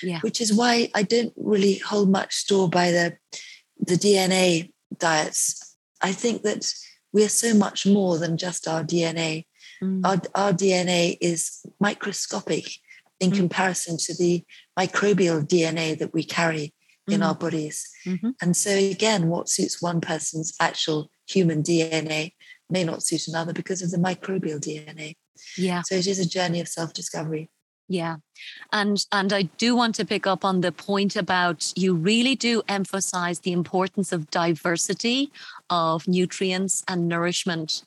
Yeah. 0.02 0.20
Which 0.22 0.40
is 0.40 0.54
why 0.54 0.90
I 0.94 1.04
don't 1.04 1.34
really 1.36 1.78
hold 1.80 2.10
much 2.10 2.36
store 2.36 2.70
by 2.70 2.92
the 2.92 3.18
the 3.78 3.98
DNA 3.98 4.72
diets. 4.98 5.76
I 6.02 6.14
think 6.14 6.44
that 6.44 6.74
we're 7.12 7.28
so 7.30 7.54
much 7.54 7.86
more 7.86 8.18
than 8.18 8.38
just 8.38 8.68
our 8.70 8.84
DNA. 8.86 9.46
Mm. 9.84 10.06
Our, 10.06 10.22
our 10.34 10.54
DNA 10.54 11.18
is 11.20 11.60
microscopic 11.82 12.80
in 13.20 13.32
Mm. 13.32 13.36
comparison 13.36 13.98
to 13.98 14.14
the 14.14 14.46
microbial 14.80 15.46
DNA 15.46 15.94
that 16.00 16.14
we 16.14 16.24
carry 16.24 16.74
in 17.10 17.20
Mhm. 17.20 17.26
our 17.28 17.36
bodies. 17.36 17.86
Mhm. 18.06 18.34
And 18.42 18.56
so, 18.56 18.72
again, 18.72 19.28
what 19.28 19.50
suits 19.50 19.82
one 19.82 20.00
person's 20.02 20.54
actual 20.60 21.12
human 21.28 21.62
DNA 21.62 22.34
may 22.70 22.84
not 22.84 23.04
suit 23.04 23.28
another 23.28 23.54
because 23.54 23.82
of 23.82 23.92
the 23.92 23.98
microbial 23.98 24.60
DNA. 24.60 25.16
Yeah. 25.58 25.82
So, 25.84 25.96
it 25.96 26.08
is 26.08 26.20
a 26.20 26.28
journey 26.28 26.62
of 26.62 26.68
self 26.68 26.94
discovery. 26.94 27.50
Yeah. 27.88 28.18
And 28.72 29.06
and 29.12 29.32
I 29.32 29.44
do 29.44 29.76
want 29.76 29.96
to 29.96 30.06
pick 30.06 30.26
up 30.26 30.44
on 30.44 30.62
the 30.62 30.72
point 30.72 31.16
about 31.16 31.72
you 31.76 31.94
really 31.94 32.36
do 32.36 32.64
emphasize 32.68 33.40
the 33.40 33.52
importance 33.52 34.12
of 34.12 34.32
diversity 34.32 35.32
of 35.70 36.08
nutrients 36.08 36.84
and 36.88 37.08
nourishment. 37.08 37.84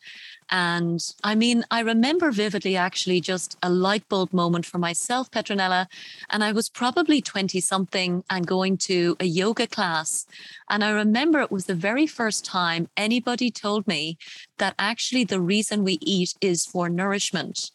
And 0.50 1.00
I 1.22 1.34
mean, 1.34 1.64
I 1.70 1.80
remember 1.80 2.30
vividly 2.30 2.76
actually 2.76 3.20
just 3.20 3.56
a 3.62 3.68
light 3.68 4.08
bulb 4.08 4.32
moment 4.32 4.64
for 4.64 4.78
myself, 4.78 5.30
Petronella. 5.30 5.86
And 6.30 6.42
I 6.42 6.52
was 6.52 6.68
probably 6.68 7.20
20 7.20 7.60
something 7.60 8.24
and 8.30 8.46
going 8.46 8.78
to 8.78 9.16
a 9.20 9.26
yoga 9.26 9.66
class. 9.66 10.26
And 10.70 10.82
I 10.82 10.90
remember 10.90 11.40
it 11.40 11.52
was 11.52 11.66
the 11.66 11.74
very 11.74 12.06
first 12.06 12.44
time 12.44 12.88
anybody 12.96 13.50
told 13.50 13.86
me 13.86 14.16
that 14.56 14.74
actually 14.78 15.24
the 15.24 15.40
reason 15.40 15.84
we 15.84 15.98
eat 16.00 16.34
is 16.40 16.64
for 16.64 16.88
nourishment. 16.88 17.70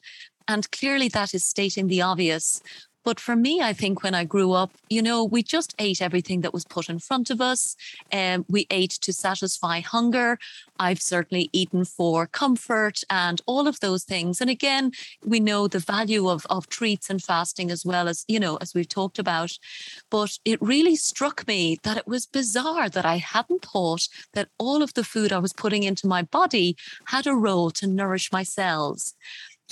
And 0.48 0.70
clearly, 0.72 1.08
that 1.10 1.34
is 1.34 1.46
stating 1.46 1.88
the 1.88 2.02
obvious. 2.02 2.62
But 3.04 3.20
for 3.20 3.36
me, 3.36 3.62
I 3.62 3.74
think 3.74 4.02
when 4.02 4.16
I 4.16 4.24
grew 4.24 4.54
up, 4.54 4.72
you 4.90 5.02
know, 5.02 5.24
we 5.24 5.44
just 5.44 5.76
ate 5.78 6.02
everything 6.02 6.42
that 6.42 6.54
was 6.54 6.66
put 6.66 6.90
in 6.90 7.00
front 7.00 7.30
of 7.30 7.42
us. 7.42 7.76
Um, 8.12 8.46
we 8.50 8.66
ate 8.70 8.92
to 9.02 9.12
satisfy 9.12 9.82
hunger. 9.82 10.38
I've 10.80 11.02
certainly 11.02 11.50
eaten 11.52 11.86
for 11.86 12.28
comfort 12.28 13.02
and 13.10 13.42
all 13.46 13.68
of 13.68 13.80
those 13.80 14.04
things. 14.04 14.42
And 14.42 14.50
again, 14.50 14.92
we 15.26 15.40
know 15.40 15.68
the 15.68 15.80
value 15.80 16.30
of, 16.30 16.46
of 16.50 16.68
treats 16.68 17.10
and 17.10 17.22
fasting 17.22 17.72
as 17.72 17.86
well 17.86 18.08
as, 18.08 18.24
you 18.28 18.40
know, 18.40 18.58
as 18.58 18.74
we've 18.74 18.88
talked 18.88 19.20
about. 19.20 19.52
But 20.10 20.38
it 20.46 20.62
really 20.62 20.96
struck 20.96 21.48
me 21.48 21.80
that 21.84 21.98
it 21.98 22.08
was 22.08 22.26
bizarre 22.26 22.90
that 22.90 23.06
I 23.06 23.18
hadn't 23.18 23.66
thought 23.66 24.08
that 24.34 24.50
all 24.58 24.82
of 24.82 24.94
the 24.94 25.04
food 25.04 25.32
I 25.32 25.40
was 25.40 25.54
putting 25.54 25.84
into 25.84 26.08
my 26.08 26.24
body 26.24 26.76
had 27.06 27.28
a 27.28 27.36
role 27.36 27.72
to 27.72 27.88
nourish 27.88 28.32
my 28.32 28.44
cells. 28.44 29.14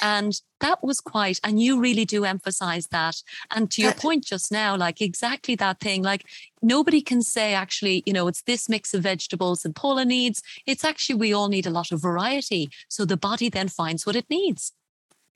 And 0.02 0.40
that 0.60 0.84
was 0.84 1.00
quite, 1.02 1.40
and 1.44 1.62
you 1.62 1.80
really 1.80 2.06
do 2.06 2.24
emphasize 2.24 2.88
that. 2.88 3.22
And 3.50 3.70
to 3.72 3.82
your 3.82 3.92
uh, 3.92 3.96
point 3.96 4.26
just 4.26 4.52
now, 4.52 4.76
like 4.76 5.02
exactly 5.02 5.56
that 5.56 5.80
thing, 5.80 6.04
like 6.04 6.26
nobody 6.62 7.02
can 7.02 7.22
say 7.22 7.54
actually, 7.54 8.04
you 8.06 8.14
know, 8.14 8.28
it's 8.28 8.44
this 8.44 8.70
mix 8.70 8.94
of 8.94 9.04
vegetables 9.04 9.66
and 9.66 9.76
Paula 9.76 10.06
needs. 10.06 10.42
It's 10.66 10.86
actually, 10.86 11.16
we 11.16 11.34
all 11.34 11.50
need 11.50 11.68
a 11.68 11.72
lot 11.72 11.92
of 11.92 12.02
variety. 12.02 12.70
So 12.88 13.06
the 13.06 13.18
body 13.18 13.50
then 13.50 13.68
finds 13.68 14.06
what 14.06 14.16
it 14.16 14.30
needs. 14.30 14.72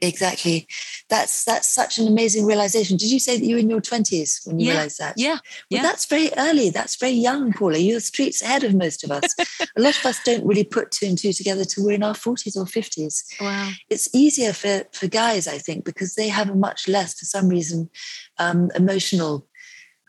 Exactly. 0.02 0.68
That's 1.10 1.46
that's 1.46 1.70
such 1.70 1.98
an 1.98 2.08
amazing 2.08 2.46
realization. 2.46 2.98
Did 2.98 3.12
you 3.12 3.20
say 3.20 3.38
that 3.38 3.46
you 3.46 3.56
were 3.56 3.62
in 3.62 3.70
your 3.70 3.82
20s 3.82 4.46
when 4.46 4.60
you 4.60 4.68
Yeah, 4.68 4.74
realized 4.74 5.00
that? 5.00 5.14
Yeah. 5.18 5.34
Well, 5.34 5.42
yeah. 5.70 5.82
that's 5.82 6.06
very 6.06 6.32
early. 6.38 6.70
That's 6.70 6.96
very 6.98 7.14
young, 7.14 7.54
Paula. 7.54 7.78
You're 7.78 8.00
streets 8.02 8.42
ahead 8.42 8.64
of 8.64 8.74
most 8.74 9.04
of 9.04 9.12
us. 9.12 9.34
a 9.78 9.82
lot 9.82 9.98
of 9.98 10.06
us 10.06 10.20
don't 10.24 10.46
really 10.46 10.64
put 10.64 10.92
two 10.92 11.06
and 11.06 11.18
two 11.18 11.32
together 11.32 11.64
till 11.64 11.86
we're 11.86 11.94
in 11.94 12.04
our 12.04 12.14
40s 12.14 12.58
or 12.58 12.66
50s. 12.66 13.24
Wow. 13.40 13.72
It's 13.90 14.10
easier 14.14 14.52
for, 14.54 14.84
for 14.92 15.08
guys, 15.08 15.48
I 15.48 15.58
think, 15.60 15.86
because 15.86 16.16
they 16.16 16.28
have 16.28 16.50
a 16.50 16.56
much 16.56 16.88
less, 16.88 17.18
for 17.18 17.26
some 17.26 17.48
reason, 17.48 17.90
um, 18.38 18.70
emotional 18.76 19.48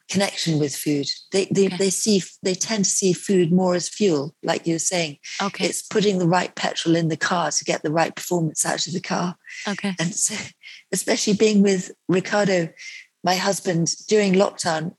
connection 0.09 0.59
with 0.59 0.75
food. 0.75 1.09
They 1.33 1.47
they, 1.51 1.67
Okay. 1.67 1.77
they 1.77 1.91
see 1.91 2.23
they 2.43 2.55
tend 2.55 2.85
to 2.85 2.91
see 2.91 3.13
food 3.13 3.53
more 3.53 3.75
as 3.75 3.89
fuel, 3.89 4.35
like 4.43 4.67
you 4.67 4.75
were 4.75 4.79
saying. 4.79 5.19
Okay. 5.43 5.67
It's 5.67 5.83
putting 5.83 6.19
the 6.19 6.29
right 6.29 6.55
petrol 6.55 6.97
in 6.97 7.09
the 7.09 7.17
car 7.17 7.51
to 7.51 7.65
get 7.65 7.83
the 7.83 7.91
right 7.93 8.15
performance 8.15 8.65
out 8.65 8.87
of 8.87 8.93
the 8.93 9.01
car. 9.01 9.37
Okay. 9.67 9.95
And 9.99 10.15
so, 10.15 10.35
especially 10.93 11.35
being 11.35 11.63
with 11.63 11.91
Ricardo, 12.09 12.69
my 13.25 13.37
husband, 13.37 13.95
during 14.09 14.35
lockdown. 14.35 14.95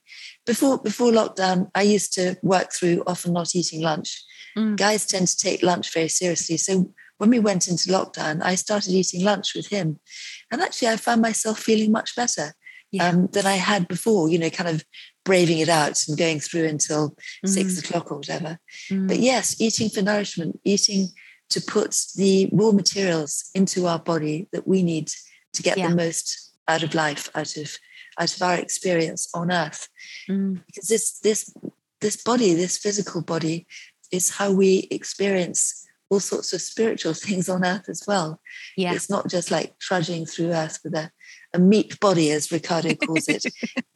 Before 0.46 0.78
before 0.78 1.12
lockdown, 1.12 1.70
I 1.76 1.84
used 1.84 2.14
to 2.14 2.38
work 2.42 2.74
through 2.74 3.04
often 3.08 3.34
not 3.34 3.56
eating 3.56 3.82
lunch. 3.82 4.24
Mm. 4.58 4.76
Guys 4.78 5.06
tend 5.06 5.28
to 5.28 5.38
take 5.38 5.62
lunch 5.64 5.94
very 5.94 6.08
seriously. 6.10 6.58
So 6.58 6.94
when 7.18 7.30
we 7.30 7.40
went 7.40 7.68
into 7.68 7.90
lockdown, 7.90 8.42
I 8.44 8.56
started 8.56 8.92
eating 8.94 9.24
lunch 9.24 9.56
with 9.56 9.68
him. 9.68 10.00
And 10.52 10.62
actually 10.62 10.90
I 10.90 10.98
found 10.98 11.22
myself 11.22 11.60
feeling 11.60 11.92
much 11.92 12.16
better 12.16 12.54
Yeah. 12.92 13.10
um, 13.10 13.28
than 13.28 13.46
I 13.46 13.56
had 13.56 13.88
before, 13.88 14.30
you 14.30 14.40
know, 14.40 14.50
kind 14.50 14.70
of 14.70 14.86
braving 15.26 15.60
it 15.60 15.68
out 15.70 16.02
and 16.08 16.18
going 16.18 16.40
through 16.40 16.66
until 16.66 17.18
six 17.46 17.74
Mm, 17.74 17.80
o'clock 17.84 18.12
or 18.12 18.18
whatever. 18.18 18.60
mm, 18.90 19.08
But 19.08 19.20
yes, 19.20 19.60
eating 19.60 19.90
for 19.90 20.02
nourishment, 20.02 20.60
eating 20.64 21.10
to 21.50 21.62
put 21.62 21.96
the 22.16 22.50
raw 22.54 22.72
materials 22.72 23.50
into 23.54 23.88
our 23.88 24.00
body 24.00 24.48
that 24.54 24.68
we 24.68 24.84
need 24.84 25.12
to 25.54 25.62
get 25.64 25.78
Yeah. 25.78 25.90
the 25.90 25.96
most 25.96 26.54
out 26.68 26.84
of 26.84 26.94
life, 26.94 27.30
out 27.36 27.58
of 27.58 27.78
out 28.20 28.36
of 28.36 28.42
our 28.42 28.56
experience 28.56 29.30
on 29.34 29.52
earth. 29.52 29.90
mm, 30.30 30.62
Because 30.68 30.88
this 30.88 31.20
this 31.20 31.54
this 32.00 32.16
body, 32.24 32.54
this 32.54 32.78
physical 32.78 33.22
body, 33.22 33.68
is 34.12 34.30
how 34.32 34.52
we 34.52 34.88
experience 34.92 35.86
all 36.10 36.20
sorts 36.22 36.54
of 36.54 36.62
spiritual 36.62 37.14
things 37.26 37.50
on 37.50 37.66
earth 37.66 37.90
as 37.90 38.04
well. 38.08 38.40
yeah. 38.78 38.94
It's 38.94 39.10
not 39.10 39.28
just 39.30 39.52
like 39.52 39.78
trudging 39.80 40.26
through 40.26 40.52
earth 40.54 40.80
with 40.84 40.94
a, 40.96 41.12
a 41.54 41.60
meat 41.60 42.00
body, 42.00 42.32
as 42.32 42.52
Ricardo 42.52 42.94
calls 42.96 43.28
it. 43.28 43.46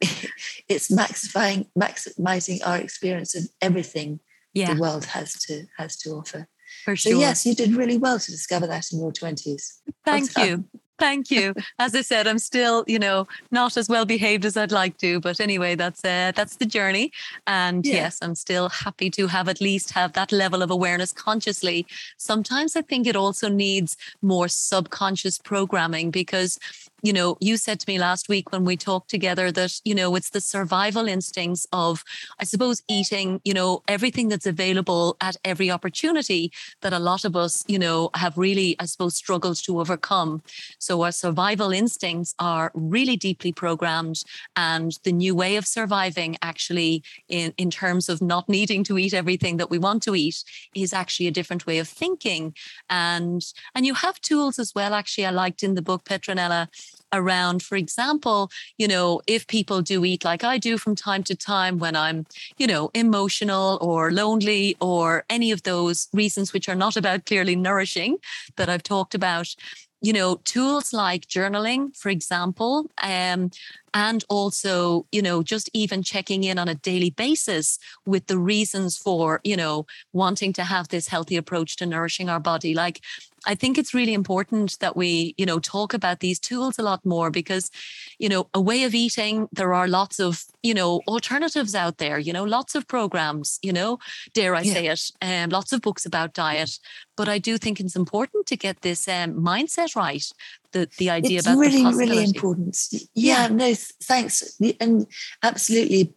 it's 0.68 0.90
maxifying 0.90 1.66
maximizing 1.78 2.60
our 2.66 2.78
experience 2.78 3.34
of 3.34 3.44
everything 3.60 4.20
Yeah. 4.54 4.74
the 4.74 4.80
world 4.80 5.04
has 5.06 5.34
to 5.46 5.66
has 5.78 5.96
to 5.98 6.10
offer. 6.10 6.48
For 6.84 6.96
So 6.96 7.10
sure. 7.10 7.20
yes, 7.20 7.44
you 7.46 7.54
did 7.54 7.74
really 7.76 7.98
well 7.98 8.18
to 8.18 8.30
discover 8.30 8.66
that 8.66 8.90
in 8.92 8.98
your 9.00 9.12
twenties. 9.12 9.80
Thank 10.04 10.36
you. 10.38 10.64
Thank 10.98 11.32
you. 11.32 11.52
As 11.80 11.96
I 11.96 12.02
said, 12.02 12.28
I'm 12.28 12.38
still, 12.38 12.84
you 12.86 12.98
know, 12.98 13.26
not 13.50 13.76
as 13.76 13.88
well 13.88 14.04
behaved 14.04 14.44
as 14.44 14.56
I'd 14.56 14.70
like 14.70 14.98
to, 14.98 15.18
but 15.20 15.40
anyway, 15.40 15.74
that's 15.74 16.04
uh, 16.04 16.30
that's 16.36 16.56
the 16.56 16.66
journey. 16.66 17.10
And 17.46 17.84
Yeah. 17.84 17.94
yes, 17.94 18.18
I'm 18.22 18.36
still 18.36 18.68
happy 18.68 19.10
to 19.10 19.26
have 19.26 19.48
at 19.48 19.60
least 19.60 19.90
have 19.94 20.12
that 20.12 20.30
level 20.30 20.62
of 20.62 20.70
awareness 20.70 21.12
consciously. 21.12 21.86
Sometimes 22.18 22.76
I 22.76 22.82
think 22.82 23.06
it 23.08 23.16
also 23.16 23.48
needs 23.48 23.96
more 24.20 24.46
subconscious 24.48 25.38
programming 25.38 26.12
because, 26.12 26.58
you 27.02 27.12
know, 27.12 27.36
you 27.40 27.56
said 27.56 27.80
to 27.80 27.88
me 27.88 27.98
last 27.98 28.28
week 28.28 28.52
when 28.52 28.64
we 28.64 28.76
talked 28.76 29.10
together 29.10 29.50
that, 29.50 29.80
you 29.84 29.94
know, 29.94 30.14
it's 30.14 30.30
the 30.30 30.40
survival 30.40 31.08
instincts 31.08 31.66
of, 31.72 32.04
I 32.38 32.44
suppose, 32.44 32.82
eating, 32.88 33.40
you 33.44 33.52
know, 33.52 33.82
everything 33.88 34.28
that's 34.28 34.46
available 34.46 35.16
at 35.20 35.36
every 35.44 35.70
opportunity 35.70 36.52
that 36.80 36.92
a 36.92 37.00
lot 37.00 37.24
of 37.24 37.34
us, 37.34 37.64
you 37.66 37.78
know, 37.78 38.10
have 38.14 38.38
really, 38.38 38.76
I 38.78 38.84
suppose, 38.84 39.16
struggled 39.16 39.56
to 39.64 39.80
overcome. 39.80 40.42
So 40.78 41.02
our 41.02 41.10
survival 41.10 41.72
instincts 41.72 42.34
are 42.38 42.70
really 42.74 43.16
deeply 43.16 43.52
programmed. 43.52 44.22
And 44.54 44.96
the 45.02 45.12
new 45.12 45.34
way 45.34 45.56
of 45.56 45.66
surviving, 45.66 46.36
actually, 46.40 47.02
in, 47.28 47.52
in 47.56 47.70
terms 47.70 48.08
of 48.08 48.22
not 48.22 48.48
needing 48.48 48.84
to 48.84 48.96
eat 48.96 49.12
everything 49.12 49.56
that 49.56 49.70
we 49.70 49.78
want 49.78 50.04
to 50.04 50.14
eat, 50.14 50.44
is 50.74 50.92
actually 50.92 51.26
a 51.26 51.32
different 51.32 51.66
way 51.66 51.78
of 51.78 51.88
thinking. 51.88 52.54
And 52.88 53.42
and 53.74 53.84
you 53.86 53.94
have 53.94 54.20
tools 54.20 54.60
as 54.60 54.72
well. 54.72 54.94
Actually, 54.94 55.26
I 55.26 55.30
liked 55.30 55.64
in 55.64 55.74
the 55.74 55.82
book 55.82 56.04
Petronella 56.04 56.68
around, 57.12 57.62
for 57.62 57.76
example, 57.76 58.50
you 58.78 58.88
know, 58.88 59.20
if 59.26 59.46
people 59.46 59.82
do 59.82 60.04
eat 60.04 60.24
like 60.24 60.44
I 60.44 60.58
do 60.58 60.78
from 60.78 60.94
time 60.96 61.22
to 61.24 61.34
time 61.34 61.78
when 61.78 61.94
I'm, 61.94 62.26
you 62.56 62.66
know, 62.66 62.90
emotional 62.94 63.78
or 63.80 64.10
lonely 64.10 64.76
or 64.80 65.24
any 65.28 65.50
of 65.50 65.62
those 65.62 66.08
reasons 66.12 66.52
which 66.52 66.68
are 66.68 66.74
not 66.74 66.96
about 66.96 67.26
clearly 67.26 67.56
nourishing 67.56 68.18
that 68.56 68.68
I've 68.68 68.82
talked 68.82 69.14
about, 69.14 69.54
you 70.00 70.12
know, 70.12 70.40
tools 70.44 70.92
like 70.92 71.26
journaling, 71.26 71.96
for 71.96 72.08
example, 72.08 72.90
um, 73.02 73.50
and 73.94 74.24
also, 74.28 75.06
you 75.12 75.22
know, 75.22 75.42
just 75.42 75.70
even 75.74 76.02
checking 76.02 76.42
in 76.44 76.58
on 76.58 76.68
a 76.68 76.74
daily 76.74 77.10
basis 77.10 77.78
with 78.04 78.26
the 78.26 78.38
reasons 78.38 78.96
for, 78.96 79.40
you 79.44 79.56
know, 79.56 79.86
wanting 80.12 80.52
to 80.54 80.64
have 80.64 80.88
this 80.88 81.08
healthy 81.08 81.36
approach 81.36 81.76
to 81.76 81.86
nourishing 81.86 82.28
our 82.28 82.40
body. 82.40 82.74
Like, 82.74 83.00
I 83.46 83.54
think 83.54 83.78
it's 83.78 83.94
really 83.94 84.14
important 84.14 84.78
that 84.80 84.96
we, 84.96 85.34
you 85.36 85.46
know, 85.46 85.58
talk 85.58 85.94
about 85.94 86.20
these 86.20 86.38
tools 86.38 86.78
a 86.78 86.82
lot 86.82 87.04
more 87.04 87.30
because, 87.30 87.70
you 88.18 88.28
know, 88.28 88.48
a 88.54 88.60
way 88.60 88.84
of 88.84 88.94
eating, 88.94 89.48
there 89.52 89.74
are 89.74 89.88
lots 89.88 90.20
of, 90.20 90.44
you 90.62 90.74
know, 90.74 91.00
alternatives 91.08 91.74
out 91.74 91.98
there, 91.98 92.18
you 92.18 92.32
know, 92.32 92.44
lots 92.44 92.74
of 92.74 92.86
programs, 92.86 93.58
you 93.62 93.72
know, 93.72 93.98
dare 94.34 94.54
I 94.54 94.62
yeah. 94.62 94.72
say 94.72 94.86
it, 94.86 95.10
um, 95.22 95.50
lots 95.50 95.72
of 95.72 95.80
books 95.80 96.06
about 96.06 96.34
diet. 96.34 96.78
But 97.16 97.28
I 97.28 97.38
do 97.38 97.58
think 97.58 97.80
it's 97.80 97.96
important 97.96 98.46
to 98.46 98.56
get 98.56 98.82
this 98.82 99.08
um, 99.08 99.34
mindset 99.34 99.96
right. 99.96 100.24
The, 100.72 100.88
the 100.96 101.10
idea 101.10 101.38
it's 101.38 101.46
about 101.46 101.58
really, 101.58 101.84
really 101.84 102.24
important. 102.24 102.78
Yeah, 102.90 103.00
yeah, 103.14 103.48
no, 103.48 103.74
thanks. 104.02 104.58
And 104.80 105.06
absolutely 105.42 106.14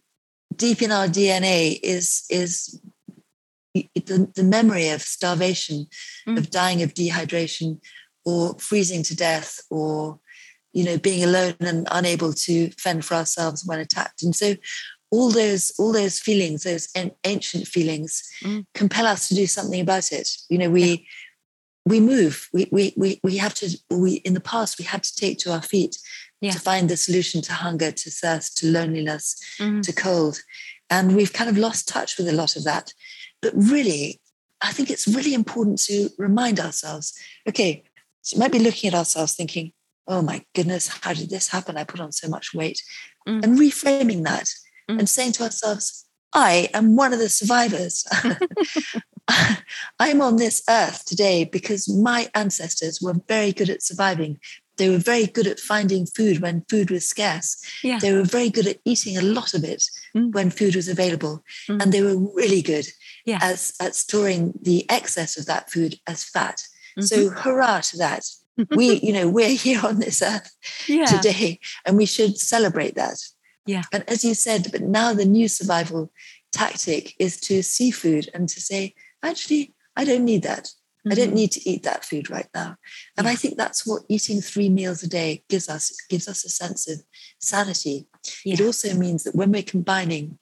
deep 0.54 0.82
in 0.82 0.92
our 0.92 1.06
DNA 1.06 1.78
is 1.82 2.24
is 2.30 2.80
the, 3.94 4.30
the 4.34 4.44
memory 4.44 4.88
of 4.88 5.02
starvation, 5.02 5.86
mm. 6.26 6.38
of 6.38 6.50
dying 6.50 6.82
of 6.82 6.94
dehydration, 6.94 7.80
or 8.24 8.56
freezing 8.58 9.02
to 9.04 9.16
death, 9.16 9.60
or 9.70 10.18
you 10.72 10.84
know 10.84 10.98
being 10.98 11.24
alone 11.24 11.56
and 11.60 11.86
unable 11.90 12.32
to 12.32 12.70
fend 12.78 13.04
for 13.04 13.14
ourselves 13.14 13.64
when 13.64 13.80
attacked. 13.80 14.22
And 14.22 14.34
so 14.34 14.54
all 15.10 15.30
those 15.30 15.72
all 15.78 15.92
those 15.92 16.18
feelings, 16.18 16.64
those 16.64 16.88
ancient 17.24 17.66
feelings, 17.66 18.22
mm. 18.42 18.64
compel 18.74 19.06
us 19.06 19.28
to 19.28 19.34
do 19.34 19.46
something 19.46 19.80
about 19.80 20.12
it. 20.12 20.28
You 20.48 20.58
know, 20.58 20.70
we 20.70 20.84
yeah. 20.84 20.96
we 21.86 22.00
move. 22.00 22.48
We, 22.52 22.68
we 22.70 22.94
we 22.96 23.20
we 23.22 23.36
have 23.36 23.54
to. 23.54 23.78
We 23.90 24.14
in 24.16 24.34
the 24.34 24.40
past 24.40 24.78
we 24.78 24.84
had 24.84 25.02
to 25.04 25.16
take 25.16 25.38
to 25.38 25.52
our 25.52 25.62
feet 25.62 25.96
yeah. 26.40 26.52
to 26.52 26.60
find 26.60 26.88
the 26.88 26.96
solution 26.96 27.40
to 27.42 27.52
hunger, 27.52 27.92
to 27.92 28.10
thirst, 28.10 28.56
to 28.58 28.66
loneliness, 28.66 29.36
mm. 29.60 29.82
to 29.82 29.92
cold, 29.92 30.40
and 30.90 31.16
we've 31.16 31.32
kind 31.32 31.50
of 31.50 31.58
lost 31.58 31.88
touch 31.88 32.18
with 32.18 32.28
a 32.28 32.32
lot 32.32 32.56
of 32.56 32.64
that. 32.64 32.92
But 33.46 33.54
really, 33.54 34.20
I 34.60 34.72
think 34.72 34.90
it's 34.90 35.06
really 35.06 35.34
important 35.34 35.78
to 35.82 36.08
remind 36.18 36.58
ourselves 36.58 37.16
okay, 37.48 37.84
so 38.22 38.34
you 38.34 38.40
might 38.40 38.50
be 38.50 38.58
looking 38.58 38.88
at 38.88 38.94
ourselves 38.94 39.34
thinking, 39.34 39.72
oh 40.08 40.20
my 40.20 40.44
goodness, 40.52 40.88
how 40.88 41.12
did 41.12 41.30
this 41.30 41.46
happen? 41.46 41.76
I 41.76 41.84
put 41.84 42.00
on 42.00 42.10
so 42.10 42.28
much 42.28 42.52
weight. 42.52 42.82
Mm. 43.28 43.44
And 43.44 43.58
reframing 43.58 44.24
that 44.24 44.46
mm. 44.90 44.98
and 44.98 45.08
saying 45.08 45.32
to 45.32 45.44
ourselves, 45.44 46.06
I 46.34 46.68
am 46.74 46.96
one 46.96 47.12
of 47.12 47.20
the 47.20 47.28
survivors. 47.28 48.04
I'm 50.00 50.20
on 50.20 50.36
this 50.38 50.60
earth 50.68 51.04
today 51.04 51.44
because 51.44 51.88
my 51.88 52.28
ancestors 52.34 53.00
were 53.00 53.14
very 53.28 53.52
good 53.52 53.70
at 53.70 53.82
surviving. 53.82 54.40
They 54.76 54.90
were 54.90 54.98
very 54.98 55.26
good 55.26 55.46
at 55.46 55.60
finding 55.60 56.04
food 56.06 56.40
when 56.40 56.64
food 56.68 56.90
was 56.90 57.06
scarce. 57.06 57.64
Yeah. 57.84 58.00
They 58.00 58.12
were 58.12 58.24
very 58.24 58.50
good 58.50 58.66
at 58.66 58.80
eating 58.84 59.16
a 59.16 59.22
lot 59.22 59.54
of 59.54 59.62
it 59.62 59.84
mm. 60.16 60.32
when 60.32 60.50
food 60.50 60.74
was 60.74 60.88
available. 60.88 61.44
Mm. 61.68 61.82
And 61.82 61.92
they 61.92 62.02
were 62.02 62.18
really 62.34 62.60
good 62.60 62.88
as 63.26 63.74
at 63.80 63.94
storing 63.94 64.54
the 64.60 64.88
excess 64.90 65.36
of 65.36 65.46
that 65.46 65.70
food 65.70 65.96
as 66.06 66.24
fat. 66.24 66.62
Mm-hmm. 66.98 67.02
So 67.02 67.30
hurrah 67.30 67.80
to 67.80 67.98
that. 67.98 68.24
we, 68.70 68.94
you 69.02 69.12
know, 69.12 69.28
we're 69.28 69.56
here 69.56 69.80
on 69.84 69.98
this 69.98 70.22
earth 70.22 70.50
yeah. 70.86 71.06
today 71.06 71.60
and 71.84 71.96
we 71.96 72.06
should 72.06 72.38
celebrate 72.38 72.94
that. 72.94 73.18
Yeah. 73.66 73.82
And 73.92 74.08
as 74.08 74.24
you 74.24 74.34
said, 74.34 74.68
but 74.70 74.82
now 74.82 75.12
the 75.12 75.24
new 75.24 75.48
survival 75.48 76.12
tactic 76.52 77.14
is 77.18 77.40
to 77.40 77.62
see 77.62 77.90
food 77.90 78.30
and 78.32 78.48
to 78.48 78.60
say, 78.60 78.94
actually, 79.22 79.74
I 79.96 80.04
don't 80.04 80.24
need 80.24 80.42
that. 80.44 80.64
Mm-hmm. 80.64 81.12
I 81.12 81.14
don't 81.14 81.26
mm-hmm. 81.28 81.34
need 81.34 81.52
to 81.52 81.68
eat 81.68 81.82
that 81.82 82.04
food 82.04 82.30
right 82.30 82.48
now. 82.54 82.76
And 83.16 83.26
yeah. 83.26 83.32
I 83.32 83.34
think 83.34 83.56
that's 83.56 83.86
what 83.86 84.02
eating 84.08 84.40
three 84.40 84.68
meals 84.68 85.02
a 85.02 85.08
day 85.08 85.42
gives 85.48 85.68
us. 85.68 85.90
It 85.90 85.96
gives 86.08 86.28
us 86.28 86.44
a 86.44 86.48
sense 86.48 86.88
of 86.88 87.02
sanity. 87.38 88.06
Yeah. 88.44 88.54
It 88.54 88.60
also 88.60 88.94
means 88.94 89.24
that 89.24 89.34
when 89.34 89.50
we're 89.52 89.62
combining 89.62 90.38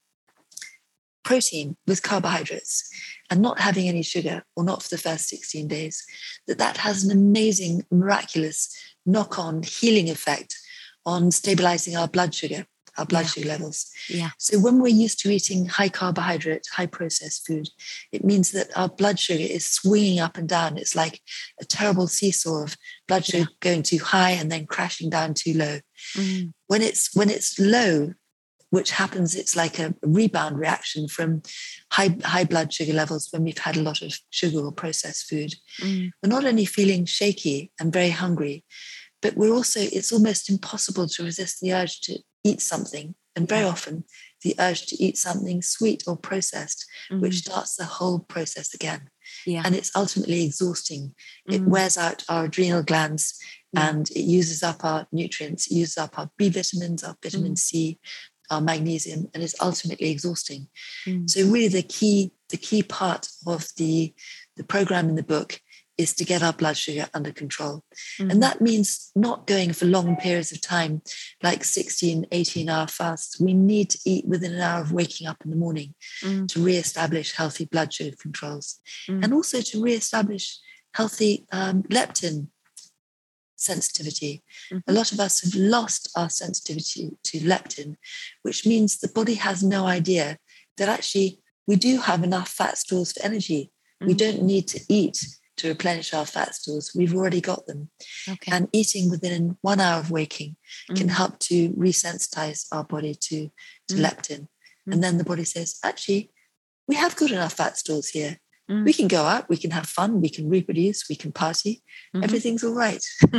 protein 1.24 1.76
with 1.86 2.02
carbohydrates 2.02 2.88
and 3.30 3.40
not 3.40 3.58
having 3.58 3.88
any 3.88 4.02
sugar 4.02 4.44
or 4.56 4.64
not 4.64 4.82
for 4.82 4.90
the 4.90 4.98
first 4.98 5.28
16 5.28 5.66
days 5.66 6.04
that 6.46 6.58
that 6.58 6.76
has 6.78 7.04
an 7.04 7.10
amazing 7.10 7.84
miraculous 7.90 8.74
knock-on 9.06 9.62
healing 9.62 10.08
effect 10.08 10.56
on 11.06 11.30
stabilizing 11.30 11.96
our 11.96 12.08
blood 12.08 12.34
sugar 12.34 12.66
our 12.96 13.04
blood 13.04 13.22
yeah. 13.24 13.28
sugar 13.28 13.48
levels 13.48 13.90
yeah 14.08 14.30
so 14.38 14.58
when 14.58 14.80
we're 14.80 14.88
used 14.88 15.18
to 15.18 15.30
eating 15.30 15.66
high 15.66 15.88
carbohydrate 15.88 16.66
high 16.72 16.86
processed 16.86 17.46
food 17.46 17.68
it 18.12 18.24
means 18.24 18.52
that 18.52 18.68
our 18.76 18.88
blood 18.88 19.18
sugar 19.18 19.42
is 19.42 19.68
swinging 19.68 20.20
up 20.20 20.38
and 20.38 20.48
down 20.48 20.76
it's 20.76 20.94
like 20.94 21.20
a 21.60 21.64
terrible 21.64 22.06
seesaw 22.06 22.62
of 22.62 22.76
blood 23.08 23.24
sugar 23.24 23.38
yeah. 23.38 23.56
going 23.60 23.82
too 23.82 23.98
high 23.98 24.30
and 24.30 24.50
then 24.50 24.66
crashing 24.66 25.10
down 25.10 25.34
too 25.34 25.54
low 25.54 25.78
mm. 26.16 26.52
when 26.68 26.82
it's 26.82 27.14
when 27.14 27.30
it's 27.30 27.58
low 27.58 28.12
which 28.74 28.90
happens, 28.90 29.36
it's 29.36 29.54
like 29.54 29.78
a 29.78 29.94
rebound 30.02 30.58
reaction 30.58 31.06
from 31.06 31.42
high, 31.92 32.16
high 32.24 32.42
blood 32.42 32.72
sugar 32.72 32.92
levels 32.92 33.28
when 33.30 33.44
we've 33.44 33.58
had 33.58 33.76
a 33.76 33.82
lot 33.82 34.02
of 34.02 34.18
sugar 34.30 34.58
or 34.58 34.72
processed 34.72 35.28
food. 35.28 35.54
Mm. 35.80 36.10
We're 36.20 36.28
not 36.30 36.44
only 36.44 36.64
feeling 36.64 37.04
shaky 37.04 37.70
and 37.78 37.92
very 37.92 38.10
hungry, 38.10 38.64
but 39.22 39.36
we're 39.36 39.54
also, 39.54 39.78
it's 39.78 40.12
almost 40.12 40.50
impossible 40.50 41.06
to 41.06 41.22
resist 41.22 41.60
the 41.60 41.72
urge 41.72 42.00
to 42.02 42.18
eat 42.42 42.60
something. 42.60 43.14
And 43.36 43.48
very 43.48 43.64
often, 43.64 44.04
the 44.42 44.56
urge 44.58 44.86
to 44.86 45.02
eat 45.02 45.16
something 45.18 45.62
sweet 45.62 46.02
or 46.08 46.16
processed, 46.16 46.84
mm. 47.12 47.20
which 47.20 47.38
starts 47.38 47.76
the 47.76 47.84
whole 47.84 48.20
process 48.20 48.74
again. 48.74 49.08
Yeah. 49.46 49.62
And 49.64 49.76
it's 49.76 49.94
ultimately 49.94 50.44
exhausting. 50.44 51.14
Mm. 51.48 51.54
It 51.54 51.62
wears 51.62 51.96
out 51.96 52.24
our 52.28 52.46
adrenal 52.46 52.82
glands 52.82 53.38
and 53.76 54.08
it 54.10 54.20
uses 54.20 54.62
up 54.62 54.84
our 54.84 55.06
nutrients, 55.10 55.66
it 55.66 55.74
uses 55.74 55.98
up 55.98 56.18
our 56.18 56.30
B 56.36 56.48
vitamins, 56.48 57.02
our 57.02 57.16
vitamin 57.22 57.54
mm. 57.54 57.58
C, 57.58 57.98
magnesium 58.60 59.28
and 59.34 59.42
it's 59.42 59.60
ultimately 59.60 60.10
exhausting. 60.10 60.68
Mm. 61.06 61.28
So 61.28 61.46
really 61.46 61.68
the 61.68 61.82
key 61.82 62.32
the 62.50 62.56
key 62.56 62.82
part 62.82 63.28
of 63.46 63.68
the 63.76 64.14
the 64.56 64.64
program 64.64 65.08
in 65.08 65.16
the 65.16 65.22
book 65.22 65.60
is 65.96 66.14
to 66.14 66.24
get 66.24 66.42
our 66.42 66.52
blood 66.52 66.76
sugar 66.76 67.06
under 67.14 67.32
control. 67.32 67.84
Mm. 68.20 68.32
And 68.32 68.42
that 68.42 68.60
means 68.60 69.12
not 69.14 69.46
going 69.46 69.72
for 69.72 69.84
long 69.84 70.16
periods 70.16 70.50
of 70.50 70.60
time, 70.60 71.02
like 71.42 71.62
16, 71.62 72.26
18 72.32 72.68
hour 72.68 72.86
fasts. 72.88 73.40
We 73.40 73.54
need 73.54 73.90
to 73.90 73.98
eat 74.04 74.26
within 74.26 74.54
an 74.54 74.60
hour 74.60 74.80
of 74.80 74.92
waking 74.92 75.28
up 75.28 75.36
in 75.44 75.50
the 75.50 75.56
morning 75.56 75.94
mm. 76.22 76.48
to 76.48 76.60
re-establish 76.60 77.32
healthy 77.32 77.64
blood 77.64 77.92
sugar 77.92 78.16
controls 78.20 78.80
mm. 79.08 79.22
and 79.22 79.32
also 79.32 79.60
to 79.60 79.82
re-establish 79.82 80.58
healthy 80.94 81.46
um, 81.52 81.82
leptin 81.84 82.48
sensitivity. 83.64 84.42
Mm-hmm. 84.72 84.90
A 84.90 84.92
lot 84.92 85.12
of 85.12 85.20
us 85.20 85.42
have 85.42 85.54
lost 85.54 86.10
our 86.16 86.30
sensitivity 86.30 87.10
to 87.24 87.38
leptin, 87.40 87.96
which 88.42 88.66
means 88.66 88.98
the 88.98 89.08
body 89.08 89.34
has 89.34 89.62
no 89.62 89.86
idea 89.86 90.38
that 90.76 90.88
actually 90.88 91.40
we 91.66 91.76
do 91.76 91.98
have 91.98 92.22
enough 92.22 92.48
fat 92.48 92.78
stores 92.78 93.12
for 93.12 93.24
energy. 93.24 93.70
Mm-hmm. 94.02 94.06
We 94.06 94.14
don't 94.14 94.42
need 94.42 94.68
to 94.68 94.80
eat 94.88 95.24
to 95.56 95.68
replenish 95.68 96.12
our 96.12 96.26
fat 96.26 96.54
stores. 96.54 96.92
We've 96.94 97.14
already 97.14 97.40
got 97.40 97.66
them. 97.66 97.90
Okay. 98.28 98.52
And 98.52 98.68
eating 98.72 99.10
within 99.10 99.56
one 99.62 99.80
hour 99.80 100.00
of 100.00 100.10
waking 100.10 100.50
mm-hmm. 100.50 100.94
can 100.94 101.08
help 101.08 101.38
to 101.40 101.70
resensitize 101.70 102.66
our 102.72 102.84
body 102.84 103.14
to, 103.14 103.50
to 103.88 103.94
mm-hmm. 103.94 104.04
leptin. 104.04 104.48
And 104.86 104.94
mm-hmm. 104.94 105.00
then 105.00 105.18
the 105.18 105.24
body 105.24 105.44
says, 105.44 105.78
actually, 105.84 106.30
we 106.88 106.96
have 106.96 107.16
good 107.16 107.30
enough 107.30 107.54
fat 107.54 107.78
stores 107.78 108.08
here. 108.08 108.38
Mm. 108.70 108.84
We 108.84 108.92
can 108.92 109.08
go 109.08 109.24
out, 109.24 109.48
we 109.48 109.56
can 109.56 109.70
have 109.70 109.86
fun, 109.86 110.20
we 110.20 110.28
can 110.28 110.48
reproduce, 110.48 111.08
we 111.08 111.16
can 111.16 111.32
party. 111.32 111.82
Mm-hmm. 112.14 112.24
Everything's 112.24 112.64
all 112.64 112.74
right. 112.74 113.04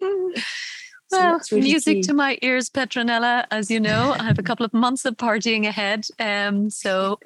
well, 0.00 1.40
really 1.50 1.62
music 1.62 1.96
key. 1.96 2.02
to 2.02 2.14
my 2.14 2.38
ears, 2.42 2.70
Petronella. 2.70 3.46
As 3.50 3.70
you 3.70 3.80
know, 3.80 4.14
I 4.18 4.22
have 4.24 4.38
a 4.38 4.42
couple 4.42 4.64
of 4.64 4.72
months 4.72 5.04
of 5.04 5.16
partying 5.16 5.66
ahead. 5.66 6.06
Um, 6.18 6.70
so 6.70 7.18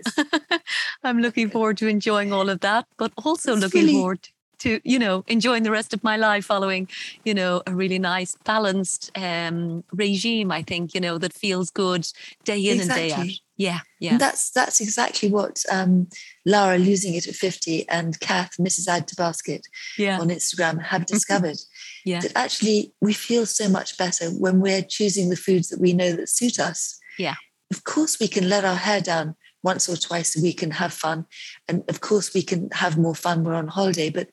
I'm 1.04 1.20
looking 1.20 1.50
forward 1.50 1.76
to 1.78 1.88
enjoying 1.88 2.32
all 2.32 2.48
of 2.48 2.60
that, 2.60 2.86
but 2.96 3.12
also 3.22 3.52
it's 3.52 3.62
looking 3.62 3.82
really, 3.82 3.92
forward 3.94 4.28
to 4.58 4.80
you 4.84 4.98
know 4.98 5.24
enjoying 5.26 5.62
the 5.62 5.70
rest 5.70 5.92
of 5.92 6.02
my 6.02 6.16
life 6.16 6.44
following 6.44 6.88
you 7.24 7.34
know 7.34 7.62
a 7.66 7.74
really 7.74 7.98
nice 7.98 8.36
balanced 8.44 9.10
um 9.16 9.84
regime 9.92 10.50
i 10.50 10.62
think 10.62 10.94
you 10.94 11.00
know 11.00 11.18
that 11.18 11.32
feels 11.32 11.70
good 11.70 12.06
day 12.44 12.58
in 12.58 12.78
exactly. 12.78 13.10
and 13.10 13.10
day 13.10 13.32
out 13.32 13.40
yeah 13.56 13.80
yeah 14.00 14.12
and 14.12 14.20
that's 14.20 14.50
that's 14.50 14.80
exactly 14.80 15.28
what 15.28 15.62
um 15.70 16.06
Lara 16.46 16.78
losing 16.78 17.14
it 17.14 17.26
at 17.26 17.34
50 17.34 17.88
and 17.88 18.18
kath 18.20 18.52
mrs 18.60 18.88
add 18.88 19.08
to 19.08 19.16
basket 19.16 19.66
yeah. 19.98 20.20
on 20.20 20.28
instagram 20.28 20.82
have 20.82 21.06
discovered 21.14 21.58
yeah 22.04 22.20
that 22.20 22.32
actually 22.36 22.92
we 23.00 23.12
feel 23.12 23.46
so 23.46 23.68
much 23.68 23.96
better 23.96 24.26
when 24.30 24.60
we're 24.60 24.82
choosing 24.82 25.30
the 25.30 25.36
foods 25.36 25.68
that 25.68 25.80
we 25.80 25.92
know 25.92 26.12
that 26.12 26.28
suit 26.28 26.58
us 26.58 26.98
yeah 27.18 27.34
of 27.70 27.84
course 27.84 28.20
we 28.20 28.28
can 28.28 28.48
let 28.48 28.64
our 28.64 28.76
hair 28.76 29.00
down 29.00 29.34
once 29.64 29.88
or 29.88 29.96
twice 29.96 30.36
a 30.36 30.42
week 30.42 30.62
and 30.62 30.74
have 30.74 30.92
fun. 30.92 31.26
And 31.66 31.82
of 31.88 32.00
course, 32.00 32.32
we 32.34 32.42
can 32.42 32.68
have 32.72 32.98
more 32.98 33.14
fun. 33.14 33.42
When 33.42 33.52
we're 33.52 33.58
on 33.58 33.68
holiday, 33.68 34.10
but 34.10 34.28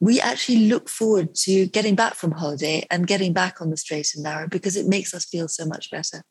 we 0.00 0.20
actually 0.20 0.66
look 0.66 0.88
forward 0.88 1.34
to 1.34 1.66
getting 1.66 1.94
back 1.94 2.14
from 2.14 2.32
holiday 2.32 2.84
and 2.90 3.06
getting 3.06 3.32
back 3.32 3.60
on 3.60 3.70
the 3.70 3.76
straight 3.76 4.08
and 4.14 4.24
narrow 4.24 4.48
because 4.48 4.76
it 4.76 4.86
makes 4.86 5.14
us 5.14 5.24
feel 5.24 5.48
so 5.48 5.64
much 5.64 5.90
better. 5.90 6.22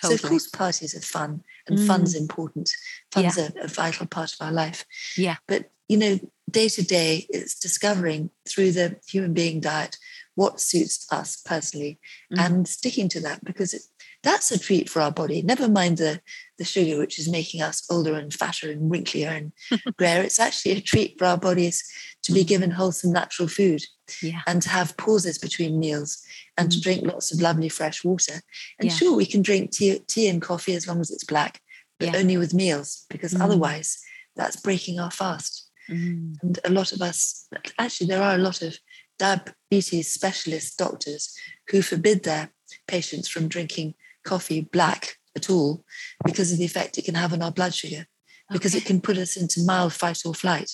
Totally. 0.00 0.18
So, 0.18 0.24
of 0.24 0.30
course, 0.30 0.48
parties 0.48 0.94
are 0.94 1.00
fun 1.00 1.42
and 1.66 1.78
mm. 1.78 1.86
fun's 1.86 2.14
important. 2.14 2.70
Fun's 3.12 3.38
yeah. 3.38 3.48
a, 3.60 3.64
a, 3.64 3.68
vital 3.68 4.06
part 4.06 4.32
of 4.32 4.44
our 4.44 4.52
life. 4.52 4.84
Yeah. 5.16 5.36
But, 5.48 5.70
you 5.88 5.96
know, 5.96 6.18
day 6.50 6.68
to 6.68 6.82
day, 6.82 7.26
it's 7.30 7.58
discovering 7.58 8.30
through 8.48 8.72
the 8.72 8.96
human 9.08 9.32
being 9.32 9.60
diet 9.60 9.96
what 10.34 10.60
suits 10.60 11.06
us 11.10 11.36
personally 11.36 11.98
mm. 12.32 12.38
and 12.38 12.68
sticking 12.68 13.08
to 13.08 13.20
that 13.20 13.42
because 13.44 13.72
it, 13.72 13.82
that's 14.22 14.50
a 14.50 14.58
treat 14.58 14.90
for 14.90 15.00
our 15.00 15.12
body. 15.12 15.40
Never 15.40 15.68
mind 15.68 15.98
the, 15.98 16.20
the 16.58 16.64
sugar, 16.64 16.98
which 16.98 17.18
is 17.18 17.28
making 17.28 17.62
us 17.62 17.84
older 17.90 18.14
and 18.14 18.32
fatter 18.32 18.70
and 18.70 18.90
wrinklier 18.90 19.28
and 19.28 19.52
grayer. 19.96 20.22
It's 20.22 20.40
actually 20.40 20.72
a 20.72 20.80
treat 20.80 21.18
for 21.18 21.26
our 21.26 21.38
bodies 21.38 21.82
to 22.24 22.32
be 22.32 22.44
given 22.44 22.72
wholesome 22.72 23.12
natural 23.12 23.48
food 23.48 23.82
yeah. 24.22 24.40
and 24.46 24.60
to 24.62 24.68
have 24.68 24.96
pauses 24.96 25.38
between 25.38 25.78
meals 25.78 26.22
and 26.56 26.70
to 26.72 26.80
drink 26.80 27.04
lots 27.04 27.32
of 27.32 27.40
lovely 27.40 27.68
fresh 27.68 28.04
water. 28.04 28.40
And 28.78 28.88
yeah. 28.88 28.96
sure, 28.96 29.16
we 29.16 29.26
can 29.26 29.42
drink 29.42 29.72
tea, 29.72 30.00
tea 30.06 30.28
and 30.28 30.40
coffee 30.40 30.74
as 30.74 30.86
long 30.86 31.00
as 31.00 31.10
it's 31.10 31.24
black, 31.24 31.60
but 31.98 32.12
yeah. 32.12 32.18
only 32.18 32.36
with 32.36 32.54
meals 32.54 33.04
because 33.10 33.34
mm. 33.34 33.40
otherwise 33.40 33.98
that's 34.36 34.56
breaking 34.56 34.98
our 34.98 35.10
fast. 35.10 35.70
Mm. 35.90 36.36
And 36.42 36.58
a 36.64 36.70
lot 36.70 36.92
of 36.92 37.02
us, 37.02 37.48
actually, 37.78 38.08
there 38.08 38.22
are 38.22 38.34
a 38.34 38.38
lot 38.38 38.62
of 38.62 38.78
diabetes 39.18 40.12
specialist 40.12 40.78
doctors 40.78 41.34
who 41.68 41.82
forbid 41.82 42.22
their 42.22 42.50
patients 42.86 43.28
from 43.28 43.48
drinking 43.48 43.94
coffee 44.24 44.60
black 44.60 45.16
at 45.36 45.50
all 45.50 45.84
because 46.24 46.52
of 46.52 46.58
the 46.58 46.64
effect 46.64 46.98
it 46.98 47.04
can 47.04 47.14
have 47.14 47.32
on 47.32 47.42
our 47.42 47.52
blood 47.52 47.74
sugar, 47.74 48.06
because 48.50 48.74
okay. 48.74 48.82
it 48.82 48.86
can 48.86 49.00
put 49.00 49.18
us 49.18 49.36
into 49.36 49.62
mild 49.64 49.92
fight 49.92 50.22
or 50.24 50.34
flight. 50.34 50.70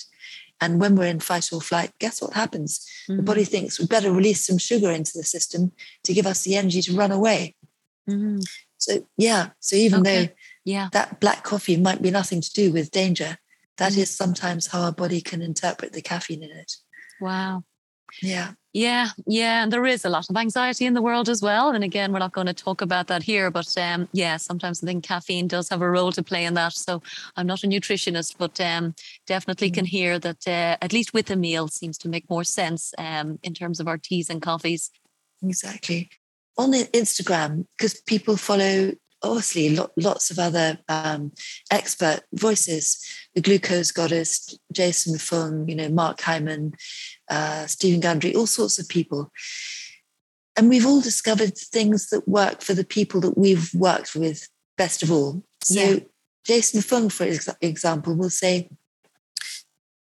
And 0.61 0.81
when 0.81 0.95
we're 0.95 1.07
in 1.07 1.21
fight 1.21 1.53
or 1.53 1.61
flight, 1.61 1.93
guess 1.99 2.23
what 2.23 2.35
happens? 2.35 2.87
Mm-hmm. 3.09 3.17
The 3.17 3.23
body 3.23 3.45
thinks 3.45 3.81
we 3.81 3.87
better 3.87 4.13
release 4.13 4.47
some 4.47 4.59
sugar 4.59 4.91
into 4.91 5.13
the 5.15 5.25
system 5.25 5.73
to 6.05 6.13
give 6.13 6.27
us 6.27 6.45
the 6.45 6.57
energy 6.57 6.83
to 6.83 6.97
run 6.97 7.11
away. 7.11 7.57
Mm-hmm. 8.09 8.41
So, 8.79 9.07
yeah. 9.17 9.51
So, 9.61 9.77
even 9.77 10.01
okay. 10.01 10.27
though 10.27 10.33
yeah. 10.65 10.89
that 10.93 11.21
black 11.21 11.43
coffee 11.43 11.77
might 11.77 12.03
be 12.03 12.11
nothing 12.11 12.41
to 12.41 12.53
do 12.53 12.73
with 12.73 12.91
danger, 12.91 13.39
that 13.79 13.93
mm-hmm. 13.93 14.03
is 14.03 14.11
sometimes 14.11 14.69
how 14.69 14.83
our 14.83 14.93
body 14.93 15.21
can 15.21 15.43
interpret 15.43 15.93
the 15.93 16.03
caffeine 16.03 16.43
in 16.43 16.51
it. 16.51 16.77
Wow. 17.21 17.65
Yeah. 18.21 18.53
Yeah, 18.75 19.09
yeah, 19.27 19.63
and 19.63 19.71
there 19.71 19.85
is 19.85 20.07
a 20.07 20.09
lot 20.09 20.31
of 20.31 20.37
anxiety 20.37 20.87
in 20.87 20.95
the 20.95 21.03
world 21.03 21.29
as 21.29 21.43
well. 21.43 21.73
And 21.73 21.85
again, 21.85 22.11
we're 22.11 22.21
not 22.21 22.33
going 22.33 22.47
to 22.47 22.55
talk 22.55 22.81
about 22.81 23.07
that 23.09 23.23
here, 23.23 23.51
but 23.51 23.77
um, 23.77 24.09
yeah, 24.13 24.39
sometimes 24.39 24.83
I 24.83 24.87
think 24.87 25.05
caffeine 25.05 25.47
does 25.47 25.69
have 25.69 25.83
a 25.83 25.91
role 25.91 26.11
to 26.13 26.23
play 26.23 26.47
in 26.47 26.55
that. 26.55 26.73
So 26.73 27.03
I'm 27.37 27.47
not 27.47 27.65
a 27.65 27.67
nutritionist, 27.67 28.37
but 28.39 28.59
um, 28.63 28.95
definitely 29.27 29.71
mm. 29.71 29.75
can 29.75 29.85
hear 29.85 30.19
that 30.21 30.49
uh, 30.49 30.79
at 30.81 30.95
least 30.95 31.13
with 31.13 31.31
a 31.31 31.37
meal 31.37 31.69
seems 31.69 31.99
to 31.99 32.09
make 32.09 32.31
more 32.31 32.45
sense 32.45 32.95
um, 32.97 33.39
in 33.43 33.53
terms 33.53 33.79
of 33.79 33.89
our 33.89 33.99
teas 33.99 34.31
and 34.31 34.41
coffees. 34.41 34.91
Exactly. 35.43 36.09
On 36.57 36.73
Instagram, 36.73 37.67
because 37.77 38.01
people 38.01 38.39
follow 38.39 38.93
obviously 39.23 39.77
lots 39.97 40.31
of 40.31 40.39
other 40.39 40.79
um, 40.89 41.33
expert 41.71 42.23
voices 42.33 43.05
the 43.35 43.41
glucose 43.41 43.93
goddess 43.93 44.59
jason 44.73 45.17
fung 45.17 45.69
you 45.69 45.77
know 45.77 45.89
mark 45.89 46.21
hyman 46.21 46.73
uh, 47.33 47.67
steven 47.67 48.01
gundry 48.01 48.35
all 48.35 48.47
sorts 48.47 48.79
of 48.79 48.89
people 48.89 49.31
and 50.57 50.69
we've 50.69 50.87
all 50.87 51.01
discovered 51.01 51.57
things 51.57 52.11
that 52.11 52.29
work 52.29 52.61
for 52.61 52.75
the 52.75 52.85
people 52.85 53.21
that 53.21 53.39
we've 53.39 53.73
worked 53.75 54.15
with 54.15 54.49
best 54.77 55.03
of 55.03 55.11
all 55.11 55.43
so 55.63 55.81
yeah. 55.81 55.99
jason 56.45 56.81
fung 56.81 57.09
for 57.09 57.27
example 57.61 58.15
will 58.15 58.31
say 58.31 58.69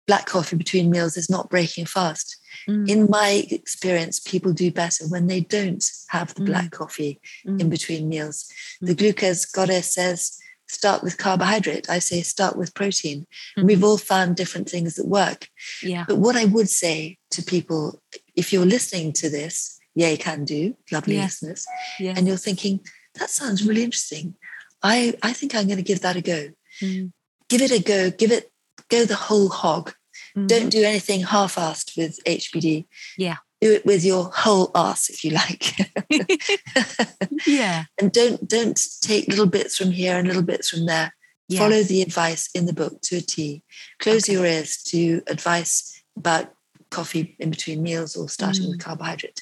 black 0.06 0.26
coffee 0.26 0.56
between 0.56 0.90
meals 0.90 1.16
is 1.16 1.30
not 1.30 1.48
breaking 1.48 1.86
fast 1.86 2.36
Mm. 2.68 2.88
In 2.88 3.10
my 3.10 3.46
experience, 3.50 4.20
people 4.20 4.52
do 4.52 4.70
better 4.70 5.06
when 5.08 5.26
they 5.26 5.40
don't 5.40 5.84
have 6.08 6.34
the 6.34 6.42
mm. 6.42 6.46
black 6.46 6.70
coffee 6.70 7.20
mm. 7.46 7.60
in 7.60 7.68
between 7.68 8.08
meals. 8.08 8.48
The 8.80 8.94
mm. 8.94 8.98
glucose 8.98 9.44
goddess 9.44 9.94
says, 9.94 10.38
start 10.68 11.02
with 11.02 11.18
carbohydrate. 11.18 11.88
I 11.88 11.98
say, 11.98 12.22
start 12.22 12.56
with 12.56 12.74
protein. 12.74 13.26
Mm. 13.58 13.64
We've 13.64 13.84
all 13.84 13.98
found 13.98 14.36
different 14.36 14.68
things 14.68 14.94
that 14.96 15.06
work. 15.06 15.48
Yeah. 15.82 16.04
But 16.06 16.16
what 16.16 16.36
I 16.36 16.44
would 16.44 16.68
say 16.68 17.18
to 17.30 17.42
people, 17.42 18.00
if 18.34 18.52
you're 18.52 18.66
listening 18.66 19.12
to 19.14 19.30
this, 19.30 19.78
yay, 19.94 20.16
can 20.16 20.44
do, 20.44 20.76
lovely 20.90 21.16
yes. 21.16 21.42
listeners, 21.42 21.66
yes. 21.98 22.18
and 22.18 22.26
you're 22.26 22.36
thinking, 22.36 22.80
that 23.18 23.30
sounds 23.30 23.66
really 23.66 23.84
interesting. 23.84 24.34
I, 24.82 25.14
I 25.22 25.32
think 25.32 25.54
I'm 25.54 25.66
going 25.66 25.76
to 25.76 25.82
give 25.82 26.00
that 26.00 26.16
a 26.16 26.20
go. 26.20 26.48
Mm. 26.80 27.12
Give 27.48 27.62
it 27.62 27.70
a 27.70 27.82
go. 27.82 28.10
Give 28.10 28.32
it, 28.32 28.50
go 28.88 29.04
the 29.04 29.14
whole 29.14 29.48
hog. 29.48 29.92
Mm-hmm. 30.36 30.46
Don't 30.46 30.70
do 30.70 30.82
anything 30.82 31.22
half-assed 31.22 31.96
with 31.96 32.18
HBD. 32.24 32.86
Yeah. 33.16 33.36
Do 33.64 33.72
it 33.72 33.86
with 33.86 34.04
your 34.04 34.30
whole 34.30 34.70
ass, 34.74 35.08
if 35.08 35.24
you 35.24 35.30
like. 35.30 35.74
yeah. 37.46 37.84
And 37.98 38.12
don't 38.12 38.46
don't 38.46 38.78
take 39.00 39.26
little 39.26 39.46
bits 39.46 39.78
from 39.78 39.90
here 39.90 40.18
and 40.18 40.28
little 40.28 40.42
bits 40.42 40.68
from 40.68 40.84
there. 40.84 41.14
Follow 41.56 41.82
the 41.82 42.02
advice 42.02 42.50
in 42.54 42.66
the 42.66 42.74
book 42.74 43.00
to 43.04 43.16
a 43.16 43.20
T. 43.22 43.62
Close 44.00 44.24
okay. 44.24 44.34
your 44.34 44.44
ears 44.44 44.82
to 44.90 45.22
advice 45.28 46.02
about 46.14 46.52
coffee 46.90 47.36
in 47.38 47.48
between 47.48 47.82
meals 47.82 48.16
or 48.16 48.28
starting 48.28 48.64
mm. 48.64 48.72
with 48.72 48.84
carbohydrate. 48.84 49.40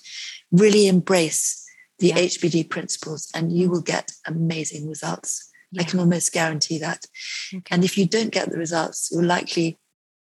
Really 0.52 0.86
embrace 0.86 1.68
the 1.98 2.08
yeah. 2.08 2.18
HBD 2.18 2.70
principles, 2.70 3.28
and 3.34 3.50
you 3.50 3.70
will 3.70 3.82
get 3.82 4.12
amazing 4.24 4.88
results. 4.88 5.50
Yeah. 5.72 5.82
I 5.82 5.84
can 5.84 5.98
almost 5.98 6.32
guarantee 6.32 6.78
that. 6.78 7.06
Okay. 7.52 7.74
And 7.74 7.82
if 7.82 7.98
you 7.98 8.06
don't 8.06 8.30
get 8.30 8.52
the 8.52 8.58
results, 8.58 9.10
you're 9.10 9.24
likely 9.24 9.80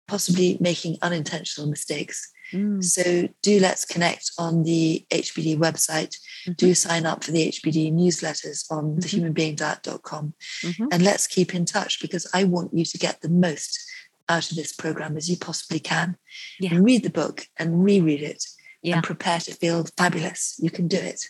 possibly 0.08 0.58
making 0.62 0.96
unintentional 1.02 1.70
mistakes. 1.70 2.32
Mm. 2.52 2.84
So 2.84 3.30
do 3.42 3.60
let's 3.60 3.86
connect 3.86 4.32
on 4.38 4.64
the 4.64 5.06
HBD 5.12 5.58
website. 5.58 6.16
Mm-hmm. 6.44 6.54
Do 6.54 6.74
sign 6.74 7.06
up 7.06 7.24
for 7.24 7.32
the 7.32 7.48
HBD 7.50 7.94
newsletters 7.94 8.70
on 8.72 8.96
mm-hmm. 8.96 9.00
thehumanbeingdiet.com. 9.00 10.34
Mm-hmm. 10.64 10.86
And 10.92 11.04
let's 11.04 11.28
keep 11.28 11.54
in 11.54 11.66
touch 11.66 12.02
because 12.02 12.28
I 12.34 12.44
want 12.44 12.74
you 12.74 12.86
to 12.86 12.98
get 12.98 13.22
the 13.22 13.30
most 13.30 13.80
out 14.28 14.50
of 14.50 14.58
this 14.58 14.74
program 14.74 15.18
as 15.18 15.30
you 15.30 15.38
possibly 15.38 15.80
can. 15.80 16.18
Yeah. 16.60 16.76
And 16.76 16.86
read 16.86 17.04
the 17.04 17.10
book 17.10 17.48
and 17.58 17.84
reread 17.84 18.22
it 18.22 18.46
yeah. 18.82 18.96
and 18.96 19.04
prepare 19.04 19.40
to 19.40 19.54
feel 19.54 19.86
fabulous. 19.98 20.56
You 20.60 20.70
can 20.70 20.88
do 20.88 20.98
it. 20.98 21.26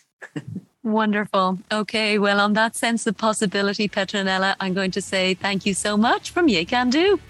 Wonderful. 0.82 1.58
Okay, 1.70 2.18
well, 2.18 2.40
on 2.40 2.54
that 2.54 2.74
sense 2.74 3.06
of 3.06 3.16
possibility, 3.16 3.86
Petronella, 3.86 4.54
I'm 4.60 4.72
going 4.72 4.90
to 4.92 5.02
say 5.02 5.34
thank 5.34 5.66
you 5.66 5.74
so 5.74 5.96
much 5.96 6.30
from 6.30 6.48
Ye 6.48 6.64
Can 6.64 6.88
Do. 6.88 7.20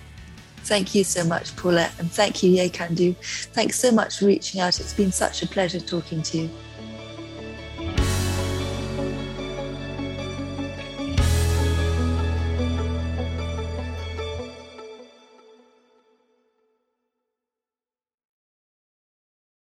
Thank 0.64 0.94
you 0.94 1.04
so 1.04 1.24
much, 1.24 1.56
Paula, 1.56 1.90
and 1.98 2.10
thank 2.10 2.42
you, 2.42 2.50
Ye 2.50 2.68
Can 2.68 2.94
Do. 2.94 3.14
Thanks 3.14 3.78
so 3.78 3.90
much 3.90 4.18
for 4.18 4.26
reaching 4.26 4.60
out. 4.60 4.78
It's 4.78 4.94
been 4.94 5.12
such 5.12 5.42
a 5.42 5.46
pleasure 5.46 5.80
talking 5.80 6.22
to 6.22 6.38
you. 6.38 6.50